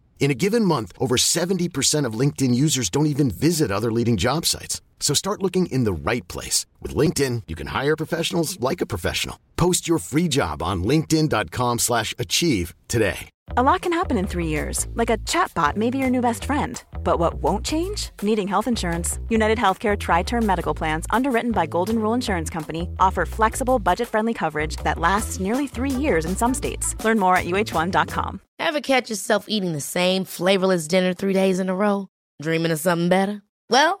In 0.21 0.29
a 0.29 0.35
given 0.35 0.63
month, 0.63 0.93
over 0.99 1.17
70% 1.17 2.05
of 2.05 2.13
LinkedIn 2.13 2.53
users 2.53 2.91
don't 2.91 3.07
even 3.07 3.31
visit 3.31 3.71
other 3.71 3.91
leading 3.91 4.17
job 4.17 4.45
sites. 4.45 4.79
So 5.01 5.13
start 5.13 5.41
looking 5.41 5.65
in 5.65 5.83
the 5.83 5.91
right 5.91 6.25
place. 6.29 6.65
With 6.79 6.95
LinkedIn, 6.95 7.43
you 7.47 7.55
can 7.55 7.67
hire 7.67 7.97
professionals 7.97 8.57
like 8.61 8.79
a 8.79 8.85
professional. 8.85 9.37
Post 9.57 9.89
your 9.89 9.97
free 9.97 10.29
job 10.29 10.63
on 10.63 10.83
linkedin.com 10.83 11.79
slash 11.79 12.13
achieve 12.17 12.73
today. 12.87 13.29
A 13.57 13.61
lot 13.61 13.81
can 13.81 13.91
happen 13.91 14.17
in 14.17 14.27
three 14.27 14.47
years, 14.47 14.87
like 14.93 15.09
a 15.09 15.17
chatbot 15.17 15.75
may 15.75 15.89
be 15.89 15.97
your 15.97 16.09
new 16.09 16.21
best 16.21 16.45
friend. 16.45 16.81
But 17.03 17.19
what 17.19 17.33
won't 17.33 17.65
change? 17.65 18.11
Needing 18.21 18.47
health 18.47 18.65
insurance. 18.65 19.19
United 19.27 19.57
Healthcare 19.57 19.99
Tri 19.99 20.23
Term 20.23 20.45
Medical 20.45 20.73
Plans, 20.73 21.05
underwritten 21.09 21.51
by 21.51 21.65
Golden 21.65 21.99
Rule 21.99 22.13
Insurance 22.13 22.49
Company, 22.49 22.87
offer 22.99 23.25
flexible, 23.25 23.77
budget 23.77 24.07
friendly 24.07 24.33
coverage 24.33 24.77
that 24.77 24.99
lasts 24.99 25.41
nearly 25.41 25.67
three 25.67 25.89
years 25.91 26.23
in 26.23 26.37
some 26.37 26.53
states. 26.53 26.95
Learn 27.03 27.19
more 27.19 27.35
at 27.35 27.45
uh1.com. 27.45 28.39
Ever 28.59 28.79
catch 28.79 29.09
yourself 29.09 29.45
eating 29.49 29.73
the 29.73 29.81
same 29.81 30.23
flavorless 30.23 30.87
dinner 30.87 31.13
three 31.13 31.33
days 31.33 31.59
in 31.59 31.67
a 31.67 31.75
row? 31.75 32.07
Dreaming 32.41 32.71
of 32.71 32.79
something 32.79 33.09
better? 33.09 33.41
Well, 33.69 34.00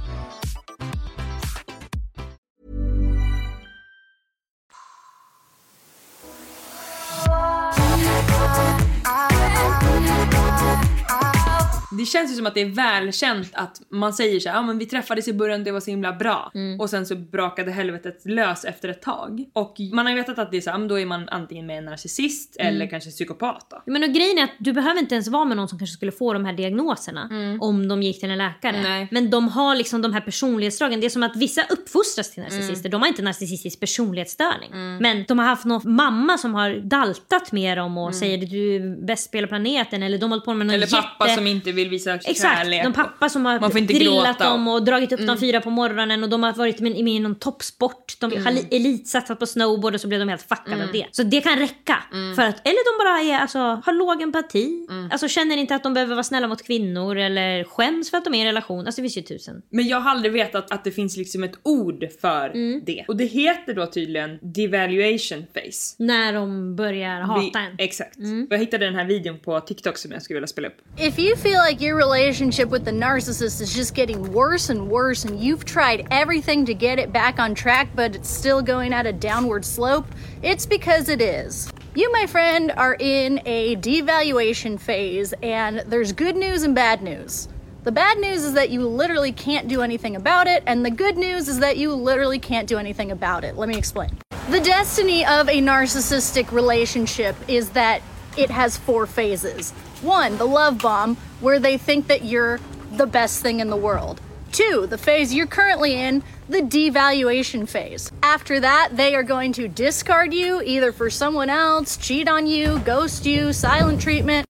Det 11.97 12.05
känns 12.05 12.31
ju 12.31 12.35
som 12.35 12.45
att 12.47 12.53
det 12.53 12.61
är 12.61 12.65
välkänt 12.65 13.49
att 13.53 13.81
man 13.89 14.13
säger 14.13 14.39
så 14.39 14.49
här, 14.49 14.55
ja 14.55 14.61
men 14.61 14.77
vi 14.77 14.85
träffades 14.85 15.27
i 15.27 15.33
början, 15.33 15.63
det 15.63 15.71
var 15.71 15.79
så 15.79 15.91
himla 15.91 16.13
bra. 16.13 16.51
Mm. 16.55 16.79
Och 16.79 16.89
sen 16.89 17.05
så 17.05 17.15
brakade 17.15 17.71
helvetet 17.71 18.21
lös 18.25 18.65
efter 18.65 18.89
ett 18.89 19.01
tag. 19.01 19.45
Och 19.53 19.75
man 19.93 20.05
har 20.05 20.13
ju 20.13 20.19
vetat 20.19 20.39
att 20.39 20.51
det 20.51 20.57
är 20.57 20.61
så 20.61 20.69
här, 20.71 20.77
men 20.77 20.87
då 20.87 20.99
är 20.99 21.05
man 21.05 21.29
antingen 21.29 21.65
med 21.65 21.77
en 21.77 21.85
narcissist 21.85 22.57
Mm. 22.59 22.75
eller 22.75 22.87
kanske 22.89 23.09
psykopat 23.09 23.67
då. 23.69 23.81
Men 23.85 24.03
och 24.03 24.09
grejen 24.09 24.37
är 24.37 24.43
att 24.43 24.55
du 24.59 24.73
behöver 24.73 24.99
inte 24.99 25.15
ens 25.15 25.27
vara 25.27 25.45
med 25.45 25.57
någon 25.57 25.67
som 25.67 25.79
kanske 25.79 25.93
skulle 25.93 26.11
få 26.11 26.33
de 26.33 26.45
här 26.45 26.53
diagnoserna 26.53 27.29
om 27.61 27.87
de 27.87 28.03
gick 28.03 28.19
till 28.19 28.31
en 28.31 28.37
läkare. 28.37 28.77
Mm. 28.77 28.83
Nej. 28.91 29.07
Men 29.11 29.29
de 29.29 29.47
har 29.47 29.75
liksom 29.75 30.01
de 30.01 30.13
här 30.13 30.21
personlighetsdragen. 30.21 30.99
Det 30.99 31.05
är 31.05 31.09
som 31.09 31.23
att 31.23 31.35
vissa 31.35 31.61
uppfostras 31.69 32.31
till 32.31 32.43
narcissister. 32.43 32.89
Mm. 32.89 32.91
De 32.91 33.01
har 33.01 33.07
inte 33.07 33.21
narcissistisk 33.21 33.79
personlighetsstörning. 33.79 34.97
Men 35.01 35.25
de 35.27 35.39
har 35.39 35.45
haft 35.45 35.65
någon 35.65 35.95
mamma 35.95 36.37
som 36.37 36.53
har 36.55 36.69
daltat 36.75 37.51
med 37.51 37.77
dem 37.77 37.97
och 37.97 38.15
säger 38.15 38.43
att 38.43 38.49
du 38.49 38.75
är 38.75 39.05
bäst 39.05 39.31
på 39.31 39.37
hela 39.37 39.47
planeten. 39.47 40.03
Eller 40.03 40.17
de 40.17 40.23
har 40.23 40.29
hållit 40.29 40.45
på 40.45 40.53
med 40.53 40.67
någon 40.67 40.71
Mm. 40.75 40.83
Eller 40.83 41.01
pappa 41.01 41.25
jätte... 41.27 41.35
som 41.37 41.47
inte 41.47 41.71
vill 41.71 41.80
visa 41.89 42.13
Exakt, 42.15 42.39
kärlek. 42.39 42.83
de 42.83 42.93
pappa 42.93 43.29
som 43.29 43.45
har 43.45 43.59
Man 43.59 43.71
får 43.71 43.79
inte 43.81 43.93
drillat 43.93 44.25
gråta. 44.37 44.45
Mm. 44.45 44.51
dem 44.65 44.67
och 44.67 44.83
dragit 44.85 45.11
upp 45.11 45.27
dem 45.27 45.37
fyra 45.37 45.61
på 45.61 45.69
morgonen 45.69 46.23
och 46.23 46.29
de 46.29 46.43
har 46.43 46.53
varit 46.53 46.79
med, 46.79 46.91
med 46.91 47.13
i 47.13 47.19
någon 47.19 47.35
toppsport. 47.35 48.15
De 48.19 48.31
Mm. 48.31 48.45
har 48.45 48.51
li- 48.51 48.67
elitsatsat 48.71 49.39
på 49.39 49.45
snowboard 49.45 49.93
och 49.95 50.01
så 50.01 50.07
blev 50.07 50.19
de 50.19 50.29
helt 50.29 50.41
fuckade 50.41 50.83
av 50.83 50.91
det. 50.91 51.05
Så 51.11 51.23
det 51.23 51.41
kan 51.41 51.59
räcka. 51.59 52.03
Mm. 52.13 52.35
För 52.35 52.41
att, 52.41 52.67
eller 52.67 52.97
de 52.99 53.03
bara 53.05 53.35
är, 53.35 53.41
alltså, 53.41 53.59
har 53.59 53.93
låg 53.93 54.21
empati. 54.21 54.87
Alltså 55.11 55.27
känner 55.27 55.57
inte 55.57 55.75
att 55.75 55.83
de 55.83 55.93
behöver 55.93 56.15
vara 56.15 56.23
snälla 56.23 56.47
mot 56.47 56.63
kvinnor 56.63 57.17
eller 57.17 57.63
skäms 57.63 58.09
för 58.11 58.17
att 58.17 58.23
de 58.25 58.33
är 58.33 58.37
i 58.37 58.41
en 58.41 58.45
relation. 58.47 58.85
Alltså 58.85 59.01
det 59.01 59.09
finns 59.09 59.17
ju 59.17 59.21
tusen. 59.21 59.61
Men 59.69 59.87
jag 59.87 59.99
har 59.99 60.11
aldrig 60.11 60.33
vetat 60.33 60.71
att 60.71 60.83
det 60.83 60.91
finns 60.91 61.17
liksom 61.17 61.43
ett 61.43 61.53
ord 61.63 62.05
för 62.21 62.49
Mm. 62.49 62.81
det. 62.85 63.05
Och 63.07 63.17
det 63.17 63.25
heter 63.25 63.73
då 63.73 63.85
tydligen 63.85 64.39
devaluation 64.41 65.45
face. 65.53 65.95
När 65.97 66.33
de 66.33 66.75
börjar 66.75 67.21
hata 67.21 67.41
Vi- 67.41 67.51
en. 67.55 67.75
Exakt. 67.77 68.17
Jag 68.49 68.57
hittade 68.57 68.85
den 68.85 68.95
här 68.95 69.05
videon 69.05 69.39
på 69.39 69.59
TikTok 69.59 69.97
som 69.97 70.11
jag 70.11 70.21
skulle 70.21 70.35
vilja 70.35 70.47
spela 70.47 70.67
upp. 70.67 70.77
If 70.99 71.19
you 71.19 71.37
feel 71.37 71.59
like 71.69 71.70
your 71.79 71.95
relationship 71.95 72.69
with 72.69 72.83
the 72.83 72.91
narcissist 72.91 73.61
is 73.61 73.73
just 73.73 73.93
getting 73.93 74.33
worse 74.33 74.69
and 74.69 74.89
worse, 74.89 75.23
and 75.23 75.39
you've 75.39 75.63
tried 75.63 76.07
everything 76.11 76.65
to 76.65 76.73
get 76.73 76.99
it 76.99 77.13
back 77.13 77.39
on 77.39 77.53
track, 77.53 77.89
but 77.95 78.15
it's 78.15 78.29
still 78.29 78.61
going 78.61 78.91
at 78.91 79.05
a 79.05 79.13
downward 79.13 79.63
slope, 79.63 80.05
it's 80.41 80.65
because 80.65 81.07
it 81.07 81.21
is. 81.21 81.71
You, 81.93 82.11
my 82.11 82.25
friend, 82.25 82.71
are 82.75 82.95
in 82.99 83.41
a 83.45 83.75
devaluation 83.77 84.79
phase, 84.79 85.33
and 85.43 85.83
there's 85.85 86.11
good 86.11 86.35
news 86.35 86.63
and 86.63 86.73
bad 86.73 87.03
news. 87.03 87.47
The 87.83 87.91
bad 87.91 88.17
news 88.19 88.43
is 88.43 88.53
that 88.53 88.69
you 88.69 88.87
literally 88.87 89.31
can't 89.31 89.67
do 89.67 89.81
anything 89.81 90.15
about 90.15 90.47
it, 90.47 90.63
and 90.65 90.83
the 90.83 90.91
good 90.91 91.17
news 91.17 91.47
is 91.47 91.59
that 91.59 91.77
you 91.77 91.93
literally 91.93 92.39
can't 92.39 92.67
do 92.67 92.77
anything 92.77 93.11
about 93.11 93.43
it. 93.43 93.55
Let 93.55 93.69
me 93.69 93.77
explain. 93.77 94.17
The 94.49 94.59
destiny 94.59 95.25
of 95.25 95.47
a 95.47 95.61
narcissistic 95.61 96.51
relationship 96.51 97.35
is 97.47 97.69
that 97.69 98.01
it 98.37 98.49
has 98.49 98.77
four 98.77 99.05
phases. 99.05 99.73
One, 100.01 100.37
the 100.39 100.45
love 100.45 100.81
bomb, 100.81 101.15
where 101.41 101.59
they 101.59 101.77
think 101.77 102.07
that 102.07 102.23
you're 102.23 102.59
the 102.91 103.05
best 103.05 103.41
thing 103.43 103.59
in 103.59 103.69
the 103.69 103.75
world. 103.75 104.19
Two, 104.51 104.87
the 104.87 104.97
phase 104.97 105.31
you're 105.31 105.45
currently 105.45 105.93
in, 105.93 106.23
the 106.49 106.61
devaluation 106.61 107.69
phase. 107.69 108.11
After 108.23 108.59
that, 108.59 108.97
they 108.97 109.15
are 109.15 109.23
going 109.23 109.53
to 109.53 109.67
discard 109.67 110.33
you 110.33 110.61
either 110.63 110.91
for 110.91 111.11
someone 111.11 111.49
else, 111.49 111.97
cheat 111.97 112.27
on 112.27 112.47
you, 112.47 112.79
ghost 112.79 113.27
you, 113.27 113.53
silent 113.53 114.01
treatment, 114.01 114.47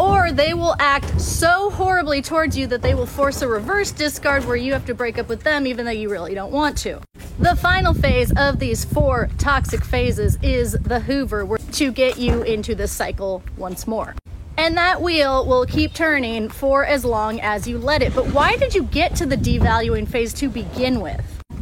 or 0.00 0.32
they 0.32 0.54
will 0.54 0.74
act 0.78 1.20
so 1.20 1.68
horribly 1.70 2.22
towards 2.22 2.56
you 2.56 2.66
that 2.68 2.80
they 2.80 2.94
will 2.94 3.06
force 3.06 3.42
a 3.42 3.48
reverse 3.48 3.92
discard 3.92 4.44
where 4.46 4.56
you 4.56 4.72
have 4.72 4.86
to 4.86 4.94
break 4.94 5.18
up 5.18 5.28
with 5.28 5.42
them 5.42 5.66
even 5.66 5.84
though 5.84 5.92
you 5.92 6.08
really 6.08 6.34
don't 6.34 6.52
want 6.52 6.78
to. 6.78 6.98
The 7.38 7.56
final 7.56 7.92
phase 7.92 8.32
of 8.36 8.58
these 8.58 8.86
four 8.86 9.28
toxic 9.38 9.84
phases 9.84 10.38
is 10.42 10.72
the 10.72 11.00
Hoover 11.00 11.58
to 11.72 11.92
get 11.92 12.18
you 12.18 12.42
into 12.42 12.74
this 12.74 12.90
cycle 12.90 13.42
once 13.56 13.86
more. 13.86 14.14
And 14.58 14.76
that 14.76 15.00
wheel 15.00 15.46
will 15.46 15.64
keep 15.66 15.94
turning 15.94 16.48
for 16.48 16.84
as 16.84 17.04
long 17.04 17.40
as 17.40 17.68
you 17.68 17.78
let 17.78 18.02
it. 18.02 18.12
But 18.12 18.26
why 18.32 18.56
did 18.56 18.74
you 18.74 18.82
get 18.82 19.14
to 19.14 19.24
the 19.24 19.36
devaluing 19.36 20.06
phase 20.06 20.34
to 20.34 20.48
begin 20.48 21.00
with? 21.00 21.20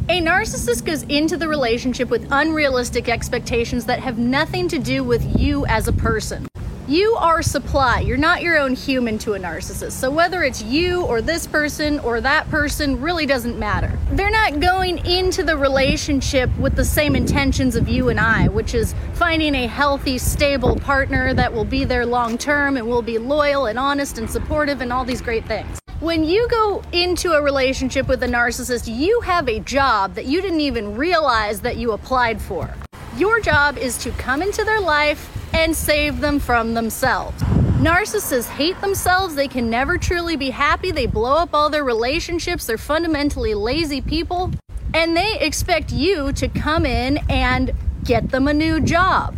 A 0.09 0.19
narcissist 0.19 0.83
goes 0.83 1.03
into 1.03 1.37
the 1.37 1.47
relationship 1.47 2.09
with 2.09 2.27
unrealistic 2.31 3.07
expectations 3.07 3.85
that 3.85 3.99
have 3.99 4.17
nothing 4.17 4.67
to 4.69 4.79
do 4.79 5.03
with 5.03 5.39
you 5.39 5.63
as 5.67 5.87
a 5.87 5.93
person. 5.93 6.47
You 6.87 7.15
are 7.15 7.41
supply. 7.41 7.99
You're 7.99 8.15
not 8.15 8.41
your 8.41 8.57
own 8.57 8.73
human 8.73 9.17
to 9.17 9.33
a 9.33 9.39
narcissist. 9.39 9.91
So 9.91 10.09
whether 10.09 10.43
it's 10.43 10.63
you 10.63 11.01
or 11.01 11.21
this 11.21 11.45
person 11.45 11.99
or 11.99 12.21
that 12.21 12.49
person 12.49 13.01
really 13.01 13.25
doesn't 13.25 13.59
matter. 13.59 13.91
They're 14.11 14.31
not 14.31 14.61
going 14.61 15.05
into 15.05 15.43
the 15.43 15.57
relationship 15.57 16.49
with 16.57 16.77
the 16.77 16.85
same 16.85 17.13
intentions 17.13 17.75
of 17.75 17.89
you 17.89 18.07
and 18.07 18.17
I, 18.17 18.47
which 18.47 18.73
is 18.73 18.95
finding 19.15 19.53
a 19.53 19.67
healthy, 19.67 20.17
stable 20.17 20.77
partner 20.77 21.33
that 21.33 21.51
will 21.51 21.65
be 21.65 21.83
there 21.83 22.05
long 22.05 22.37
term 22.37 22.77
and 22.77 22.87
will 22.87 23.01
be 23.01 23.17
loyal 23.17 23.65
and 23.65 23.77
honest 23.77 24.17
and 24.17 24.31
supportive 24.31 24.79
and 24.79 24.93
all 24.93 25.03
these 25.03 25.21
great 25.21 25.45
things. 25.45 25.81
When 25.99 26.23
you 26.23 26.47
go 26.47 26.81
into 26.93 27.33
a 27.33 27.41
relationship 27.41 28.07
with 28.07 28.23
a 28.23 28.27
narcissist, 28.27 28.87
you 28.87 29.19
have 29.25 29.49
a 29.49 29.59
job 29.59 30.13
that 30.13 30.23
you 30.23 30.41
didn't 30.41 30.61
even 30.61 30.95
realize 30.95 31.59
that 31.61 31.75
you 31.75 31.91
applied 31.91 32.41
for. 32.41 32.73
Your 33.17 33.41
job 33.41 33.77
is 33.77 33.97
to 33.97 34.11
come 34.11 34.41
into 34.41 34.63
their 34.63 34.79
life 34.79 35.36
and 35.53 35.75
save 35.75 36.21
them 36.21 36.39
from 36.39 36.73
themselves. 36.73 37.41
Narcissists 37.77 38.47
hate 38.47 38.79
themselves. 38.81 39.35
They 39.35 39.47
can 39.47 39.69
never 39.69 39.99
truly 39.99 40.35
be 40.35 40.49
happy. 40.49 40.89
They 40.89 41.05
blow 41.05 41.35
up 41.35 41.53
all 41.53 41.69
their 41.69 41.83
relationships. 41.83 42.65
They're 42.65 42.77
fundamentally 42.77 43.53
lazy 43.53 44.01
people. 44.01 44.51
And 44.95 45.15
they 45.15 45.39
expect 45.39 45.91
you 45.91 46.31
to 46.33 46.47
come 46.47 46.87
in 46.87 47.19
and 47.29 47.71
get 48.03 48.29
them 48.29 48.47
a 48.47 48.53
new 48.53 48.79
job. 48.79 49.37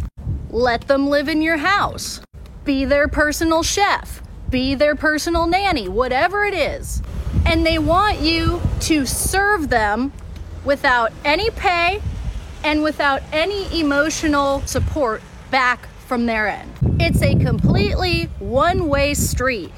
Let 0.50 0.88
them 0.88 1.10
live 1.10 1.28
in 1.28 1.42
your 1.42 1.58
house. 1.58 2.22
Be 2.64 2.86
their 2.86 3.10
personal 3.10 3.62
chef. 3.62 4.22
Be 4.50 4.74
their 4.74 4.96
personal 4.96 5.46
nanny, 5.46 5.90
whatever 5.90 6.46
it 6.46 6.54
is. 6.54 7.02
And 7.46 7.66
they 7.66 7.78
want 7.78 8.22
you 8.22 8.62
to 8.82 9.06
serve 9.06 9.70
them 9.70 10.14
without 10.64 11.12
any 11.26 11.50
pay 11.50 12.02
and 12.64 12.84
without 12.84 13.22
any 13.34 13.80
emotional 13.80 14.62
support 14.62 15.22
back 15.52 15.89
from 16.10 16.26
their 16.26 16.48
end. 16.48 16.74
It's 17.00 17.22
a 17.22 17.36
completely 17.36 18.24
one 18.40 18.90
way 18.90 19.14
street. 19.14 19.72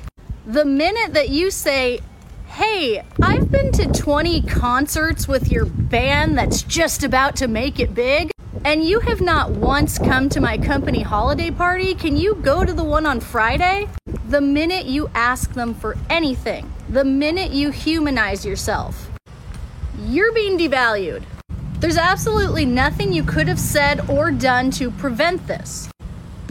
The 0.47 0.63
minute 0.63 1.13
that 1.13 1.27
you 1.27 1.51
say, 1.51 1.99
Hey, 2.47 3.03
I've 3.21 3.51
been 3.51 3.73
to 3.73 3.87
20 3.87 4.41
concerts 4.43 5.27
with 5.27 5.51
your 5.51 5.65
band 5.65 6.37
that's 6.37 6.63
just 6.63 7.03
about 7.03 7.35
to 7.37 7.49
make 7.49 7.81
it 7.81 7.93
big, 7.93 8.31
and 8.63 8.83
you 8.83 9.01
have 9.01 9.19
not 9.19 9.51
once 9.51 9.97
come 9.99 10.29
to 10.29 10.39
my 10.39 10.57
company 10.57 11.01
holiday 11.01 11.51
party, 11.51 11.95
can 11.95 12.15
you 12.15 12.35
go 12.35 12.63
to 12.63 12.73
the 12.73 12.83
one 12.83 13.05
on 13.05 13.19
Friday? 13.19 13.89
The 14.29 14.41
minute 14.41 14.85
you 14.85 15.09
ask 15.13 15.53
them 15.53 15.73
for 15.73 15.97
anything, 16.09 16.71
the 16.89 17.03
minute 17.03 17.51
you 17.51 17.71
humanize 17.71 18.45
yourself, 18.45 19.09
you're 19.99 20.33
being 20.33 20.57
devalued. 20.57 21.23
There's 21.79 21.97
absolutely 21.97 22.65
nothing 22.65 23.11
you 23.11 23.23
could 23.23 23.47
have 23.49 23.59
said 23.59 24.09
or 24.09 24.31
done 24.31 24.71
to 24.71 24.91
prevent 24.91 25.47
this. 25.47 25.89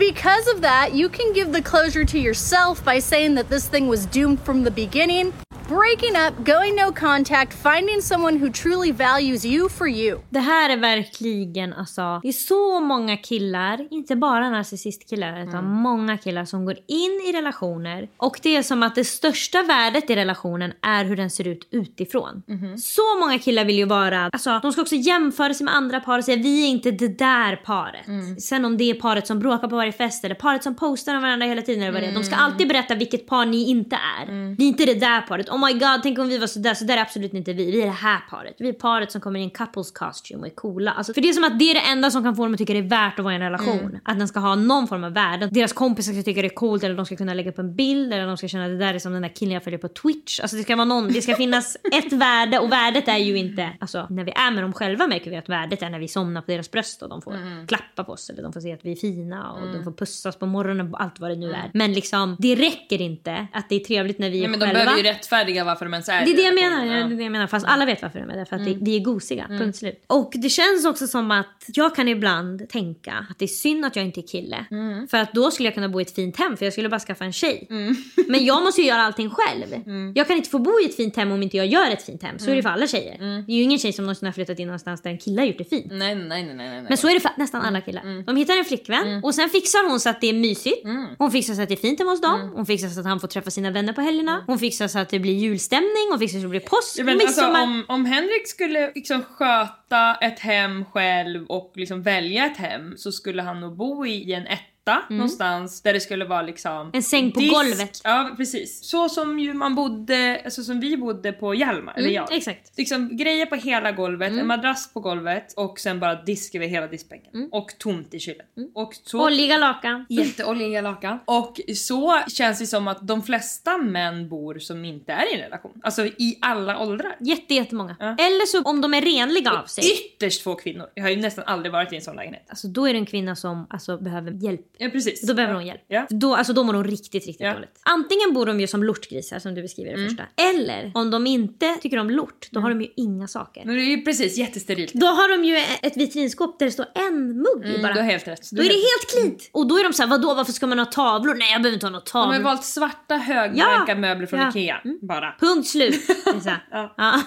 Because 0.00 0.48
of 0.48 0.62
that, 0.62 0.94
you 0.94 1.10
can 1.10 1.34
give 1.34 1.52
the 1.52 1.60
closure 1.60 2.06
to 2.06 2.18
yourself 2.18 2.82
by 2.82 3.00
saying 3.00 3.34
that 3.34 3.50
this 3.50 3.68
thing 3.68 3.86
was 3.86 4.06
doomed 4.06 4.40
from 4.40 4.64
the 4.64 4.70
beginning, 4.70 5.34
breaking 5.70 6.16
up, 6.26 6.46
going 6.46 6.74
no 6.74 6.92
contact, 6.92 7.52
finding 7.52 8.02
someone 8.02 8.36
who 8.38 8.52
truly 8.52 8.92
values 8.92 9.44
you 9.44 9.68
for 9.68 9.88
you. 9.88 10.18
Det 10.30 10.40
här 10.40 10.70
är 10.70 10.76
verkligen 10.76 11.72
alltså, 11.72 12.20
det 12.22 12.28
är 12.28 12.32
så 12.32 12.80
många 12.80 13.16
killar, 13.16 13.88
inte 13.90 14.16
bara 14.16 14.50
narcissistkillar 14.50 15.48
utan 15.48 15.64
många 15.64 16.18
killar 16.18 16.44
som 16.44 16.64
går 16.64 16.76
in 16.86 17.22
i 17.28 17.32
relationer 17.36 18.08
och 18.16 18.40
det 18.42 18.56
är 18.56 18.62
som 18.62 18.82
att 18.82 18.94
det 18.94 19.04
största 19.04 19.62
värdet 19.62 20.10
i 20.10 20.16
relationen 20.16 20.72
är 20.82 21.04
hur 21.04 21.16
den 21.16 21.30
ser 21.30 21.48
ut 21.48 21.68
utifrån. 21.70 22.42
Så 22.78 23.18
många 23.20 23.38
killar 23.38 23.64
vill 23.64 23.76
ju 23.78 23.84
vara, 23.84 24.30
alltså 24.32 24.60
de 24.62 24.72
ska 24.72 24.82
också 24.82 24.94
jämföra 24.94 25.54
sig 25.54 25.64
med 25.64 25.74
andra 25.74 26.00
par 26.00 26.18
och 26.18 26.24
säga 26.24 26.42
vi 26.42 26.64
är 26.64 26.68
inte 26.68 26.90
det 26.90 27.18
där 27.18 27.56
paret. 27.56 28.42
Sen 28.42 28.64
om 28.64 28.76
det 28.76 28.90
är 28.90 28.94
paret 28.94 29.26
som 29.26 29.38
bråkar 29.38 29.68
på 29.68 29.76
varje 29.76 29.92
fest 29.92 30.24
eller 30.24 30.34
paret 30.34 30.62
som 30.62 30.74
postar 30.76 31.14
om 31.14 31.22
varandra 31.22 31.46
hela 31.46 31.62
tiden 31.62 31.82
eller 31.82 31.92
vad 31.92 32.02
det 32.02 32.06
är. 32.08 32.14
De 32.14 32.24
ska 32.24 32.36
alltid 32.36 32.68
berätta 32.68 32.94
vilket 32.94 33.26
par 33.26 33.46
ni 33.46 33.68
inte 33.70 33.96
är. 34.20 34.54
Vi 34.56 34.64
är 34.64 34.68
inte 34.68 34.84
det 34.86 34.94
där 34.94 35.20
paret. 35.20 35.48
Oh 35.60 35.66
my 35.66 35.72
god, 35.72 36.02
tänk 36.02 36.18
om 36.18 36.28
vi 36.28 36.38
var 36.38 36.46
sådär. 36.46 36.74
Så 36.74 36.84
där 36.84 36.96
är 36.96 37.00
absolut 37.00 37.34
inte 37.34 37.52
vi. 37.52 37.70
Vi 37.70 37.82
är 37.82 37.86
det 37.86 37.92
här 37.92 38.20
paret. 38.30 38.54
Vi 38.58 38.68
är 38.68 38.72
paret 38.72 39.12
som 39.12 39.20
kommer 39.20 39.40
i 39.40 39.42
en 39.42 39.50
couples 39.50 39.90
costume 39.90 40.40
och 40.40 40.46
är 40.46 40.50
coola. 40.54 40.92
Alltså, 40.92 41.14
för 41.14 41.20
det 41.20 41.28
är 41.28 41.32
som 41.32 41.44
att 41.44 41.58
det 41.58 41.70
är 41.70 41.74
det 41.74 41.80
enda 41.80 42.10
som 42.10 42.22
kan 42.22 42.36
få 42.36 42.42
dem 42.42 42.52
att 42.52 42.58
tycka 42.58 42.72
det 42.72 42.78
är 42.78 42.82
värt 42.82 43.18
att 43.18 43.24
vara 43.24 43.34
i 43.34 43.36
en 43.36 43.42
relation. 43.42 43.98
Att 44.04 44.18
den 44.18 44.28
ska 44.28 44.40
ha 44.40 44.54
någon 44.54 44.88
form 44.88 45.04
av 45.04 45.12
värde. 45.12 45.48
Deras 45.52 45.72
kompisar 45.72 46.12
ska 46.12 46.22
tycka 46.22 46.42
det 46.42 46.48
är 46.48 46.54
coolt 46.54 46.84
eller 46.84 46.94
de 46.94 47.06
ska 47.06 47.16
kunna 47.16 47.34
lägga 47.34 47.50
upp 47.50 47.58
en 47.58 47.76
bild 47.76 48.12
eller 48.12 48.26
de 48.26 48.36
ska 48.36 48.48
känna 48.48 48.64
att 48.64 48.70
det 48.70 48.78
där 48.78 48.94
är 48.94 48.98
som 48.98 49.12
den 49.12 49.22
där 49.22 49.28
killen 49.28 49.54
jag 49.54 49.64
följer 49.64 49.78
på 49.78 49.88
Twitch. 49.88 50.40
Alltså 50.40 50.56
det 50.56 50.62
ska 50.62 50.76
vara 50.76 50.84
någon, 50.84 51.08
det 51.08 51.22
ska 51.22 51.34
finnas 51.34 51.76
ett 51.92 52.12
värde 52.12 52.58
och 52.58 52.72
värdet 52.72 53.08
är 53.08 53.18
ju 53.18 53.38
inte, 53.38 53.70
alltså 53.80 54.06
när 54.10 54.24
vi 54.24 54.32
är 54.32 54.50
med 54.50 54.64
dem 54.64 54.72
själva 54.72 55.06
märker 55.06 55.30
vi 55.30 55.36
att 55.36 55.48
värdet 55.48 55.82
är 55.82 55.90
när 55.90 55.98
vi 55.98 56.08
somnar 56.08 56.40
på 56.40 56.50
deras 56.50 56.70
bröst 56.70 57.02
och 57.02 57.08
de 57.08 57.22
får 57.22 57.66
klappa 57.66 58.04
på 58.04 58.12
oss 58.12 58.30
eller 58.30 58.42
de 58.42 58.52
får 58.52 58.60
se 58.60 58.72
att 58.72 58.84
vi 58.84 58.92
är 58.92 58.96
fina 58.96 59.52
och 59.52 59.72
de 59.72 59.84
får 59.84 59.92
pussas 59.92 60.36
på 60.38 60.46
morgonen 60.46 60.94
och 60.94 61.02
allt 61.02 61.20
vad 61.20 61.30
det 61.30 61.36
nu 61.36 61.52
är. 61.52 61.70
Men 61.74 61.92
liksom 61.92 62.36
det 62.38 62.54
räcker 62.54 63.00
inte 63.00 63.46
att 63.52 63.68
det 63.68 63.74
är 63.74 63.80
trevligt 63.80 64.18
när 64.18 64.30
vi 64.30 64.38
är 64.38 64.40
Nej, 64.40 64.50
men 64.50 64.60
de 64.60 64.66
själva. 64.66 64.84
behöver 64.84 65.02
ju 65.02 65.08
rättfärdiga 65.08 65.49
varför 65.64 65.84
de 65.84 65.94
ens 65.94 66.08
är 66.08 66.24
Det 66.24 66.30
är 66.30 66.36
det 66.36 66.42
jag 66.42 66.54
menar. 66.54 66.84
Ja. 66.86 66.92
Det 67.06 67.14
är 67.14 67.16
det 67.16 67.22
jag 67.22 67.32
menar. 67.32 67.46
Fast 67.46 67.66
alla 67.66 67.84
vet 67.86 68.02
varför 68.02 68.18
de 68.18 68.30
är 68.30 68.36
det. 68.36 68.46
För 68.46 68.56
att 68.56 68.64
det, 68.64 68.76
vi 68.80 68.96
är 68.96 69.00
gosiga. 69.00 69.46
Punkt 69.48 69.76
slut. 69.76 70.04
Och 70.06 70.32
det 70.34 70.48
känns 70.48 70.86
också 70.86 71.06
som 71.06 71.30
att 71.30 71.64
jag 71.66 71.96
kan 71.96 72.08
ibland 72.08 72.68
tänka 72.68 73.26
att 73.30 73.38
det 73.38 73.44
är 73.44 73.46
synd 73.46 73.84
att 73.84 73.96
jag 73.96 74.04
inte 74.04 74.20
är 74.20 74.26
kille. 74.26 74.64
För 75.10 75.18
att 75.18 75.32
då 75.34 75.50
skulle 75.50 75.66
jag 75.66 75.74
kunna 75.74 75.88
bo 75.88 76.00
i 76.00 76.02
ett 76.02 76.14
fint 76.14 76.36
hem 76.36 76.56
för 76.56 76.66
jag 76.66 76.72
skulle 76.72 76.88
bara 76.88 77.00
skaffa 77.00 77.24
en 77.24 77.32
tjej. 77.32 77.66
Men 78.28 78.44
jag 78.44 78.62
måste 78.62 78.80
ju 78.80 78.86
göra 78.86 79.02
allting 79.02 79.30
själv. 79.30 79.82
Jag 80.14 80.26
kan 80.26 80.36
inte 80.36 80.50
få 80.50 80.58
bo 80.58 80.80
i 80.82 80.84
ett 80.84 80.96
fint 80.96 81.16
hem 81.16 81.32
om 81.32 81.42
inte 81.42 81.56
jag 81.56 81.66
gör 81.66 81.90
ett 81.90 82.02
fint 82.02 82.22
hem. 82.22 82.38
Så 82.38 82.50
är 82.50 82.56
det 82.56 82.62
för 82.62 82.70
alla 82.70 82.86
tjejer. 82.86 83.18
Det 83.46 83.52
är 83.52 83.56
ju 83.56 83.62
ingen 83.62 83.78
tjej 83.78 83.92
som 83.92 84.04
någonsin 84.04 84.26
har 84.26 84.32
flyttat 84.32 84.58
in 84.58 84.66
någonstans 84.66 85.02
där 85.02 85.10
en 85.10 85.18
kille 85.18 85.40
har 85.40 85.46
gjort 85.46 85.58
det 85.58 85.64
fint. 85.64 85.86
Nej, 85.90 86.14
nej, 86.14 86.28
nej, 86.28 86.54
nej, 86.54 86.68
nej. 86.68 86.82
Men 86.88 86.96
så 86.96 87.08
är 87.08 87.14
det 87.14 87.20
för 87.20 87.30
nästan 87.36 87.62
alla 87.62 87.80
killar. 87.80 88.24
De 88.26 88.36
hittar 88.36 88.56
en 88.58 88.64
flickvän 88.64 89.24
och 89.24 89.34
sen 89.34 89.48
fixar 89.48 89.88
hon 89.90 90.00
så 90.00 90.08
att 90.08 90.20
det 90.20 90.26
är 90.26 90.32
mysigt. 90.32 90.86
Hon 91.18 91.30
fixar 91.30 91.54
så 91.54 91.62
att 91.62 91.68
det 91.68 91.74
är 91.74 91.76
fint 91.76 91.98
hemma 91.98 92.10
hos 92.10 92.20
dem. 92.20 92.52
Hon 92.54 92.66
fixar 92.66 92.88
så 92.88 93.00
att 93.00 93.06
han 93.06 93.20
får 93.20 93.28
träffa 93.28 93.50
sina 93.50 93.70
vänner 93.70 93.92
på 93.92 94.00
helgerna. 94.00 94.44
Hon 94.46 94.58
fixar 94.58 94.88
så 94.88 94.98
att 94.98 95.08
det 95.08 95.18
blir 95.18 95.34
julstämning. 95.40 96.06
Så 96.10 96.36
att 96.36 96.42
det 96.42 96.48
blir 96.48 96.60
påsk 96.60 96.98
Ja, 96.98 97.02
och 97.02 97.06
men 97.06 97.14
alltså, 97.14 97.26
midsommar. 97.26 97.62
om, 97.62 97.84
om 97.88 98.04
Henrik 98.04 98.48
skulle 98.48 98.92
liksom 98.94 99.22
sköta 99.22 100.14
ett 100.14 100.38
hem 100.38 100.84
själv 100.84 101.46
och 101.46 101.72
liksom 101.74 102.02
välja 102.02 102.46
ett 102.46 102.56
hem 102.56 102.96
så 102.96 103.12
skulle 103.12 103.42
han 103.42 103.60
nog 103.60 103.76
bo 103.76 104.06
i 104.06 104.32
en 104.32 104.46
etta 104.80 105.02
någonstans 105.10 105.82
där 105.82 105.92
det 105.92 106.00
skulle 106.00 106.24
vara 106.24 106.42
liksom 106.42 106.70
Mm. 106.80 106.90
En 106.94 107.02
säng 107.02 107.32
på 107.32 107.40
disk- 107.40 107.54
golvet. 107.54 108.00
Ja 108.04 108.30
precis. 108.36 108.84
Så 108.90 109.08
som 109.08 109.38
ju 109.38 109.54
man 109.54 109.74
bodde, 109.74 110.40
alltså 110.44 110.62
som 110.62 110.80
vi 110.80 110.96
bodde 110.96 111.32
på 111.32 111.54
Hjalmar, 111.54 111.94
eller 111.96 112.08
jag. 112.10 112.28
Mm, 112.28 112.36
exakt. 112.38 112.78
Liksom 112.78 113.16
grejer 113.16 113.46
på 113.46 113.54
hela 113.54 113.92
golvet, 113.92 114.28
Mm. 114.28 114.40
en 114.40 114.46
madrass 114.46 114.92
på 114.92 115.00
golvet 115.00 115.54
och 115.56 115.78
sen 115.80 116.00
bara 116.00 116.14
disk 116.22 116.54
över 116.54 116.66
hela 116.66 116.86
diskbänken. 116.86 117.48
Och 117.52 117.68
tomt 117.78 118.14
i 118.14 118.18
kylen. 118.18 118.46
Och 118.74 118.94
så 119.04 119.16
Mm. 119.16 119.26
Oljiga 119.26 119.58
lakan. 119.58 120.06
Jätteoljiga 120.08 120.80
lakan. 120.80 121.18
Och 121.24 121.60
så 121.76 122.20
känns 122.28 122.58
det 122.58 122.66
som 122.66 122.88
att 122.88 123.06
de 123.08 123.22
flesta 123.22 123.78
män 123.78 124.28
bor 124.28 124.58
som 124.58 124.84
inte 124.84 125.12
är 125.12 125.30
i 125.32 125.34
en 125.34 125.40
relation. 125.40 125.80
Alltså 125.82 126.06
i 126.06 126.38
alla 126.40 126.78
åldrar. 126.78 127.16
Jätte, 127.20 127.54
jättemånga. 127.54 127.96
Ja. 128.00 128.06
Eller 128.06 128.46
så 128.46 128.62
om 128.62 128.80
de 128.80 128.94
är 128.94 129.00
renliga 129.02 129.50
av 129.52 129.64
sig. 129.66 129.84
Ytterst 129.92 130.42
få 130.42 130.54
kvinnor. 130.54 130.86
Jag 130.94 131.02
har 131.02 131.10
ju 131.10 131.16
nästan 131.16 131.44
aldrig 131.46 131.72
varit 131.72 131.92
i 131.92 131.96
en 131.96 132.02
sån 132.02 132.16
lägenhet. 132.16 132.46
Alltså 132.48 132.68
då 132.68 132.88
är 132.88 132.92
det 132.92 132.98
en 132.98 133.06
kvinna 133.06 133.36
som 133.36 133.66
alltså, 133.70 133.98
behöver 133.98 134.30
hjälp. 134.32 134.66
Ja 134.78 134.88
precis. 134.90 135.26
Då 135.26 135.34
behöver 135.34 135.54
hon 135.54 135.66
hjälp. 135.66 135.80
Ja. 135.88 136.06
Då, 136.10 136.34
alltså, 136.36 136.52
då 136.52 136.64
mår 136.64 136.74
hon 136.74 136.84
riktigt, 136.84 137.26
riktigt 137.26 137.40
Ja. 137.46 137.54
dåligt. 137.54 137.80
Antingen 137.82 138.32
bor 138.34 138.46
de 138.46 138.60
ju 138.60 138.66
som 138.66 138.84
lortgrisar 138.84 139.38
som 139.38 139.54
du 139.54 139.62
beskriver 139.62 139.90
det 139.90 139.96
Mm. 139.96 140.08
första. 140.08 140.24
Eller 140.42 140.92
om 140.94 141.10
de 141.10 141.26
inte 141.26 141.76
tycker 141.82 141.98
om 141.98 142.10
lort, 142.10 142.48
då 142.50 142.60
har 142.60 142.68
de 142.68 142.80
ju 142.80 142.88
inga 142.96 143.28
saker. 143.28 143.62
Men 143.64 143.74
det 143.76 143.82
är 143.82 143.96
ju 143.96 144.02
precis 144.02 144.36
jättesterilt. 144.38 144.92
Då 144.94 145.06
har 145.06 145.28
de 145.38 145.44
ju 145.44 145.56
ett 145.82 145.96
vitrinskåp 145.96 146.58
där 146.58 146.66
det 146.66 146.72
står 146.72 146.86
en 146.94 147.26
mugg 147.36 147.64
Mm, 147.64 147.82
bara. 147.82 147.92
du 147.92 148.00
har 148.00 148.06
helt 148.06 148.28
rätt. 148.28 148.50
Du 148.50 148.56
Då 148.56 148.62
är 148.62 148.66
det 148.68 148.74
helt 148.74 149.10
klint. 149.14 149.50
Och 149.52 149.66
då 149.68 149.78
är 149.78 149.84
de 149.84 149.92
så 149.92 150.02
här, 150.02 150.10
vadå 150.10 150.34
varför 150.34 150.52
ska 150.52 150.66
man 150.66 150.78
ha 150.78 150.86
tavlor? 150.86 151.34
Nej 151.34 151.52
jag 151.52 151.62
behöver 151.62 151.74
inte 151.74 151.86
ha 151.86 151.90
några 151.90 152.04
De 152.04 152.10
tavlor. 152.10 152.34
har 152.34 152.40
valt 152.42 152.64
svarta 152.64 153.16
högranka 153.16 153.84
Ja. 153.88 153.94
möbler 153.94 154.26
från. 154.26 154.48
Ikea. 154.48 154.80
Bara. 155.02 155.34
Punkt 155.40 155.68
slut. 155.68 156.06
Det 156.24 156.50
är. 156.50 156.64
Ja. 156.70 156.94
ja. 156.96 157.22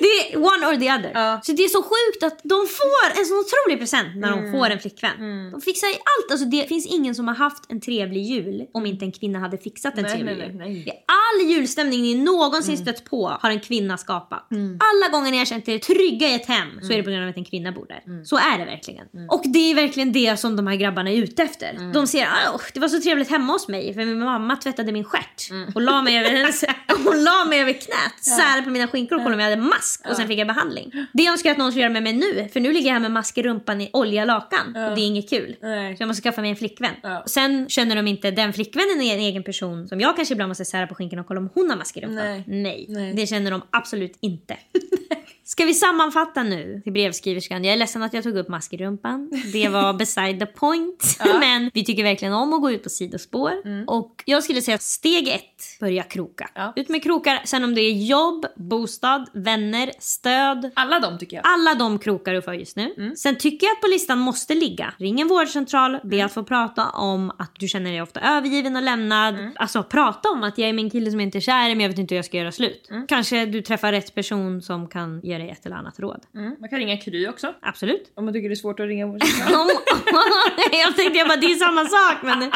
det 0.00 0.32
är 0.34 0.36
one 0.38 0.66
or 0.66 0.76
the 0.80 0.92
other. 0.92 1.10
Ja. 1.14 1.40
Så 1.44 1.52
det 1.52 1.62
är 1.64 1.68
så 1.68 1.82
sjukt 1.82 2.22
att 2.22 2.40
de 2.44 2.66
får 2.66 3.20
en 3.20 3.26
sån 3.26 3.36
otrolig 3.38 3.78
present 3.78 4.16
när 4.16 4.32
Mm. 4.32 4.44
de 4.44 4.58
får 4.58 4.70
en 4.70 4.78
flickvän. 4.78 5.50
De 5.52 5.60
fixar 5.60 5.88
allt. 5.88 6.30
Alltså 6.30 6.46
det, 6.46 6.61
det 6.62 6.68
finns 6.68 6.86
ingen 6.86 7.14
som 7.14 7.28
har 7.28 7.34
haft 7.34 7.64
en 7.68 7.80
trevlig 7.80 8.22
jul 8.22 8.66
om 8.74 8.86
inte 8.86 9.04
en 9.04 9.12
kvinna 9.12 9.38
hade 9.38 9.58
fixat 9.58 9.98
en 9.98 10.02
Nej, 10.02 10.12
trevlig 10.12 10.36
nej, 10.36 10.46
jul. 10.46 10.56
nej. 10.56 10.88
I 10.88 10.90
all 10.90 11.50
julstämning 11.50 12.02
ni 12.02 12.14
någonsin 12.14 12.78
stött 12.78 13.04
på 13.04 13.28
har 13.40 13.50
en 13.50 13.60
kvinna 13.60 13.98
skapat. 13.98 14.48
Alla 14.50 15.12
gånger 15.12 15.30
ni 15.30 15.38
har 15.38 15.44
känt 15.44 15.68
er 15.68 15.78
trygga 15.78 16.28
i 16.28 16.34
ett 16.34 16.46
hem 16.46 16.68
så 16.82 16.92
är 16.92 16.96
det 16.96 17.02
på 17.02 17.10
grund 17.10 17.22
av 17.22 17.28
att 17.28 17.36
en 17.36 17.44
kvinna 17.44 17.72
bor 17.72 17.86
där. 17.88 18.24
Så 18.24 18.36
är 18.36 18.58
det 18.58 18.64
verkligen. 18.64 19.06
Och 19.30 19.42
det 19.44 19.70
är 19.70 19.74
verkligen 19.74 20.12
det 20.12 20.36
som 20.36 20.56
de 20.56 20.66
här 20.66 20.76
grabbarna 20.76 21.10
är 21.10 21.16
ute 21.16 21.42
efter. 21.42 21.92
De 21.92 22.06
ser 22.06 22.26
att 22.26 22.74
det 22.74 22.80
var 22.80 22.88
så 22.88 23.00
trevligt 23.00 23.30
hemma 23.30 23.52
hos 23.52 23.68
mig 23.68 23.94
för 23.94 24.04
min 24.04 24.18
mamma 24.18 24.56
tvättade 24.56 24.92
min 24.92 25.04
stjärt 25.04 25.48
och 25.74 25.82
la 25.82 26.02
mig 26.02 26.18
över, 26.18 26.30
hennes, 26.30 26.64
hon 27.04 27.24
la 27.24 27.44
mig 27.44 27.60
över 27.60 27.72
knät, 27.72 28.24
särade 28.24 28.62
på 28.62 28.70
mina 28.70 28.88
skinkor 28.88 29.16
och 29.16 29.22
kollade 29.22 29.34
om 29.34 29.40
jag 29.40 29.50
hade 29.50 29.62
mask 29.62 30.06
och 30.10 30.16
sen 30.16 30.28
fick 30.28 30.38
jag 30.38 30.46
behandling. 30.46 30.92
Det 31.12 31.26
önskar 31.26 31.50
jag 31.50 31.54
att 31.54 31.58
någon 31.58 31.72
skulle 31.72 31.82
göra 31.82 31.92
med 31.92 32.02
mig 32.02 32.12
nu 32.12 32.48
för 32.52 32.60
nu 32.60 32.72
ligger 32.72 32.86
jag 32.86 32.92
här 32.92 33.00
med 33.00 33.10
mask 33.10 33.38
i 33.38 33.42
rumpan 33.42 33.80
i 33.80 33.90
oljelakan 33.92 34.66
och 34.66 34.94
det 34.94 35.00
är 35.00 35.06
inget 35.06 35.30
kul. 35.30 35.56
Så 35.60 35.96
jag 35.98 36.06
måste 36.06 36.22
skaffa 36.22 36.40
mig 36.40 36.50
en 36.52 36.56
flickvän. 36.56 36.94
Ja. 37.02 37.22
Sen 37.26 37.68
känner 37.68 37.96
de 37.96 38.06
inte 38.06 38.30
den 38.30 38.52
flickvännen 38.52 39.00
är 39.00 39.14
en 39.14 39.20
egen 39.20 39.42
person 39.42 39.88
som 39.88 40.00
jag 40.00 40.16
kanske 40.16 40.34
ibland 40.34 40.48
måste 40.48 40.64
sära 40.64 40.86
på 40.86 40.94
skinkorna 40.94 41.22
och 41.22 41.28
kolla 41.28 41.40
om 41.40 41.50
hon 41.54 41.70
har 41.70 41.76
mask 41.76 41.96
i 41.96 42.00
rumpan. 42.00 42.16
Nej. 42.16 42.44
Nej. 42.46 42.86
Nej. 42.88 43.12
det 43.14 43.26
känner 43.26 43.50
de 43.50 43.62
absolut 43.70 44.18
inte. 44.20 44.56
Ska 45.52 45.64
vi 45.64 45.74
sammanfatta 45.74 46.42
nu 46.42 46.80
till 46.84 46.92
brevskriverskan? 46.92 47.64
Jag 47.64 47.72
är 47.72 47.76
ledsen 47.76 48.02
att 48.02 48.14
jag 48.14 48.24
tog 48.24 48.36
upp 48.36 48.48
mask 48.48 48.72
i 48.72 48.76
rumpan. 48.76 49.30
Det 49.52 49.68
var 49.68 49.92
beside 49.98 50.40
the 50.40 50.46
point. 50.46 51.18
Men 51.40 51.70
vi 51.74 51.84
tycker 51.84 52.02
verkligen 52.02 52.34
om 52.34 52.52
att 52.52 52.60
gå 52.60 52.70
ut 52.70 52.82
på 52.82 52.88
sidospår. 52.88 53.52
Och 53.86 54.22
jag 54.26 54.44
skulle 54.44 54.62
säga 54.62 54.74
att 54.74 54.82
steg 54.82 55.28
ett, 55.28 55.80
börja 55.80 56.02
kroka. 56.02 56.50
Ja. 56.54 56.72
Ut 56.76 56.88
med 56.88 57.02
krokar. 57.02 57.40
Sen 57.44 57.64
om 57.64 57.74
det 57.74 57.80
är 57.80 57.92
jobb, 57.92 58.46
bostad, 58.56 59.30
vänner, 59.32 59.90
stöd. 59.98 60.70
Alla 60.74 61.00
de 61.00 61.18
tycker 61.18 61.36
jag. 61.36 61.46
Alla 61.46 61.74
de 61.74 61.98
krokar 61.98 62.34
du 62.34 62.42
för 62.42 62.52
just 62.52 62.76
nu. 62.76 63.14
Sen 63.16 63.36
tycker 63.36 63.66
jag 63.66 63.74
att 63.74 63.80
på 63.80 63.88
listan 63.88 64.18
måste 64.18 64.54
ligga. 64.54 64.94
Ring 64.98 65.20
en 65.20 65.28
vårdcentral, 65.28 65.98
be 66.04 66.24
att 66.24 66.32
få 66.32 66.44
prata 66.44 66.90
om 66.90 67.30
att 67.38 67.52
du 67.58 67.68
känner 67.68 67.90
dig 67.90 68.02
ofta 68.02 68.20
övergiven 68.20 68.76
och 68.76 68.82
lämnad. 68.82 69.36
Alltså 69.56 69.82
prata 69.82 70.28
om 70.28 70.42
att 70.42 70.58
jag 70.58 70.68
är 70.68 70.78
en 70.78 70.90
kille 70.90 71.10
som 71.10 71.20
inte 71.20 71.38
är 71.38 71.40
kär 71.40 71.74
mig, 71.74 71.82
jag 71.82 71.88
vet 71.88 71.98
inte 71.98 72.14
hur 72.14 72.18
jag 72.18 72.24
ska 72.24 72.36
göra 72.36 72.52
slut. 72.52 72.88
Kanske 73.08 73.46
du 73.46 73.62
träffar 73.62 73.92
rätt 73.92 74.14
person 74.14 74.62
som 74.62 74.88
kan 74.88 75.20
ge 75.22 75.38
dig 75.38 75.41
ett 75.50 75.66
eller 75.66 75.76
annat 75.76 76.00
råd. 76.00 76.20
Mm. 76.34 76.56
Man 76.60 76.68
kan 76.68 76.78
ringa 76.78 76.96
Kry 76.96 77.28
också. 77.28 77.54
Absolut. 77.62 78.12
Om 78.14 78.24
man 78.24 78.34
tycker 78.34 78.48
det 78.48 78.52
är 78.52 78.56
svårt 78.56 78.80
att 78.80 78.86
ringa 78.86 79.06
vår 79.06 79.18
jag 80.72 80.96
tänkte 80.96 81.18
jag 81.18 81.28
bara 81.28 81.36
det 81.36 81.46
är 81.46 81.54
samma 81.54 81.84
sak 81.84 82.22
men 82.22 82.42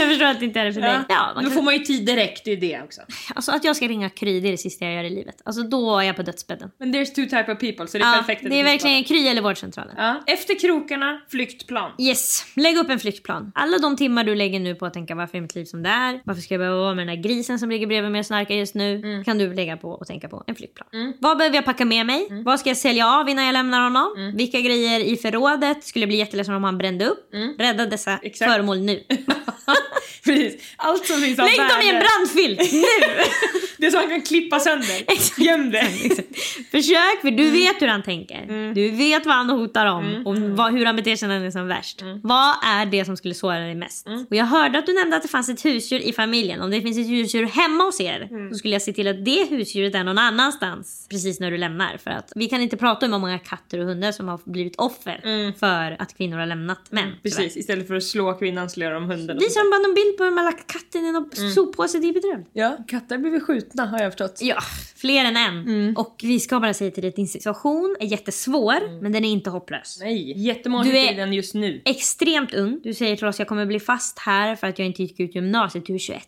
jag 0.00 0.08
förstår 0.08 0.26
att 0.26 0.38
det 0.40 0.44
inte 0.46 0.60
är 0.60 0.64
det 0.64 0.72
för 0.72 0.80
dig. 0.80 0.98
Ja, 1.08 1.32
man 1.34 1.44
Då 1.44 1.50
kan, 1.50 1.56
får 1.56 1.62
man 1.62 1.74
ju 1.74 1.80
tid 1.80 2.06
direkt, 2.06 2.44
det 2.44 2.50
är 2.52 2.56
det 2.56 2.82
också. 2.84 3.00
alltså 3.34 3.52
att 3.52 3.64
jag 3.64 3.76
ska 3.76 3.88
ringa 3.88 4.10
Kry 4.10 4.40
det 4.40 4.48
är 4.48 4.52
det 4.52 4.58
sista 4.58 4.84
jag 4.84 4.94
gör 4.94 5.04
i 5.04 5.10
livet. 5.10 5.42
Alltså 5.44 5.62
då 5.62 5.98
är 5.98 6.02
jag 6.02 6.16
på 6.16 6.22
dödsbädden. 6.22 6.70
Men 6.78 6.94
there's 6.94 7.14
two 7.14 7.24
type 7.36 7.52
of 7.52 7.58
people 7.58 7.86
så 7.86 7.98
det 7.98 8.04
är 8.04 8.08
Ja, 8.12 8.18
perfekt. 8.18 8.42
det 8.50 8.60
är 8.60 8.64
verkligen. 8.64 9.04
Kry 9.04 9.28
eller 9.28 9.42
vårdcentralen. 9.42 9.94
Ja. 9.98 10.22
Efter 10.26 10.58
krokarna, 10.60 11.20
flyktplan. 11.30 11.90
Yes, 11.98 12.44
lägg 12.56 12.76
upp 12.76 12.90
en 12.90 12.98
flyktplan. 13.00 13.52
Alla 13.54 13.78
de 13.78 13.96
timmar 13.96 14.24
du 14.24 14.34
lägger 14.34 14.60
nu 14.60 14.74
på 14.74 14.86
att 14.86 14.94
tänka 14.94 15.14
varför 15.14 15.36
är 15.38 15.42
mitt 15.42 15.54
liv 15.54 15.64
som 15.64 15.82
det 15.82 15.88
är? 15.90 16.20
Varför 16.24 16.40
ska 16.42 16.54
jag 16.54 16.58
behöva 16.60 16.80
vara 16.80 16.94
med 16.94 17.06
den 17.06 17.16
där 17.16 17.22
grisen 17.22 17.58
som 17.58 17.70
ligger 17.70 17.86
bredvid 17.86 18.12
mig 18.12 18.18
och 18.18 18.26
snarkar 18.26 18.54
just 18.54 18.74
nu? 18.74 19.22
Kan 19.24 19.38
du 19.38 19.54
lägga 19.54 19.76
på 19.76 19.90
och 19.90 20.06
tänka 20.06 20.28
på 20.28 20.44
en 20.46 20.54
flyktplan. 20.54 21.12
Vad 21.18 21.38
behöver 21.38 21.56
jag 21.56 21.64
packa 21.64 21.84
med 21.84 22.06
mig? 22.06 22.19
Vad 22.44 22.60
ska 22.60 22.70
jag 22.70 22.76
sälja 22.76 23.06
av 23.08 23.28
innan 23.28 23.44
jag 23.44 23.52
lämnar 23.52 23.80
honom? 23.80 24.32
Vilka 24.34 24.60
grejer 24.60 25.00
i 25.00 25.16
förrådet 25.16 25.84
skulle 25.84 26.06
bli 26.06 26.16
jätteledsen 26.16 26.54
om 26.54 26.64
han 26.64 26.78
brände 26.78 27.06
upp? 27.06 27.30
Rädda 27.58 27.86
dessa 27.86 28.18
Exakt. 28.22 28.52
föremål 28.52 28.78
nu. 28.80 29.02
Precis. 30.24 30.62
Allt 30.76 31.06
som 31.06 31.16
finns 31.20 31.38
av 31.38 31.46
Lägg 31.46 31.58
dem 31.58 31.80
i 31.82 31.88
en 31.88 32.02
brandfilt 32.02 32.72
nu! 32.72 32.82
Det 33.78 33.90
som 33.90 34.00
man 34.00 34.08
kan 34.08 34.22
klippa 34.22 34.60
sönder. 34.60 35.04
Göm 35.44 35.70
det. 35.70 35.88
Försök, 36.70 37.20
för 37.20 37.30
du 37.30 37.50
vet 37.50 37.82
hur 37.82 37.86
han 37.86 38.02
tänker. 38.02 38.72
Du 38.74 38.90
vet 38.90 39.26
vad 39.26 39.34
han 39.34 39.50
hotar 39.50 39.86
om 39.86 40.22
och 40.26 40.36
vad, 40.36 40.72
hur 40.72 40.86
han 40.86 40.96
beter 40.96 41.16
sig 41.16 41.28
när 41.28 41.36
han 41.36 41.44
är 41.44 41.50
som 41.50 41.68
värst. 41.68 42.02
Vad 42.22 42.54
är 42.64 42.86
det 42.86 43.04
som 43.04 43.16
skulle 43.16 43.34
såra 43.34 43.58
dig 43.58 43.74
mest? 43.74 44.06
Och 44.30 44.36
jag 44.36 44.44
hörde 44.44 44.78
att 44.78 44.86
du 44.86 44.94
nämnde 44.94 45.16
att 45.16 45.22
det 45.22 45.28
fanns 45.28 45.48
ett 45.48 45.64
husdjur 45.64 46.00
i 46.00 46.12
familjen. 46.12 46.60
Om 46.60 46.70
det 46.70 46.80
finns 46.82 46.98
ett 46.98 47.08
husdjur 47.08 47.46
hemma 47.46 47.84
hos 47.84 48.00
er 48.00 48.28
så 48.52 48.58
skulle 48.58 48.74
jag 48.74 48.82
se 48.82 48.92
till 48.92 49.08
att 49.08 49.24
det 49.24 49.50
husdjuret 49.50 49.94
är 49.94 50.04
någon 50.04 50.18
annanstans 50.18 51.06
precis 51.10 51.40
när 51.40 51.50
du 51.50 51.58
lämnar. 51.58 51.96
För 52.04 52.09
att 52.10 52.32
vi 52.34 52.48
kan 52.48 52.60
inte 52.60 52.76
prata 52.76 53.06
om 53.06 53.12
hur 53.12 53.18
många 53.18 53.38
katter 53.38 53.78
och 53.78 53.84
hundar 53.86 54.12
som 54.12 54.28
har 54.28 54.40
blivit 54.44 54.76
offer 54.76 55.52
för 55.58 55.96
att 56.02 56.16
kvinnor 56.16 56.38
har 56.38 56.46
lämnat 56.46 56.92
män. 56.92 57.04
tyvärr. 57.04 57.36
Precis, 57.36 57.56
istället 57.56 57.86
för 57.86 57.94
att 57.94 58.02
slå 58.02 58.32
kvinnan 58.34 58.70
slår 58.70 58.90
de 58.90 59.04
hunden. 59.04 59.38
Visar 59.38 59.60
de 59.64 59.70
bara 59.70 59.86
någon 59.88 59.94
bild 59.94 60.16
på 60.18 60.24
hur 60.24 60.30
man 60.30 60.44
lagt 60.44 60.72
katten 60.72 61.04
i 61.06 61.12
någon 61.12 61.30
soppåse, 61.54 61.98
det 61.98 62.08
är 62.08 62.12
bedrövligt. 62.12 62.50
Ja, 62.52 62.76
katter 62.88 63.18
blir 63.18 63.40
skjutna 63.40 63.86
har 63.86 63.98
jag 64.02 64.12
förstått. 64.12 64.38
Ja, 64.42 64.58
fler 64.96 65.24
än 65.24 65.36
en. 65.36 65.96
Och 65.96 66.20
vi 66.22 66.40
ska 66.40 66.60
bara 66.60 66.74
säga 66.74 66.90
till 66.90 67.02
dig 67.02 67.08
att 67.08 67.16
din 67.16 67.28
situation 67.28 67.96
är 68.00 68.06
jättesvår, 68.06 69.00
men 69.02 69.12
den 69.12 69.24
är 69.24 69.28
inte 69.30 69.50
hopplös. 69.50 69.98
Nej, 70.00 70.38
jättemånga 70.46 70.84
Du 70.84 70.90
du 70.90 70.98
är- 70.98 71.12
är... 71.12 71.16
den 71.16 71.32
just 71.32 71.54
nu. 71.54 71.82
Extremt 71.84 72.54
ung. 72.54 72.80
Du 72.82 72.94
säger 72.94 73.16
till 73.16 73.26
oss 73.26 73.38
jag 73.38 73.48
kommer 73.48 73.66
bli 73.66 73.80
fast 73.80 74.18
här 74.18 74.56
för 74.56 74.66
att 74.66 74.78
jag 74.78 74.86
inte 74.86 75.02
gick 75.02 75.20
ut 75.20 75.34
gymnasiet. 75.34 75.86
Du 75.86 75.94
är 75.94 75.98
21. 75.98 76.22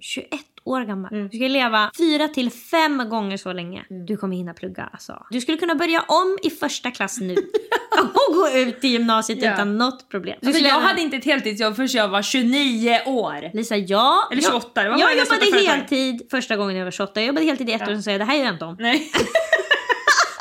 21 0.00 0.30
år 0.66 0.80
gammal. 0.80 1.28
Du 1.30 1.38
ska 1.38 1.48
leva 1.48 1.90
fyra 1.98 2.28
till 2.28 2.50
fem 2.50 3.08
gånger 3.08 3.36
så 3.36 3.52
länge. 3.52 3.84
Du 4.06 4.16
kommer 4.16 4.36
hinna 4.36 4.54
plugga 4.54 4.88
alltså. 4.92 5.26
Du 5.30 5.40
skulle 5.40 5.58
kunna 5.58 5.74
börja 5.74 6.04
om 6.08 6.38
i 6.42 6.50
första 6.50 6.90
klass 6.90 7.20
nu. 7.20 7.34
och 8.28 8.34
gå 8.34 8.48
ut 8.58 8.84
i 8.84 8.88
gymnasiet 8.88 9.38
Ja. 9.42 9.54
utan 9.54 9.78
något 9.78 10.08
problem. 10.08 10.36
Du 10.40 10.46
Alltså, 10.46 10.58
skulle 10.58 10.74
jag 10.74 10.80
hade 10.80 11.00
inte 11.00 11.16
ett 11.16 11.24
heltidsjobb 11.24 11.76
förrän 11.76 11.88
jag 11.92 12.08
var 12.08 12.22
29 12.22 13.00
år. 13.06 13.56
Lisa, 13.56 13.76
ja. 13.76 14.28
Eller 14.32 14.42
28, 14.42 14.82
det 14.82 14.88
var 14.90 14.98
Jag, 14.98 15.10
jag 15.10 15.18
jag 15.18 15.26
jobbade 15.26 15.68
heltid 15.68 16.26
första 16.30 16.56
gången 16.56 16.76
jag 16.76 16.84
var 16.84 16.90
28. 16.90 17.20
Jag 17.20 17.26
jobbade 17.26 17.46
heltid 17.46 17.68
i 17.68 17.72
ett 17.72 17.88
år 17.88 17.94
och 17.96 18.04
sa 18.04 18.10
jag 18.10 18.20
det 18.20 18.24
här 18.24 18.36
gör 18.36 18.44
jag 18.44 18.54
inte 18.54 18.64
om. 18.64 18.76
Nej. 18.78 19.10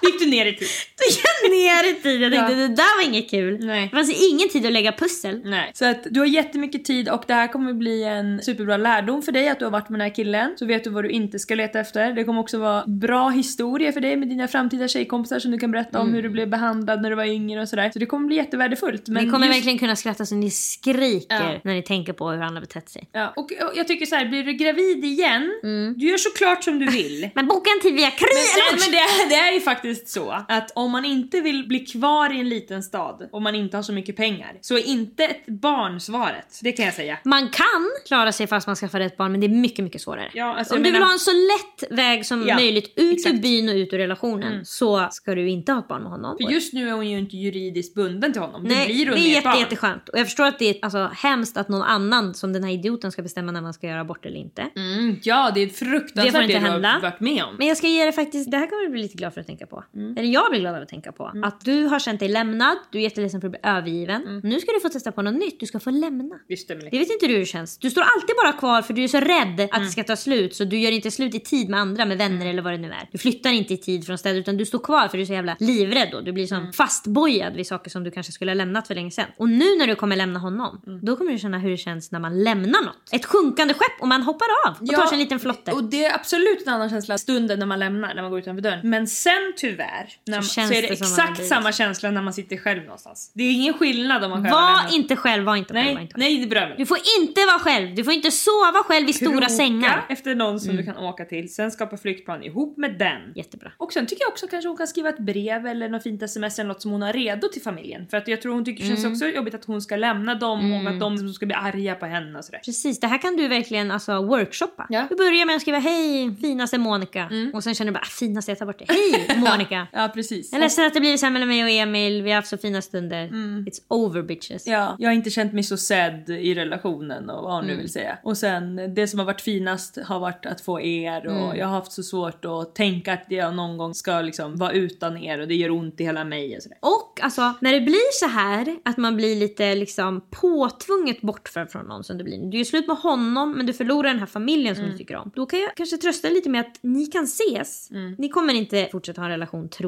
gick 0.05 0.19
du 0.19 0.25
ner 0.25 0.45
i 0.45 0.53
tid. 0.55 0.67
Du 0.97 1.05
gick 1.09 1.51
ner 1.63 1.89
i 1.91 1.93
tid. 2.01 2.21
Jag 2.21 2.31
tänkte 2.31 2.53
Ja. 2.53 2.59
det 2.59 2.75
där 2.75 2.97
var 3.03 3.09
inget 3.09 3.29
kul. 3.29 3.65
Nej. 3.65 3.83
Det 3.91 3.95
fanns 3.97 4.29
ingen 4.31 4.49
tid 4.49 4.65
att 4.65 4.71
lägga 4.73 4.91
pussel. 4.91 5.41
Nej. 5.45 5.71
Så 5.73 5.85
att 5.85 6.03
du 6.11 6.19
har 6.19 6.27
jättemycket 6.27 6.85
tid 6.85 7.09
och 7.09 7.23
det 7.27 7.33
här 7.33 7.47
kommer 7.47 7.73
bli 7.73 8.03
en 8.03 8.41
superbra 8.41 8.77
lärdom 8.77 9.21
för 9.21 9.31
dig 9.31 9.49
att 9.49 9.59
du 9.59 9.65
har 9.65 9.71
varit 9.71 9.89
med 9.89 9.99
den 9.99 10.07
här 10.07 10.15
killen. 10.15 10.53
Så 10.59 10.65
vet 10.65 10.83
du 10.83 10.89
vad 10.89 11.03
du 11.03 11.09
inte 11.09 11.39
ska 11.39 11.55
leta 11.55 11.79
efter. 11.79 12.13
Det 12.13 12.23
kommer 12.23 12.41
också 12.41 12.57
vara 12.57 12.83
bra 12.87 13.29
historia 13.29 13.91
för 13.91 14.01
dig 14.01 14.15
med 14.15 14.29
dina 14.29 14.47
framtida 14.47 14.87
tjejkompisar 14.87 15.39
som 15.39 15.51
du 15.51 15.57
kan 15.57 15.71
berätta 15.71 15.99
om 15.99 16.13
hur 16.13 16.23
du 16.23 16.29
blev 16.29 16.49
behandlad 16.49 17.01
när 17.01 17.09
du 17.09 17.15
var 17.15 17.25
yngre 17.25 17.61
och 17.61 17.69
sådär. 17.69 17.89
Så 17.93 17.99
det 17.99 18.05
kommer 18.05 18.27
bli 18.27 18.35
jättevärdefullt. 18.35 19.07
Men 19.07 19.25
Ni 19.25 19.31
kommer 19.31 19.47
just- 19.47 19.57
verkligen 19.57 19.79
kunna 19.79 19.95
skratta 19.95 20.25
så 20.25 20.35
ni 20.35 20.51
skriker 20.51 21.25
Ja. 21.29 21.59
när 21.63 21.73
ni 21.73 21.81
tänker 21.83 22.13
på 22.13 22.29
hur 22.29 22.37
han 22.39 22.53
har 22.53 22.61
betett 22.61 22.89
sig. 22.89 23.09
Ja, 23.11 23.33
och, 23.35 23.43
och 23.43 23.71
jag 23.75 23.87
tycker 23.87 24.05
så 24.05 24.15
här, 24.15 24.25
blir 24.25 24.43
du 24.43 24.53
gravid 24.53 25.05
igen, 25.05 25.51
du 25.97 26.07
gör 26.09 26.17
såklart 26.17 26.63
som 26.63 26.79
du 26.79 26.85
vill. 26.85 27.29
Men 27.35 27.47
boka 27.47 27.69
en 27.75 27.81
tid 27.81 27.93
via 27.95 28.11
Kry 28.11 28.27
Men, 28.71 28.79
men 28.79 28.91
det, 28.91 29.29
det 29.29 29.35
är 29.35 29.53
ju 29.53 29.59
faktiskt 29.61 29.94
så 30.09 30.31
att 30.47 30.71
om 30.75 30.91
man 30.91 31.05
inte 31.05 31.41
vill 31.41 31.67
bli 31.67 31.79
kvar 31.79 32.33
i 32.33 32.39
en 32.39 32.49
liten 32.49 32.83
stad 32.83 33.29
och 33.31 33.41
man 33.41 33.55
inte 33.55 33.77
har 33.77 33.83
så 33.83 33.93
mycket 33.93 34.15
pengar 34.17 34.57
så 34.61 34.75
är 34.77 34.87
inte 34.87 35.23
ett 35.23 35.45
barn 35.47 35.99
svaret. 35.99 36.59
Det 36.63 36.71
kan 36.71 36.85
jag 36.85 36.93
säga. 36.93 37.17
Man 37.23 37.49
kan 37.49 37.65
klara 38.07 38.31
sig 38.31 38.47
fast 38.47 38.67
man 38.67 38.75
skaffar 38.75 38.99
rätt 38.99 39.17
barn 39.17 39.31
men 39.31 39.41
det 39.41 39.47
är 39.47 39.49
mycket 39.49 39.83
mycket 39.83 40.01
svårare. 40.01 40.29
Ja, 40.33 40.55
alltså, 40.55 40.73
Om 40.75 40.79
du 40.79 40.83
vill 40.83 40.93
menar- 40.93 41.05
ha 41.05 41.13
en 41.13 41.19
så 41.19 41.31
lätt 41.31 41.91
väg 41.91 42.25
som 42.25 42.47
Ja, 42.47 42.55
möjligt 42.55 42.85
ut 42.95 43.03
ur 43.03 43.13
exakt. 43.13 43.29
Mm. 43.31 43.41
byn 43.41 43.69
och 43.69 43.75
ut 43.75 43.93
ur 43.93 43.97
relationen 43.97 44.65
så 44.65 45.07
ska 45.11 45.35
du 45.35 45.49
inte 45.49 45.71
ha 45.71 45.79
ett 45.79 45.87
barn 45.87 46.01
med 46.01 46.11
honom. 46.11 46.37
För 46.41 46.51
just 46.51 46.73
nu 46.73 46.89
är 46.89 46.93
hon 46.93 47.09
ju 47.09 47.19
inte 47.19 47.37
juridiskt 47.37 47.95
bunden 47.95 48.33
till 48.33 48.41
honom. 48.41 48.63
Nej, 48.63 48.87
det 48.87 48.93
blir 48.93 49.05
hon 49.05 49.15
det 49.15 49.19
är 49.19 49.23
ett 49.23 49.29
jätte, 49.35 49.47
barn. 49.47 49.59
jätteskönt. 49.59 50.09
Och 50.09 50.19
jag 50.19 50.25
förstår 50.27 50.45
att 50.45 50.59
det 50.59 50.69
är 50.69 50.75
alltså, 50.81 51.09
hemskt 51.15 51.57
att 51.57 51.69
någon 51.69 51.81
annan 51.81 52.33
som 52.33 52.53
den 52.53 52.63
här 52.63 52.71
idioten 52.71 53.11
ska 53.11 53.21
bestämma 53.21 53.51
när 53.51 53.61
man 53.61 53.73
ska 53.73 53.87
göra 53.87 54.01
abort 54.01 54.25
eller 54.25 54.37
inte. 54.39 54.61
Mm, 54.75 55.19
ja, 55.23 55.51
det 55.55 55.61
är 55.61 55.65
Det 55.65 55.71
fruktansvärt 55.73 56.31
får 56.33 56.41
inte 56.41 56.53
det 56.53 56.59
du 56.59 56.65
hända. 56.65 56.89
har 56.89 57.01
varit 57.01 57.19
med 57.19 57.43
om. 57.43 57.55
Men 57.57 57.67
jag 57.67 57.77
ska 57.77 57.87
ge 57.87 58.03
dig 58.03 58.11
faktiskt, 58.13 58.51
det 58.51 58.57
här 58.57 58.67
kommer 58.67 58.83
du 58.83 58.89
bli 58.89 59.01
lite 59.01 59.17
glad 59.17 59.33
för 59.33 59.41
att 59.41 59.47
tänka 59.47 59.65
på. 59.65 59.83
Mm. 59.95 60.17
Eller 60.17 60.29
jag 60.29 60.49
blir 60.51 60.59
glad 60.59 60.75
av 60.75 60.81
att 60.81 60.89
tänka 60.89 61.11
på. 61.11 61.31
Att 61.43 61.61
du 61.65 61.85
har 61.85 61.99
känt 61.99 62.19
dig 62.19 62.29
lämnad, 62.29 62.77
du 62.91 62.97
är 62.97 63.01
jätteledsen 63.03 63.41
för 63.41 63.47
att 63.47 63.51
bli 63.51 63.59
övergiven. 63.63 64.21
Mm. 64.27 64.39
Nu 64.43 64.59
ska 64.59 64.71
du 64.71 64.79
få 64.79 64.89
testa 64.89 65.11
på 65.11 65.21
något 65.21 65.33
nytt, 65.35 65.59
du 65.59 65.65
ska 65.65 65.79
få 65.79 65.89
lämna. 65.89 66.35
Just 66.49 66.67
det, 66.67 66.75
Det 66.75 66.99
vet 66.99 67.09
inte 67.11 67.27
du 67.27 67.33
hur 67.33 67.39
det 67.39 67.45
känns. 67.45 67.77
Du 67.77 67.89
står 67.89 68.01
alltid 68.01 68.35
bara 68.43 68.51
kvar 68.53 68.81
för 68.81 68.93
du 68.93 69.03
är 69.03 69.07
så 69.07 69.19
rädd 69.19 69.59
att 69.61 69.69
Mm. 69.75 69.85
det 69.85 69.91
ska 69.91 70.03
ta 70.03 70.15
slut 70.15 70.55
så 70.55 70.63
du 70.63 70.79
gör 70.79 70.91
inte 70.91 71.11
slut 71.11 71.35
i 71.35 71.39
tid 71.39 71.69
med 71.69 71.79
andra, 71.79 72.05
med 72.05 72.17
vänner 72.17 72.45
eller 72.45 72.61
vad 72.61 72.73
det 72.73 72.77
nu 72.77 72.87
är. 72.87 73.09
Du 73.11 73.17
flyttar 73.17 73.49
inte 73.51 73.73
i 73.73 73.77
tid 73.77 74.05
från 74.05 74.17
städer 74.17 74.39
utan 74.39 74.57
du 74.57 74.65
står 74.65 74.79
kvar 74.79 75.07
för 75.07 75.17
du 75.17 75.21
är 75.21 75.27
så 75.27 75.33
jävla 75.33 75.55
livrädd 75.59 76.09
då. 76.11 76.21
Du 76.21 76.31
blir 76.31 76.53
Mm. 76.53 76.63
som 76.65 76.73
fastbojad 76.73 77.53
vid 77.55 77.67
saker 77.67 77.89
som 77.89 78.03
du 78.03 78.11
kanske 78.11 78.31
skulle 78.31 78.51
ha 78.51 78.55
lämnat 78.55 78.87
för 78.87 78.95
länge 78.95 79.11
sedan. 79.11 79.25
Och 79.37 79.49
nu 79.49 79.65
när 79.79 79.87
du 79.87 79.95
kommer 79.95 80.15
lämna 80.15 80.39
honom, 80.39 80.81
Mm. 80.87 80.99
då 81.05 81.15
kommer 81.15 81.31
du 81.31 81.37
känna 81.37 81.59
hur 81.59 81.69
det 81.71 81.77
känns 81.77 82.11
när 82.11 82.19
man 82.19 82.43
lämnar 82.43 82.81
något. 82.85 83.09
Ett 83.11 83.25
sjunkande 83.25 83.73
skepp 83.73 84.01
och 84.01 84.07
man 84.07 84.21
hoppar 84.21 84.47
av 84.67 84.75
och 84.81 84.87
tar 84.87 85.05
sig 85.05 85.15
en 85.15 85.19
liten 85.19 85.39
flotte. 85.39 85.71
Och 85.71 85.83
det 85.83 86.05
är 86.05 86.15
absolut 86.15 86.63
en 86.67 86.73
annan 86.73 86.89
känsla 86.89 87.17
stunden 87.17 87.59
när 87.59 87.65
man 87.65 87.79
lämnar, 87.79 88.13
när 88.15 88.21
man 88.21 88.31
går 88.31 88.39
utanför 88.39 88.61
dörren. 88.61 88.79
Men 88.83 89.07
sen 89.07 89.53
tyvärr, 89.75 90.09
när 90.25 90.41
så, 90.41 90.53
känns 90.53 90.71
är 90.71 90.81
det, 90.81 90.87
det 90.87 90.93
exakt 90.93 91.45
samma 91.45 91.71
känsla 91.71 92.11
när 92.11 92.21
man 92.21 92.33
sitter 92.33 92.57
själv 92.57 92.83
någonstans. 92.83 93.31
Det 93.33 93.43
är 93.43 93.51
ingen 93.53 93.73
skillnad 93.73 94.23
om 94.23 94.29
man 94.29 94.43
själv 94.43 94.53
Var 94.53 94.75
lämnat. 94.75 94.93
inte 94.93 95.15
själv, 95.15 95.43
var 95.45 95.55
inte 95.55 95.73
själv. 95.73 95.85
Var 95.87 95.93
Nej, 95.93 96.01
inte 96.03 96.13
själv. 96.13 96.19
nej 96.19 96.37
det 96.41 96.47
berömmer 96.47 96.75
Du 96.77 96.85
får 96.85 96.97
inte 97.19 97.41
vara 97.45 97.59
själv, 97.59 97.95
du 97.95 98.03
får 98.03 98.13
inte 98.13 98.31
sova 98.31 98.83
själv 98.85 99.09
i 99.09 99.13
stora 99.13 99.31
Kroka 99.31 99.49
sängar. 99.49 100.05
efter 100.09 100.35
någon 100.35 100.59
som 100.59 100.75
du 100.75 100.83
kan 100.83 100.97
åka 100.97 101.25
till, 101.25 101.53
sen 101.53 101.71
skapa 101.71 101.97
flyktplan 101.97 102.43
ihop 102.43 102.77
med 102.77 102.97
den. 102.99 103.21
Jättebra. 103.35 103.71
Och 103.77 103.93
sen 103.93 104.05
tycker 104.07 104.23
jag 104.23 104.29
också 104.31 104.47
kanske 104.47 104.67
hon 104.67 104.77
kan 104.77 104.87
skriva 104.87 105.09
ett 105.09 105.19
brev 105.19 105.67
eller 105.67 105.89
något 105.89 106.03
fint 106.03 106.23
sms 106.23 106.59
eller 106.59 106.67
något 106.67 106.81
som 106.81 106.91
hon 106.91 107.01
har 107.01 107.13
redo 107.13 107.47
till 107.47 107.61
familjen. 107.61 108.07
För 108.07 108.17
att 108.17 108.27
jag 108.27 108.41
tror 108.41 108.53
hon 108.53 108.65
tycker 108.65 108.83
det 108.83 108.89
känns 108.89 109.05
också 109.05 109.27
jobbigt 109.27 109.53
att 109.55 109.65
hon 109.65 109.81
ska 109.81 109.95
lämna 109.95 110.35
dem 110.35 110.73
och 110.73 110.91
att 110.91 110.99
de 110.99 111.33
ska 111.33 111.45
bli 111.45 111.55
arga 111.55 111.95
på 111.95 112.05
henne 112.05 112.37
och 112.39 112.45
sådär. 112.45 112.59
Precis, 112.65 112.99
det 112.99 113.07
här 113.07 113.17
kan 113.21 113.35
du 113.37 113.47
verkligen 113.47 113.91
alltså, 113.91 114.21
workshoppa. 114.21 114.85
Ja. 114.89 115.05
Du 115.09 115.15
börjar 115.15 115.45
med 115.45 115.55
att 115.55 115.61
skriva 115.61 115.79
hej 115.79 116.35
finaste 116.41 116.77
Monica 116.77 117.29
och 117.53 117.63
sen 117.63 117.75
känner 117.75 117.91
du 117.91 117.93
bara 117.93 117.99
ah, 117.99 118.05
finaste 118.19 118.51
jag 118.51 118.59
tar 118.59 118.65
bort 118.65 118.79
det. 118.79 118.85
Hej 118.87 119.37
Monica. 119.37 119.54
Monica. 119.57 119.87
Ja, 119.93 120.11
precis. 120.13 120.51
Jag 120.51 120.59
är 120.59 120.63
ledsen 120.63 120.85
att 120.85 120.93
det 120.93 120.99
blir 120.99 121.17
så 121.17 121.25
här 121.25 121.33
mellan 121.33 121.47
mig 121.49 121.63
och 121.63 121.69
Emil. 121.69 122.21
Vi 122.23 122.29
har 122.29 122.35
haft 122.35 122.47
så 122.47 122.57
fina 122.57 122.81
stunder. 122.81 123.23
Mm. 123.23 123.65
It's 123.67 123.79
over 123.87 124.21
bitches. 124.21 124.67
Ja, 124.67 124.95
jag 124.99 125.09
har 125.09 125.13
inte 125.13 125.29
känt 125.29 125.53
mig 125.53 125.63
så 125.63 125.77
sedd 125.77 126.29
i 126.29 126.55
relationen 126.55 127.29
och 127.29 127.43
vad 127.43 127.53
hon 127.53 127.65
nu 127.65 127.71
Mm. 127.71 127.81
vill 127.81 127.91
säga. 127.91 128.17
Och 128.23 128.37
sen 128.37 128.93
det 128.95 129.07
som 129.07 129.19
har 129.19 129.25
varit 129.25 129.41
finast 129.41 129.97
har 130.05 130.19
varit 130.19 130.45
att 130.45 130.61
få 130.61 130.81
er 130.81 131.27
och 131.27 131.43
Mm. 131.45 131.57
jag 131.57 131.67
har 131.67 131.73
haft 131.75 131.91
så 131.91 132.03
svårt 132.03 132.45
att 132.45 132.75
tänka 132.75 133.13
att 133.13 133.25
jag 133.29 133.55
någon 133.55 133.77
gång 133.77 133.93
ska 133.93 134.21
liksom 134.21 134.55
vara 134.55 134.71
utan 134.71 135.17
er 135.17 135.39
och 135.39 135.47
det 135.47 135.55
gör 135.55 135.71
ont 135.71 136.01
i 136.01 136.03
hela 136.03 136.23
mig 136.23 136.57
och 136.57 136.63
sådär. 136.63 136.77
Och 136.81 137.19
alltså 137.21 137.53
när 137.61 137.73
det 137.73 137.81
blir 137.81 138.13
så 138.19 138.27
här 138.27 138.75
att 138.85 138.97
man 138.97 139.15
blir 139.15 139.35
lite 139.35 139.75
liksom 139.75 140.21
påtvunget 140.31 141.21
bortförd 141.21 141.69
från 141.71 141.85
någon 141.85 142.03
som 142.03 142.17
det 142.17 142.23
blir. 142.23 142.51
Du 142.51 142.57
gör 142.57 142.63
slut 142.65 142.87
med 142.87 142.97
honom 142.97 143.51
men 143.57 143.65
du 143.65 143.73
förlorar 143.73 144.09
den 144.09 144.19
här 144.19 144.25
familjen 144.25 144.75
som 144.75 144.83
Mm. 144.83 144.91
du 144.93 144.97
tycker 144.97 145.15
om. 145.15 145.31
Då 145.35 145.45
kan 145.45 145.59
jag 145.59 145.75
kanske 145.75 145.97
trösta 145.97 146.29
lite 146.29 146.49
med 146.49 146.61
att 146.61 146.79
ni 146.81 147.05
kan 147.05 147.23
ses. 147.23 147.91
Mm. 147.91 148.15
Ni 148.17 148.29
kommer 148.29 148.53
inte 148.53 148.87
fortsätta 148.91 149.21
ha 149.21 149.25
en 149.25 149.31
relation 149.31 149.44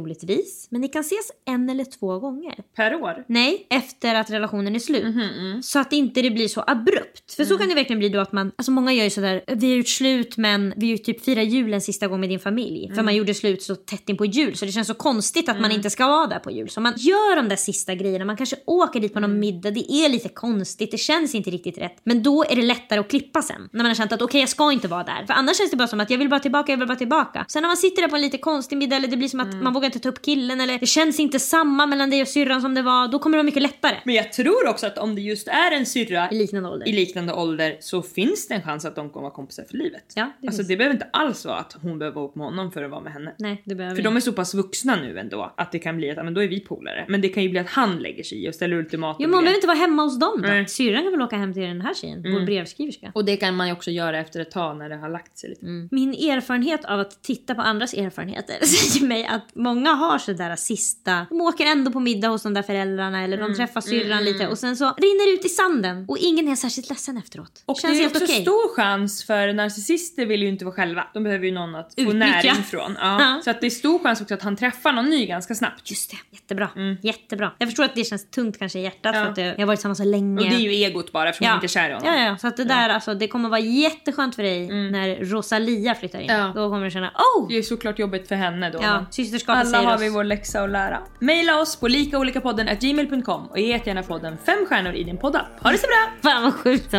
troligtvis. 0.07 0.67
Men 0.71 0.81
ni 0.81 0.87
kan 0.87 1.01
ses 1.01 1.31
en 1.45 1.69
eller 1.69 1.85
två 1.85 2.19
gånger. 2.19 2.55
Per 2.75 2.95
år? 3.01 3.23
Nej, 3.27 3.67
efter 3.69 4.15
att 4.15 4.29
relationen 4.31 4.75
är 4.75 4.79
slut. 4.79 5.03
Mhm, 5.15 5.61
Så 5.63 5.79
att 5.79 5.93
inte 5.93 6.21
det 6.21 6.31
blir 6.31 6.47
så 6.47 6.63
abrupt. 6.67 7.31
För 7.35 7.43
så 7.45 7.53
Mm. 7.53 7.59
kan 7.59 7.69
det 7.69 7.75
verkligen 7.75 7.99
bli 7.99 8.09
då 8.09 8.19
att 8.19 8.31
man, 8.31 8.51
alltså 8.55 8.71
många 8.71 8.93
gör 8.93 9.03
ju 9.03 9.09
sådär, 9.09 9.43
vi 9.47 9.69
har 9.69 9.77
gjort 9.77 9.87
slut 9.87 10.37
men 10.37 10.73
vi 10.77 10.97
typ 10.97 11.23
firat 11.25 11.47
julen 11.47 11.81
sista 11.81 12.07
gången 12.07 12.19
med 12.19 12.29
din 12.29 12.39
familj. 12.39 12.87
För 12.87 12.93
Mm. 12.93 13.05
man 13.05 13.15
gjorde 13.15 13.33
slut 13.33 13.63
så 13.63 13.75
tätt 13.75 14.09
in 14.09 14.17
på 14.17 14.25
jul 14.25 14.55
så 14.57 14.65
det 14.65 14.71
känns 14.71 14.87
så 14.87 14.93
konstigt 14.93 15.49
att 15.49 15.55
man 15.55 15.65
Mm. 15.65 15.75
inte 15.77 15.89
ska 15.89 16.07
vara 16.07 16.27
där 16.27 16.39
på 16.39 16.51
jul. 16.51 16.69
Så 16.69 16.81
man 16.81 16.93
gör 16.97 17.35
de 17.35 17.49
där 17.49 17.55
sista 17.55 17.95
grejerna, 17.95 18.25
man 18.25 18.37
kanske 18.37 18.55
åker 18.65 18.99
dit 18.99 19.13
på 19.13 19.19
Mm. 19.19 19.31
någon 19.31 19.39
middag, 19.39 19.71
det 19.71 19.91
är 19.91 20.09
lite 20.09 20.29
konstigt, 20.29 20.91
det 20.91 20.97
känns 20.97 21.35
inte 21.35 21.49
riktigt 21.49 21.77
rätt. 21.77 21.97
Men 22.03 22.23
då 22.23 22.43
är 22.49 22.55
det 22.55 22.61
lättare 22.61 22.99
att 22.99 23.09
klippa 23.09 23.41
sen. 23.41 23.61
När 23.71 23.77
man 23.77 23.85
har 23.85 23.93
känt 23.95 24.11
att 24.11 24.21
okej 24.21 24.39
jag 24.39 24.49
ska 24.49 24.71
inte 24.71 24.87
vara 24.87 25.03
där. 25.03 25.25
För 25.25 25.33
annars 25.33 25.57
känns 25.57 25.71
det 25.71 25.77
bara 25.77 25.87
som 25.87 25.99
att 25.99 26.09
jag 26.09 26.17
vill 26.17 26.29
bara 26.29 26.39
tillbaka, 26.39 26.71
jag 26.71 26.77
vill 26.77 26.87
bara 26.87 26.97
tillbaka. 26.97 27.45
Sen 27.49 27.61
när 27.61 27.69
man 27.69 27.77
sitter 27.77 28.01
där 28.01 28.09
på 28.09 28.15
en 28.15 28.21
lite 28.21 28.37
konstig 28.37 28.77
middag 28.77 28.95
eller 28.95 29.07
det 29.07 29.17
blir 29.17 29.27
som 29.27 29.39
att 29.39 29.46
Mm. 29.53 29.63
man 29.63 29.73
vågar 29.73 29.85
inte 29.85 29.99
ta 29.99 30.09
upp 30.09 30.21
killen 30.21 30.61
eller 30.61 30.79
det 30.79 30.85
känns 30.85 31.19
inte 31.19 31.39
samma 31.39 31.85
mellan 31.85 32.09
dig 32.09 32.21
och 32.21 32.27
syrran 32.27 32.61
som 32.61 32.73
det 32.73 32.81
var, 32.81 33.07
då 33.07 33.19
kommer 33.19 33.33
det 33.33 33.37
vara 33.37 33.45
mycket 33.45 33.61
lättare. 33.61 33.95
Men 34.05 34.15
jag 34.15 34.33
tror 34.33 34.67
också 34.67 34.87
att 34.87 34.97
om 34.97 35.15
det 35.15 35.21
just 35.21 35.47
är 35.47 35.71
en 35.71 35.85
syrra 35.85 36.29
I 36.31 36.37
liknande 36.37 36.69
ålder. 36.69 36.87
i 36.87 36.91
liknande 36.91 37.33
ålder 37.33 37.77
så 37.79 38.01
finns 38.01 38.47
det 38.47 38.53
en 38.53 38.61
chans 38.61 38.85
att 38.85 38.95
de 38.95 39.09
kommer 39.09 39.23
vara 39.23 39.33
kompisar 39.33 39.63
för 39.63 39.77
livet. 39.77 40.03
Ja, 40.15 40.31
det 40.41 40.47
alltså 40.47 40.59
finns. 40.59 40.67
det 40.67 40.77
behöver 40.77 40.93
inte 40.95 41.07
alls 41.13 41.45
vara 41.45 41.57
att 41.57 41.77
hon 41.81 41.99
behöver 41.99 42.15
vara 42.15 42.23
ihop 42.25 42.35
med 42.35 42.45
honom 42.45 42.71
för 42.71 42.83
att 42.83 42.91
vara 42.91 43.01
med 43.01 43.13
henne. 43.13 43.33
Nej, 43.39 43.61
det 43.65 43.75
behöver 43.75 43.95
För 43.95 44.03
de 44.03 44.15
är 44.15 44.19
så 44.19 44.33
pass 44.33 44.53
vuxna 44.53 44.95
nu 44.95 45.19
ändå 45.19 45.53
att 45.57 45.71
det 45.71 45.79
kan 45.79 45.97
bli 45.97 46.11
att 46.11 46.17
men 46.25 46.33
då 46.33 46.43
är 46.43 46.47
vi 46.47 46.59
polare. 46.59 47.05
Men 47.09 47.21
det 47.21 47.29
kan 47.29 47.43
ju 47.43 47.49
bli 47.49 47.59
att 47.59 47.69
han 47.69 47.99
lägger 47.99 48.23
sig 48.23 48.45
i 48.45 48.49
och 48.49 48.55
ställer 48.55 48.75
ultimatum. 48.77 49.15
Jo 49.23 49.27
men 49.29 49.33
hon 49.35 49.43
behöver 49.43 49.57
inte 49.57 49.67
vara 49.67 49.77
hemma 49.77 50.03
hos 50.03 50.19
dem 50.19 50.41
då. 50.41 50.47
Nej. 50.47 50.67
Syrran 50.67 51.03
kan 51.03 51.11
väl 51.11 51.21
åka 51.21 51.37
hem 51.37 51.53
till 51.53 51.63
den 51.63 51.81
här 51.81 51.93
tjejen, 51.93 52.21
vår 52.21 52.29
Mm. 52.29 52.45
brevskriverska. 52.45 53.11
Och 53.15 53.25
det 53.25 53.37
kan 53.37 53.55
man 53.55 53.67
ju 53.67 53.73
också 53.73 53.91
göra 53.91 54.19
efter 54.19 54.39
ett 54.39 54.51
tag 54.51 54.77
när 54.77 54.89
det 54.89 54.95
har 54.97 55.09
lagt 55.09 55.37
sig 55.37 55.49
lite. 55.49 55.65
Min 55.91 56.09
erfarenhet 56.13 56.85
av 56.85 56.99
att 56.99 57.23
titta 57.23 57.55
på 57.55 57.61
andras 57.61 57.93
erfarenheter 57.93 58.55
säger 58.65 59.07
mig 59.07 59.25
att 59.25 59.36
många 59.53 59.93
har 59.93 60.17
sådär 60.17 60.55
sista, 60.55 61.25
de 61.29 61.41
åker 61.41 61.65
ändå 61.65 61.91
på 61.91 61.99
middag 61.99 62.27
hos 62.27 62.43
de 62.43 62.53
där 62.53 62.61
föräldrarna 62.63 63.23
eller 63.23 63.37
de 63.37 63.43
Mm, 63.43 63.57
träffar 63.57 63.81
syrran 63.81 64.11
mm, 64.11 64.23
lite 64.23 64.39
mm. 64.39 64.51
och 64.51 64.57
sen 64.57 64.77
så 64.77 64.85
rinner 64.85 65.27
det 65.31 65.33
ut 65.39 65.45
i 65.45 65.49
sanden 65.49 66.05
och 66.07 66.17
ingen 66.17 66.47
är 66.47 66.55
särskilt 66.55 66.89
ledsen 66.89 67.17
efteråt. 67.17 67.63
Och 67.65 67.77
Känns 67.81 67.97
det 67.97 68.03
är 68.03 68.07
också 68.09 68.23
okej. 68.23 68.41
stor 68.41 68.75
chans 68.75 69.25
för 69.25 69.53
narcissister 69.53 70.25
vill 70.25 70.41
ju 70.43 70.47
inte 70.49 70.65
vara 70.65 70.75
själva. 70.75 71.07
De 71.13 71.23
behöver 71.23 71.45
ju 71.45 71.51
någon 71.51 71.75
att 71.75 71.93
få 71.95 72.01
Utnyttja. 72.01 72.17
näring 72.25 72.63
från. 72.63 72.97
Ja. 73.01 73.21
Ja. 73.21 73.41
Så 73.43 73.49
att 73.49 73.61
det 73.61 73.67
är 73.67 73.71
stor 73.71 73.99
chans 73.99 74.21
också 74.21 74.33
att 74.33 74.41
han 74.41 74.55
träffar 74.55 74.91
någon 74.93 75.09
ny 75.09 75.25
ganska 75.25 75.55
snabbt. 75.55 75.89
Just 75.91 76.11
det, 76.11 76.17
jättebra. 76.31 76.69
Jättebra. 77.01 77.51
Jag 77.57 77.67
förstår 77.69 77.83
att 77.83 77.95
det 77.95 78.03
känns 78.03 78.29
tungt 78.29 78.59
kanske 78.59 78.79
i 78.79 78.83
hjärtat 78.83 79.15
Ja. 79.15 79.21
för 79.23 79.29
att 79.29 79.35
det, 79.35 79.41
jag 79.41 79.57
har 79.59 79.65
varit 79.65 79.77
tillsammans 79.79 79.97
så 79.97 80.03
länge. 80.03 80.41
Och 80.43 80.49
det 80.49 80.55
är 80.55 80.59
ju 80.59 80.71
egot 80.71 81.11
bara 81.11 81.29
eftersom 81.29 81.47
hon 81.47 81.55
inte 81.55 81.65
är 81.65 81.67
kär 81.67 81.89
i 81.89 81.93
honom. 81.93 82.13
Ja, 82.13 82.23
ja, 82.25 82.37
så 82.37 82.47
att 82.47 82.57
det 82.57 82.63
där 82.63 82.89
alltså, 82.89 83.13
det 83.13 83.27
kommer 83.27 83.49
vara 83.49 83.59
jätteskönt 83.59 84.35
för 84.35 84.43
dig 84.43 84.67
när 84.91 85.15
Rosalia 85.25 85.95
flyttar 85.95 86.19
in. 86.19 86.27
Ja. 86.29 86.51
Då 86.55 86.69
kommer 86.69 86.85
du 86.85 86.91
känna, 86.91 87.11
oh! 87.37 87.47
Det 87.49 87.57
är 87.57 87.61
såklart 87.61 87.99
jobbigt 87.99 88.27
för 88.27 88.35
henne 88.35 88.69
då. 88.69 88.79
Ja, 88.81 89.05
systerskapet 89.31 89.59
Alla 89.59 89.69
säger 89.69 89.85
har 89.85 89.95
oss. 89.95 90.01
vi 90.01 90.09
vår 90.09 90.23
läxa 90.23 90.61
att 90.63 90.69
lära. 90.69 90.99
Maila 91.19 91.59
oss 91.61 91.75
på 91.75 91.87
likaolikapodden 91.87 92.77
gmail.com 92.81 93.47
och 93.47 93.59
ge 93.59 93.81
gärna 93.85 94.03
podden 94.03 94.37
fem 94.45 94.65
stjärnor 94.69 94.93
i 94.93 95.03
din 95.03 95.17
poddapp. 95.17 95.45
Ha 95.61 95.71
det 95.71 95.77
så 95.77 95.87
bra! 95.87 96.31
Fan 96.31 96.43
vad 96.43 96.53
sjukt. 96.53 96.93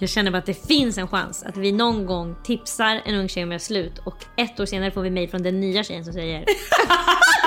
Jag 0.00 0.10
känner 0.10 0.30
bara 0.30 0.38
att 0.38 0.46
det 0.46 0.66
finns 0.68 0.98
en 0.98 1.08
chans 1.08 1.42
att 1.42 1.56
vi 1.56 1.72
någon 1.72 2.06
gång 2.06 2.36
tipsar 2.42 3.02
en 3.04 3.14
ung 3.14 3.28
tjej 3.28 3.42
om 3.42 3.52
jag 3.52 3.60
slut 3.60 3.98
och 4.04 4.24
ett 4.36 4.60
år 4.60 4.66
senare 4.66 4.90
får 4.90 5.02
vi 5.02 5.10
mejl 5.10 5.30
från 5.30 5.42
den 5.42 5.60
nya 5.60 5.84
tjejen 5.84 6.04
som 6.04 6.12
säger 6.12 6.40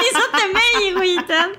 Ni 0.03 0.09
satte 0.13 0.47
mig 0.53 0.89
i 0.89 0.93
skiten! 0.95 1.55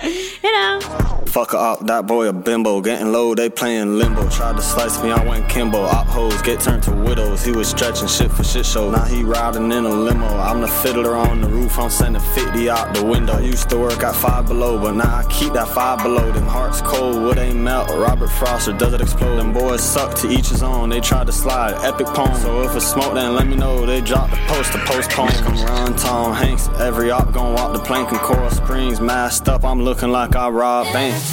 Hejdå! 0.42 0.80
Fuck 1.26 1.54
up, 1.54 1.86
that 1.86 2.06
boy 2.06 2.28
a 2.28 2.32
bimbo. 2.32 2.80
Getting 2.80 3.12
low, 3.12 3.34
they 3.34 3.50
playing 3.50 3.98
limbo. 3.98 4.28
Tried 4.30 4.56
to 4.56 4.62
slice 4.62 5.02
me, 5.02 5.10
I 5.10 5.22
went 5.28 5.48
Kimbo. 5.50 5.78
Op 5.78 6.06
hoes 6.06 6.40
get 6.42 6.60
turned 6.60 6.82
to 6.84 6.92
widows. 6.92 7.44
He 7.44 7.52
was 7.52 7.68
stretching 7.68 8.08
shit 8.08 8.30
for 8.30 8.42
shit 8.42 8.64
show. 8.64 8.90
Now 8.90 9.04
he 9.04 9.22
riding 9.22 9.70
in 9.70 9.84
a 9.84 9.90
limo. 9.90 10.26
I'm 10.26 10.62
the 10.62 10.68
fiddler 10.68 11.14
on 11.14 11.42
the 11.42 11.48
roof, 11.48 11.78
I'm 11.78 11.90
sending 11.90 12.22
50 12.22 12.70
out 12.70 12.94
the 12.94 13.04
window. 13.04 13.34
I 13.34 13.40
Used 13.40 13.68
to 13.70 13.78
work 13.78 14.02
at 14.02 14.14
five 14.14 14.46
below, 14.46 14.78
but 14.78 14.92
now 14.92 15.14
I 15.14 15.24
keep 15.30 15.52
that 15.52 15.68
five 15.68 16.02
below. 16.02 16.32
Them 16.32 16.46
hearts 16.46 16.80
cold, 16.80 17.22
would 17.22 17.38
ain't 17.38 17.56
melt? 17.56 17.90
Robert 17.90 18.30
Frost 18.30 18.68
or 18.68 18.72
does 18.72 18.94
it 18.94 19.00
explode? 19.02 19.36
Them 19.36 19.52
boys 19.52 19.82
suck 19.86 20.14
to 20.16 20.30
each 20.30 20.48
his 20.48 20.62
own. 20.62 20.88
They 20.90 21.00
tried 21.00 21.26
to 21.26 21.32
slide, 21.32 21.74
epic 21.84 22.08
poem. 22.08 22.34
So 22.36 22.62
if 22.62 22.74
it's 22.74 22.86
smoke, 22.86 23.14
then 23.14 23.34
let 23.34 23.46
me 23.46 23.56
know. 23.56 23.86
They 23.86 24.00
drop 24.00 24.30
the 24.30 24.36
post 24.48 24.72
to 24.72 24.78
postpone. 24.78 25.28
Come 25.28 25.64
run, 25.64 25.96
Tom 25.96 26.34
Hanks. 26.34 26.68
Every 26.80 27.10
op 27.10 27.32
gon' 27.32 27.54
walk 27.54 27.72
the 27.72 27.78
plank 27.78 28.10
in 28.12 28.18
Coral 28.18 28.50
Springs. 28.50 29.00
Masked 29.00 29.48
up, 29.48 29.64
I'm 29.64 29.82
looking 29.82 30.10
like 30.10 30.34
I 30.34 30.48
robbed 30.48 30.92
banks. 30.92 31.32